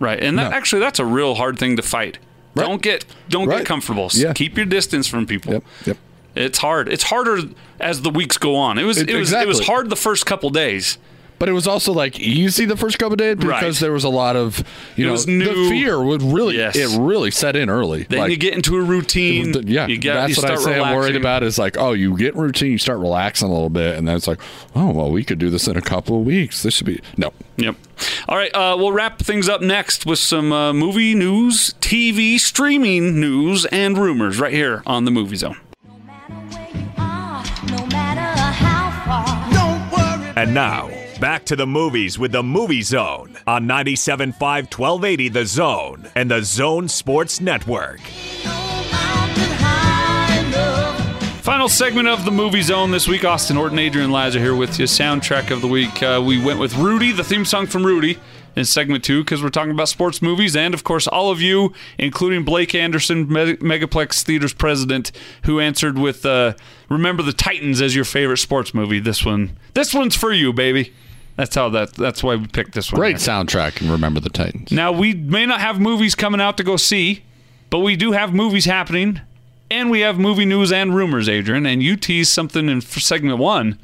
Right, 0.00 0.22
and 0.22 0.38
that, 0.38 0.50
No. 0.50 0.56
actually, 0.56 0.80
that's 0.80 0.98
a 0.98 1.04
real 1.04 1.34
hard 1.34 1.58
thing 1.58 1.76
to 1.76 1.82
fight. 1.82 2.18
Right. 2.54 2.66
Don't 2.66 2.82
get 2.82 3.04
don't 3.28 3.46
Right. 3.48 3.58
get 3.58 3.66
comfortable. 3.66 4.10
Yeah. 4.12 4.32
Keep 4.32 4.56
your 4.56 4.66
distance 4.66 5.06
from 5.06 5.26
people. 5.26 5.52
Yep. 5.54 5.64
Yep. 5.86 5.96
It's 6.36 6.58
hard. 6.58 6.88
It's 6.88 7.04
harder 7.04 7.40
as 7.80 8.02
the 8.02 8.10
weeks 8.10 8.38
go 8.38 8.54
on. 8.56 8.78
It 8.78 8.84
was 8.84 8.98
It- 8.98 9.10
it, 9.10 9.16
was 9.16 9.32
it 9.32 9.46
was 9.48 9.66
hard 9.66 9.90
the 9.90 9.96
first 9.96 10.24
couple 10.26 10.50
days. 10.50 10.98
But 11.38 11.48
it 11.48 11.52
was 11.52 11.66
also 11.68 11.92
like 11.92 12.18
easy 12.18 12.64
the 12.64 12.76
first 12.76 12.98
couple 12.98 13.12
of 13.12 13.18
days 13.18 13.36
because 13.36 13.48
Right. 13.62 13.74
there 13.76 13.92
was 13.92 14.04
a 14.04 14.08
lot 14.08 14.34
of 14.36 14.62
you 14.96 15.04
It 15.04 15.06
know 15.06 15.12
was 15.12 15.26
the 15.26 15.66
fear 15.70 16.02
would 16.02 16.22
really 16.22 16.56
Yes. 16.56 16.74
it 16.76 16.98
really 17.00 17.30
set 17.30 17.54
in 17.56 17.70
early. 17.70 18.06
Then 18.08 18.18
Like, 18.20 18.30
you 18.30 18.36
get 18.36 18.54
into 18.54 18.76
a 18.76 18.82
routine. 18.82 19.52
the- 19.52 19.62
yeah, 19.66 19.86
you 19.86 19.98
get, 19.98 20.14
that's 20.14 20.36
you 20.36 20.42
what 20.42 20.50
I 20.50 20.54
start 20.56 20.74
say. 20.74 20.80
I'm 20.80 20.96
worried 20.96 21.14
about 21.16 21.42
is 21.44 21.58
like, 21.58 21.76
oh, 21.78 21.92
you 21.92 22.16
get 22.16 22.34
routine, 22.34 22.72
you 22.72 22.78
start 22.78 22.98
relaxing 22.98 23.48
a 23.48 23.52
little 23.52 23.68
bit, 23.70 23.96
and 23.96 24.08
then 24.08 24.16
it's 24.16 24.26
like, 24.26 24.40
oh, 24.74 24.90
well, 24.90 25.10
we 25.10 25.22
could 25.22 25.38
do 25.38 25.48
this 25.50 25.68
in 25.68 25.76
a 25.76 25.80
couple 25.80 26.18
of 26.18 26.26
weeks. 26.26 26.62
This 26.62 26.74
should 26.74 26.86
be 26.86 27.00
no. 27.16 27.32
Yep. 27.56 27.76
All 28.28 28.36
right, 28.36 28.54
uh, 28.54 28.74
we'll 28.78 28.92
wrap 28.92 29.18
things 29.20 29.48
up 29.48 29.60
next 29.62 30.06
with 30.06 30.18
some 30.18 30.52
uh, 30.52 30.72
movie 30.72 31.14
news, 31.14 31.74
TV 31.80 32.38
streaming 32.38 33.20
news, 33.20 33.64
and 33.66 33.96
rumors 33.98 34.38
right 34.40 34.52
here 34.52 34.82
on 34.86 35.04
the 35.04 35.10
Movie 35.10 35.36
Zone. 35.36 35.56
No 36.96 37.86
matter 37.86 38.20
how 38.20 38.90
far. 39.04 40.32
And 40.36 40.54
now, 40.54 40.88
back 41.20 41.44
to 41.46 41.56
the 41.56 41.66
movies 41.66 42.18
with 42.18 42.32
the 42.32 42.42
Movie 42.42 42.82
Zone 42.82 43.36
on 43.46 43.66
97.5 43.66 44.38
1280 44.40 45.28
The 45.28 45.46
Zone 45.46 46.08
and 46.14 46.30
the 46.30 46.42
Zone 46.42 46.88
Sports 46.88 47.40
Network. 47.40 48.00
Final 51.42 51.68
segment 51.68 52.06
of 52.08 52.24
the 52.24 52.30
movie 52.30 52.60
zone 52.60 52.90
this 52.90 53.08
week. 53.08 53.24
Austin 53.24 53.56
Horton, 53.56 53.78
Adrian 53.78 54.10
Leiser 54.10 54.38
here 54.38 54.54
with 54.54 54.78
you. 54.78 54.84
Soundtrack 54.84 55.50
of 55.50 55.62
the 55.62 55.66
week. 55.66 56.02
Uh, 56.02 56.22
we 56.24 56.42
went 56.42 56.60
with 56.60 56.76
Rudy, 56.76 57.10
the 57.10 57.24
theme 57.24 57.46
song 57.46 57.66
from 57.66 57.86
Rudy, 57.86 58.18
in 58.54 58.66
segment 58.66 59.02
two 59.02 59.24
because 59.24 59.42
we're 59.42 59.48
talking 59.48 59.70
about 59.70 59.88
sports 59.88 60.20
movies, 60.20 60.54
and 60.54 60.74
of 60.74 60.84
course, 60.84 61.06
all 61.06 61.30
of 61.30 61.40
you, 61.40 61.72
including 61.96 62.44
Blake 62.44 62.74
Andersen, 62.74 63.32
Me- 63.32 63.56
Megaplex 63.56 64.22
Theatres 64.22 64.52
president, 64.52 65.10
who 65.44 65.58
answered 65.58 65.98
with 65.98 66.26
uh, 66.26 66.52
"Remember 66.90 67.22
the 67.22 67.32
Titans" 67.32 67.80
as 67.80 67.96
your 67.96 68.04
favorite 68.04 68.38
sports 68.38 68.74
movie. 68.74 69.00
This 69.00 69.24
one, 69.24 69.56
this 69.72 69.94
one's 69.94 70.14
for 70.16 70.32
you, 70.32 70.52
baby. 70.52 70.92
That's 71.38 71.54
how 71.54 71.68
that. 71.68 71.94
That's 71.94 72.20
why 72.24 72.34
we 72.34 72.48
picked 72.48 72.72
this 72.72 72.90
one. 72.90 72.98
Great 72.98 73.20
here. 73.22 73.28
soundtrack 73.32 73.80
and 73.80 73.88
remember 73.88 74.18
the 74.18 74.28
Titans. 74.28 74.72
Now, 74.72 74.90
we 74.90 75.14
may 75.14 75.46
not 75.46 75.60
have 75.60 75.78
movies 75.78 76.16
coming 76.16 76.40
out 76.40 76.56
to 76.56 76.64
go 76.64 76.76
see, 76.76 77.22
but 77.70 77.78
we 77.78 77.94
do 77.94 78.10
have 78.10 78.34
movies 78.34 78.64
happening, 78.64 79.20
and 79.70 79.88
we 79.88 80.00
have 80.00 80.18
movie 80.18 80.44
news 80.44 80.72
and 80.72 80.96
rumors, 80.96 81.28
Adrian. 81.28 81.64
And 81.64 81.80
you 81.80 81.96
teased 81.96 82.32
something 82.32 82.68
in 82.68 82.80
segment 82.80 83.38
one 83.38 83.78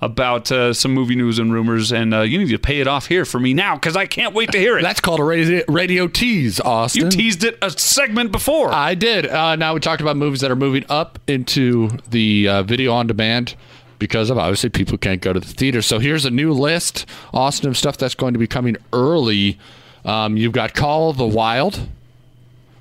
about 0.00 0.50
uh, 0.50 0.72
some 0.72 0.94
movie 0.94 1.14
news 1.14 1.38
and 1.38 1.52
rumors, 1.52 1.92
and 1.92 2.14
uh, 2.14 2.22
you 2.22 2.38
need 2.38 2.48
to 2.48 2.58
pay 2.58 2.80
it 2.80 2.86
off 2.86 3.06
here 3.08 3.26
for 3.26 3.38
me 3.38 3.52
now 3.52 3.74
because 3.74 3.96
I 3.96 4.06
can't 4.06 4.34
wait 4.34 4.50
to 4.52 4.58
hear 4.58 4.78
it. 4.78 4.82
That's 4.82 5.00
called 5.00 5.20
a 5.20 5.24
radio, 5.24 5.62
radio 5.68 6.08
tease, 6.08 6.58
Austin. 6.58 7.04
you 7.04 7.10
teased 7.10 7.44
it 7.44 7.58
a 7.60 7.70
segment 7.70 8.32
before. 8.32 8.72
I 8.72 8.94
did. 8.94 9.26
Uh, 9.26 9.56
now 9.56 9.74
we 9.74 9.80
talked 9.80 10.00
about 10.00 10.16
movies 10.16 10.40
that 10.40 10.50
are 10.50 10.56
moving 10.56 10.86
up 10.88 11.18
into 11.26 11.90
the 12.08 12.48
uh, 12.48 12.62
video 12.62 12.94
on 12.94 13.06
demand 13.06 13.56
because 13.98 14.30
of 14.30 14.38
obviously 14.38 14.70
people 14.70 14.98
can't 14.98 15.20
go 15.20 15.32
to 15.32 15.40
the 15.40 15.46
theater. 15.46 15.82
So 15.82 15.98
here's 15.98 16.24
a 16.24 16.30
new 16.30 16.52
list, 16.52 17.06
Austin, 17.32 17.68
of 17.68 17.76
stuff 17.76 17.96
that's 17.96 18.14
going 18.14 18.32
to 18.34 18.38
be 18.38 18.46
coming 18.46 18.76
early. 18.92 19.58
Um, 20.04 20.36
you've 20.36 20.52
got 20.52 20.74
Call 20.74 21.10
of 21.10 21.16
the 21.16 21.26
Wild, 21.26 21.80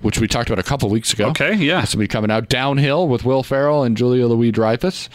which 0.02 0.20
we 0.20 0.28
talked 0.28 0.50
about 0.50 0.60
a 0.60 0.68
couple 0.68 0.90
weeks 0.90 1.14
ago. 1.14 1.30
Okay, 1.30 1.54
yeah. 1.56 1.80
That's 1.80 1.96
going 1.96 2.04
to 2.04 2.10
be 2.10 2.12
coming 2.12 2.32
out. 2.32 2.50
Downhill 2.50 3.08
with 3.08 3.24
Will 3.24 3.44
Ferrell 3.44 3.84
and 3.84 3.96
Julia 3.96 4.28
Louis 4.28 4.52
Dreyfus. 4.52 5.10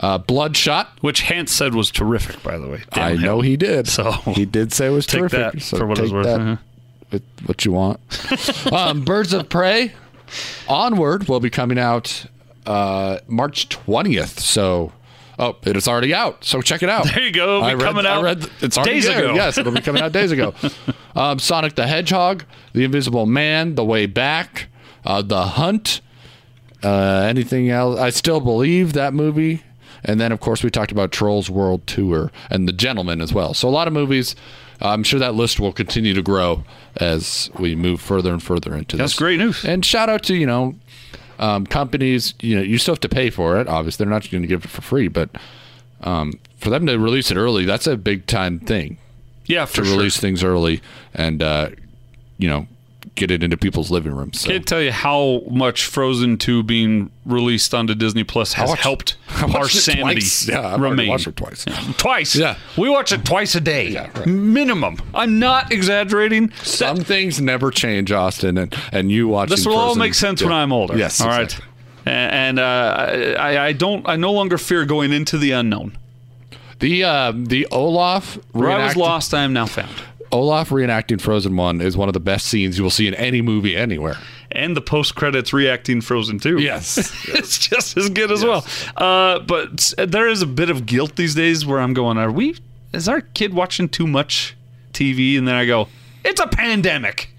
Uh, 0.00 0.18
Bloodshot. 0.18 0.88
Which 1.00 1.22
Hans 1.22 1.52
said 1.52 1.74
was 1.74 1.90
terrific, 1.90 2.42
by 2.42 2.58
the 2.58 2.68
way. 2.68 2.82
I 2.92 3.14
know 3.14 3.40
he 3.40 3.56
did. 3.56 3.86
So, 3.86 4.10
he 4.12 4.44
did 4.44 4.72
say 4.72 4.86
it 4.86 4.90
was 4.90 5.06
take 5.06 5.20
terrific. 5.20 5.52
that 5.52 5.62
so 5.62 5.78
for 5.78 5.86
what 5.86 5.98
it's 5.98 6.10
worth. 6.10 6.26
Uh-huh. 6.26 7.18
what 7.46 7.64
you 7.64 7.72
want. 7.72 8.00
um, 8.72 9.02
Birds 9.04 9.32
of 9.32 9.48
Prey. 9.48 9.92
Onward 10.68 11.28
will 11.28 11.38
be 11.38 11.50
coming 11.50 11.78
out 11.78 12.26
uh, 12.66 13.18
March 13.28 13.68
20th. 13.68 14.40
So, 14.40 14.92
oh, 15.38 15.56
it 15.64 15.76
is 15.76 15.86
already 15.88 16.12
out. 16.14 16.44
So 16.44 16.60
check 16.62 16.82
it 16.82 16.88
out. 16.88 17.06
There 17.14 17.22
you 17.22 17.32
go. 17.32 17.58
It'll 17.58 17.60
be 17.60 17.66
I 17.66 17.74
read, 17.74 17.84
coming 17.84 18.06
out 18.06 18.18
I 18.18 18.22
read 18.22 18.50
it's 18.60 18.76
already 18.76 18.92
days 18.94 19.06
there. 19.06 19.24
ago. 19.24 19.34
Yes, 19.34 19.58
it'll 19.58 19.72
be 19.72 19.80
coming 19.80 20.02
out 20.02 20.12
days 20.12 20.32
ago. 20.32 20.54
Um, 21.16 21.38
Sonic 21.38 21.76
the 21.76 21.86
Hedgehog, 21.86 22.44
The 22.72 22.82
Invisible 22.82 23.24
Man, 23.24 23.76
The 23.76 23.84
Way 23.84 24.06
Back, 24.06 24.66
uh, 25.04 25.22
The 25.22 25.44
Hunt. 25.44 26.00
Uh, 26.82 27.24
anything 27.28 27.70
else? 27.70 28.00
I 28.00 28.10
still 28.10 28.40
believe 28.40 28.94
that 28.94 29.14
movie. 29.14 29.62
And 30.04 30.20
then, 30.20 30.32
of 30.32 30.40
course, 30.40 30.64
we 30.64 30.70
talked 30.70 30.90
about 30.90 31.12
Trolls 31.12 31.48
World 31.48 31.86
Tour 31.86 32.32
and 32.50 32.66
The 32.66 32.72
Gentleman 32.72 33.20
as 33.20 33.32
well. 33.32 33.54
So 33.54 33.68
a 33.68 33.70
lot 33.70 33.86
of 33.86 33.94
movies. 33.94 34.34
I'm 34.80 35.04
sure 35.04 35.20
that 35.20 35.36
list 35.36 35.60
will 35.60 35.72
continue 35.72 36.14
to 36.14 36.20
grow 36.22 36.64
as 36.96 37.48
we 37.60 37.76
move 37.76 38.00
further 38.00 38.32
and 38.32 38.42
further 38.42 38.74
into 38.74 38.96
That's 38.96 39.12
this. 39.12 39.12
That's 39.12 39.18
great 39.20 39.38
news. 39.38 39.64
And 39.64 39.84
shout 39.86 40.08
out 40.08 40.24
to 40.24 40.34
you 40.34 40.46
know 40.46 40.74
um, 41.38 41.66
companies. 41.66 42.34
You 42.40 42.56
know, 42.56 42.62
you 42.62 42.78
still 42.78 42.94
have 42.94 43.00
to 43.00 43.08
pay 43.08 43.30
for 43.30 43.58
it. 43.60 43.68
Obviously, 43.68 44.04
they're 44.04 44.12
not 44.12 44.28
going 44.30 44.42
to 44.42 44.48
give 44.48 44.64
it 44.64 44.68
for 44.70 44.82
free, 44.82 45.08
but 45.08 45.30
um, 46.02 46.38
for 46.56 46.70
them 46.70 46.86
to 46.86 46.98
release 46.98 47.30
it 47.30 47.36
early, 47.36 47.64
that's 47.64 47.86
a 47.86 47.96
big 47.96 48.26
time 48.26 48.58
thing 48.60 48.98
Yeah, 49.46 49.64
to 49.66 49.72
sure. 49.72 49.84
release 49.84 50.18
things 50.18 50.42
early 50.44 50.80
and 51.14 51.42
uh, 51.42 51.70
you 52.38 52.48
know 52.48 52.66
get 53.14 53.30
it 53.30 53.42
into 53.42 53.56
people's 53.56 53.90
living 53.90 54.12
rooms. 54.14 54.40
So. 54.40 54.48
Can't 54.50 54.66
tell 54.66 54.82
you 54.82 54.90
how 54.92 55.42
much 55.48 55.86
Frozen 55.86 56.38
2 56.38 56.62
being 56.64 57.10
released 57.24 57.72
onto 57.72 57.94
Disney 57.94 58.24
Plus 58.24 58.54
has 58.54 58.68
watched- 58.70 58.82
helped 58.82 59.16
our 59.54 59.68
sanity 59.68 60.20
twice. 60.20 60.48
Yeah, 60.48 60.76
remain. 60.78 61.08
watched 61.08 61.26
it 61.28 61.36
twice. 61.36 61.64
Twice. 61.96 62.34
Yeah. 62.34 62.56
We 62.76 62.88
watch 62.88 63.12
it 63.12 63.24
twice 63.24 63.54
a 63.54 63.60
day. 63.60 63.88
Yeah, 63.88 64.10
right. 64.18 64.26
Minimum. 64.26 64.98
I'm 65.14 65.38
not 65.38 65.70
exaggerating. 65.72 66.50
Some 66.62 66.98
things 66.98 67.40
never 67.40 67.70
change, 67.70 68.10
Austin, 68.12 68.58
and 68.58 68.74
and 68.92 69.10
you 69.12 69.28
watch. 69.28 69.48
This 69.48 69.64
will 69.66 69.76
all 69.76 69.94
make 69.94 70.14
sense 70.14 70.42
when 70.42 70.52
I'm 70.52 70.72
older. 70.72 70.96
Yes, 70.96 71.20
All 71.20 71.28
right. 71.28 71.42
exactly. 71.44 71.66
And, 72.06 72.58
and 72.58 72.58
uh, 72.58 73.40
I, 73.40 73.66
I 73.68 73.72
don't. 73.72 74.06
I 74.08 74.16
no 74.16 74.32
longer 74.32 74.58
fear 74.58 74.84
going 74.84 75.12
into 75.12 75.38
the 75.38 75.52
unknown. 75.52 75.96
The 76.80 77.04
uh, 77.04 77.32
the 77.34 77.66
Olaf 77.70 78.38
Where 78.52 78.70
I 78.70 78.84
was 78.86 78.96
lost, 78.96 79.32
I 79.32 79.42
am 79.44 79.52
now 79.52 79.66
found. 79.66 79.94
Olaf 80.34 80.70
reenacting 80.70 81.20
Frozen 81.20 81.56
One 81.56 81.80
is 81.80 81.96
one 81.96 82.08
of 82.08 82.12
the 82.12 82.20
best 82.20 82.46
scenes 82.46 82.76
you 82.76 82.82
will 82.82 82.90
see 82.90 83.06
in 83.06 83.14
any 83.14 83.40
movie 83.40 83.76
anywhere. 83.76 84.16
And 84.50 84.76
the 84.76 84.80
post 84.80 85.14
credits 85.14 85.52
reacting 85.52 86.00
Frozen 86.00 86.40
2. 86.40 86.58
Yes. 86.58 86.98
it's 87.28 87.56
just 87.56 87.96
as 87.96 88.10
good 88.10 88.32
as 88.32 88.42
well. 88.44 88.66
Uh, 88.96 89.38
but 89.38 89.94
there 89.96 90.28
is 90.28 90.42
a 90.42 90.46
bit 90.46 90.70
of 90.70 90.86
guilt 90.86 91.14
these 91.14 91.36
days 91.36 91.64
where 91.64 91.78
I'm 91.78 91.94
going, 91.94 92.18
are 92.18 92.32
we, 92.32 92.56
is 92.92 93.08
our 93.08 93.20
kid 93.20 93.54
watching 93.54 93.88
too 93.88 94.08
much 94.08 94.56
TV? 94.92 95.38
And 95.38 95.46
then 95.46 95.54
I 95.54 95.66
go, 95.66 95.88
it's 96.24 96.40
a 96.40 96.48
pandemic. 96.48 97.30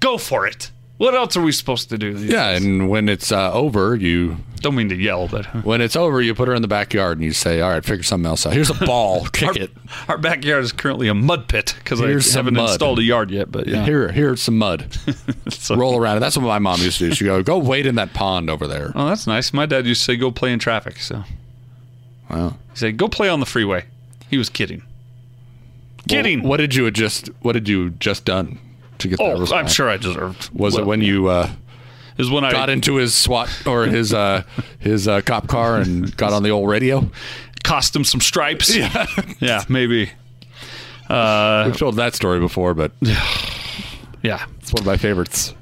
Go 0.00 0.18
for 0.18 0.48
it. 0.48 0.72
What 0.96 1.14
else 1.14 1.36
are 1.36 1.42
we 1.42 1.50
supposed 1.50 1.88
to 1.90 1.98
do? 1.98 2.10
Yeah, 2.16 2.52
days? 2.52 2.64
and 2.64 2.88
when 2.88 3.08
it's 3.08 3.32
uh, 3.32 3.52
over, 3.52 3.96
you 3.96 4.36
Don't 4.60 4.76
mean 4.76 4.88
to 4.90 4.94
yell, 4.94 5.26
but 5.26 5.44
when 5.64 5.80
it's 5.80 5.96
over, 5.96 6.22
you 6.22 6.36
put 6.36 6.46
her 6.46 6.54
in 6.54 6.62
the 6.62 6.68
backyard 6.68 7.18
and 7.18 7.24
you 7.24 7.32
say, 7.32 7.60
"All 7.60 7.70
right, 7.70 7.84
figure 7.84 8.04
something 8.04 8.26
else 8.26 8.46
out. 8.46 8.52
Here's 8.52 8.70
a 8.70 8.74
ball, 8.86 9.26
kick 9.32 9.56
it. 9.56 9.70
our 10.08 10.16
backyard 10.18 10.62
is 10.62 10.70
currently 10.70 11.08
a 11.08 11.14
mud 11.14 11.48
pit 11.48 11.74
because 11.78 12.00
I 12.00 12.06
haven't 12.36 12.54
mud. 12.54 12.70
installed 12.70 13.00
a 13.00 13.02
yard 13.02 13.32
yet. 13.32 13.50
But 13.50 13.66
yeah, 13.66 13.84
Here, 13.84 14.12
here's 14.12 14.40
some 14.40 14.56
mud. 14.56 14.86
So- 15.50 15.74
Roll 15.76 15.96
around. 15.98 16.18
it. 16.18 16.20
That's 16.20 16.36
what 16.36 16.44
my 16.46 16.58
mom 16.60 16.80
used 16.80 16.98
to 16.98 17.08
do. 17.08 17.14
She 17.14 17.24
go, 17.24 17.42
go 17.42 17.58
wait 17.58 17.86
in 17.86 17.96
that 17.96 18.14
pond 18.14 18.48
over 18.48 18.66
there. 18.68 18.92
Oh, 18.94 19.08
that's 19.08 19.26
nice. 19.26 19.52
My 19.52 19.66
dad 19.66 19.86
used 19.86 20.00
to 20.02 20.04
say, 20.12 20.16
"Go 20.16 20.30
play 20.30 20.52
in 20.52 20.58
traffic." 20.60 20.98
So 21.00 21.24
Wow. 22.30 22.50
he 22.72 22.78
said, 22.78 22.96
"Go 22.98 23.08
play 23.08 23.28
on 23.28 23.40
the 23.40 23.46
freeway." 23.46 23.84
He 24.30 24.38
was 24.38 24.48
kidding. 24.48 24.82
Kidding. 26.08 26.42
What 26.42 26.58
did 26.58 26.74
you 26.74 26.88
just? 26.90 27.28
What 27.40 27.52
did 27.54 27.68
you 27.68 27.90
just 27.90 28.24
done 28.24 28.58
to 28.98 29.08
get 29.08 29.18
that 29.18 29.24
oh, 29.50 29.54
I'm 29.54 29.68
sure 29.68 29.88
I 29.88 29.96
deserved. 29.96 30.50
Was 30.54 30.76
it 30.76 30.86
when 30.86 31.00
you 31.00 31.28
uh, 31.28 31.50
Is 32.18 32.30
when 32.30 32.44
I 32.44 32.52
got 32.52 32.70
into 32.70 32.96
his 32.96 33.14
SWAT 33.14 33.48
or 33.66 33.86
his 33.86 34.12
uh, 34.14 34.42
his 34.78 35.08
uh, 35.08 35.20
cop 35.22 35.48
car 35.48 35.78
and 35.78 36.16
got 36.16 36.32
on 36.32 36.42
the 36.42 36.50
old 36.50 36.68
radio? 36.68 37.10
cost 37.64 37.96
him 37.96 38.04
some 38.04 38.20
stripes. 38.20 38.76
Yeah, 38.76 39.06
yeah, 39.40 39.64
maybe. 39.68 40.10
Uh, 41.08 41.64
We've 41.66 41.76
told 41.76 41.96
that 41.96 42.14
story 42.14 42.38
before, 42.38 42.74
but 42.74 42.92
Yeah. 44.22 44.44
it's 44.60 44.72
one 44.72 44.80
of 44.82 44.86
my 44.86 44.96
favorites. 44.96 45.54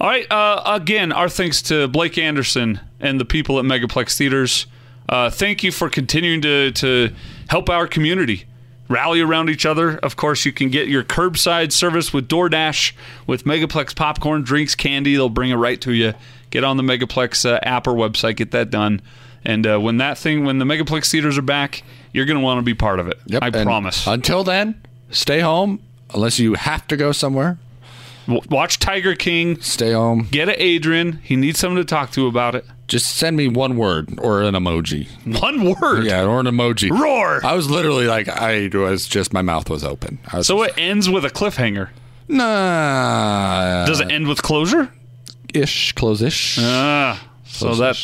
All 0.00 0.08
right. 0.08 0.30
Uh, 0.30 0.62
again, 0.64 1.12
our 1.12 1.28
thanks 1.28 1.62
to 1.62 1.86
Blake 1.88 2.16
Andersen 2.18 2.80
and 2.98 3.20
the 3.20 3.24
people 3.24 3.58
at 3.58 3.64
Megaplex 3.64 4.16
Theatres. 4.16 4.66
Uh, 5.08 5.30
thank 5.30 5.62
you 5.62 5.70
for 5.70 5.90
continuing 5.90 6.40
to 6.40 6.70
to 6.72 7.10
help 7.48 7.68
our 7.68 7.86
community 7.86 8.44
rally 8.92 9.20
around 9.20 9.50
each 9.50 9.66
other. 9.66 9.96
Of 9.98 10.16
course, 10.16 10.44
you 10.44 10.52
can 10.52 10.70
get 10.70 10.88
your 10.88 11.02
curbside 11.02 11.72
service 11.72 12.12
with 12.12 12.28
DoorDash 12.28 12.92
with 13.26 13.44
Megaplex 13.44 13.96
popcorn, 13.96 14.42
drinks, 14.42 14.74
candy. 14.74 15.14
They'll 15.14 15.28
bring 15.28 15.50
it 15.50 15.56
right 15.56 15.80
to 15.80 15.92
you. 15.92 16.14
Get 16.50 16.64
on 16.64 16.76
the 16.76 16.82
Megaplex 16.82 17.50
uh, 17.50 17.58
app 17.62 17.86
or 17.86 17.92
website. 17.94 18.36
Get 18.36 18.50
that 18.50 18.70
done. 18.70 19.00
And 19.44 19.66
uh, 19.66 19.78
when 19.80 19.96
that 19.96 20.18
thing, 20.18 20.44
when 20.44 20.58
the 20.58 20.64
Megaplex 20.64 21.10
theaters 21.10 21.36
are 21.38 21.42
back, 21.42 21.82
you're 22.12 22.26
going 22.26 22.38
to 22.38 22.44
want 22.44 22.58
to 22.58 22.62
be 22.62 22.74
part 22.74 23.00
of 23.00 23.08
it. 23.08 23.18
I 23.40 23.50
promise. 23.50 24.06
Until 24.06 24.44
then, 24.44 24.80
stay 25.10 25.40
home 25.40 25.80
unless 26.14 26.38
you 26.38 26.54
have 26.54 26.86
to 26.88 26.96
go 26.96 27.10
somewhere. 27.10 27.58
W- 28.26 28.42
Watch 28.50 28.78
Tiger 28.78 29.16
King. 29.16 29.60
Stay 29.60 29.92
home. 29.92 30.28
Get 30.30 30.48
at 30.48 30.60
Adrian. 30.60 31.14
He 31.24 31.34
needs 31.34 31.58
someone 31.58 31.78
to 31.78 31.84
talk 31.84 32.12
to 32.12 32.26
about 32.26 32.54
it. 32.54 32.64
Just 32.92 33.16
send 33.16 33.38
me 33.38 33.48
one 33.48 33.78
word 33.78 34.18
or 34.20 34.42
an 34.42 34.54
emoji. 34.54 35.08
One 35.40 35.64
word. 35.80 36.04
Yeah, 36.04 36.24
or 36.26 36.40
an 36.40 36.44
emoji. 36.46 36.90
Roar. 36.90 37.40
I 37.42 37.54
was 37.54 37.70
literally 37.70 38.06
like, 38.06 38.28
I 38.28 38.68
was 38.74 39.06
just, 39.08 39.32
my 39.32 39.40
mouth 39.40 39.70
was 39.70 39.82
open. 39.82 40.18
Was 40.34 40.46
So 40.46 40.62
it 40.62 40.74
ends 40.76 41.08
with 41.08 41.24
a 41.24 41.30
cliffhanger. 41.30 41.88
nah. 42.28 43.86
Does 43.86 44.00
it 44.00 44.10
end 44.10 44.28
with 44.28 44.42
closure? 44.42 44.92
ish, 45.54 45.92
close 45.92 46.20
ish? 46.20 46.58
Ah, 46.60 47.26
so 47.46 47.74
that 47.76 47.96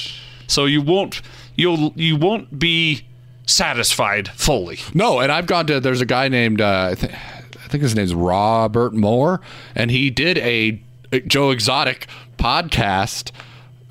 so 0.47 0.65
you 0.65 0.81
won't 0.81 1.21
you'll 1.55 1.93
you 1.95 2.17
won't 2.17 2.59
be 2.59 3.03
satisfied 3.47 4.29
fully. 4.29 4.79
No, 4.95 5.21
and 5.21 5.31
I've 5.31 5.47
gone 5.47 5.67
to. 5.67 5.81
There's 5.81 6.01
a 6.01 6.07
guy 6.07 6.29
named 6.29 6.61
uh, 6.63 6.89
I, 6.93 6.95
th- 6.95 7.13
I 7.13 7.69
think 7.69 7.83
his 7.83 7.95
name's 7.95 8.15
Robert 8.15 8.95
Moore, 8.95 9.41
and 9.75 9.91
he 9.91 10.09
did 10.11 10.39
a 10.39 10.81
Joe 11.27 11.51
Exotic 11.51 12.07
podcast 12.39 13.33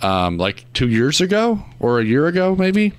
um, 0.02 0.38
like 0.38 0.66
two 0.74 0.88
years 0.90 1.22
ago 1.22 1.64
or 1.80 2.00
a 2.00 2.06
year 2.06 2.28
ago, 2.28 2.56
maybe. 2.56 2.94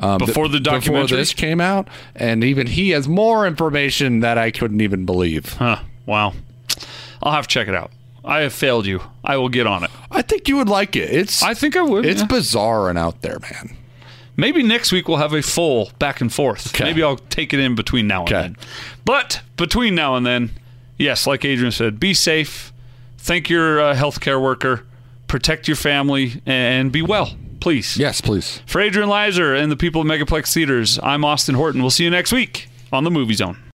Um, 0.00 0.18
Before 0.18 0.46
the 0.48 0.60
Before 0.60 0.78
documentary? 0.78 1.16
this 1.18 1.32
came 1.34 1.60
out, 1.60 1.88
and 2.14 2.44
even 2.44 2.68
he 2.68 2.90
has 2.90 3.08
more 3.08 3.46
information 3.46 4.20
that 4.20 4.38
I 4.38 4.50
couldn't 4.52 4.80
even 4.80 5.04
believe. 5.04 5.54
Huh. 5.54 5.80
Wow. 6.06 6.34
I'll 7.20 7.32
have 7.32 7.48
to 7.48 7.52
check 7.52 7.66
it 7.66 7.74
out. 7.74 7.90
I 8.24 8.40
have 8.42 8.52
failed 8.52 8.86
you. 8.86 9.00
I 9.24 9.36
will 9.38 9.48
get 9.48 9.66
on 9.66 9.82
it. 9.84 9.90
I 10.10 10.22
think 10.22 10.48
you 10.48 10.56
would 10.58 10.68
like 10.68 10.94
it. 10.94 11.10
It's 11.10 11.42
I 11.42 11.54
think 11.54 11.76
I 11.76 11.82
would. 11.82 12.06
it's 12.06 12.20
yeah. 12.20 12.26
bizarre 12.28 12.88
and 12.88 12.98
out 12.98 13.22
there, 13.22 13.38
man. 13.40 13.76
Maybe 14.36 14.62
next 14.62 14.92
week 14.92 15.08
we'll 15.08 15.16
have 15.16 15.32
a 15.32 15.42
full 15.42 15.90
back 15.98 16.20
and 16.20 16.32
forth. 16.32 16.68
Okay. 16.72 16.84
Maybe 16.84 17.02
I'll 17.02 17.16
take 17.16 17.52
it 17.52 17.58
in 17.58 17.74
between 17.74 18.06
now 18.06 18.20
and 18.20 18.28
Okay. 18.32 18.42
then. 18.42 18.56
But 19.04 19.40
between 19.56 19.96
now 19.96 20.14
and 20.14 20.24
then, 20.24 20.50
yes, 20.96 21.26
like 21.26 21.44
Adrian 21.44 21.72
said, 21.72 21.98
be 21.98 22.14
safe. 22.14 22.72
Thank 23.16 23.50
your 23.50 23.80
uh, 23.80 23.94
healthcare 23.96 24.40
worker. 24.40 24.84
Protect 25.28 25.68
your 25.68 25.76
family 25.76 26.42
and 26.46 26.90
be 26.90 27.02
well. 27.02 27.36
please. 27.60 27.96
Yes, 27.98 28.20
please. 28.20 28.62
For 28.66 28.80
Adrian 28.80 29.08
Leiser 29.08 29.60
and 29.60 29.70
the 29.70 29.76
people 29.76 30.00
of 30.00 30.06
Megaplex 30.06 30.52
Theatres, 30.52 30.98
I'm 31.02 31.24
Austin 31.24 31.54
Horton. 31.54 31.82
We'll 31.82 31.90
see 31.90 32.04
you 32.04 32.10
next 32.10 32.32
week 32.32 32.68
on 32.92 33.04
the 33.04 33.10
Movie 33.10 33.34
Zone. 33.34 33.58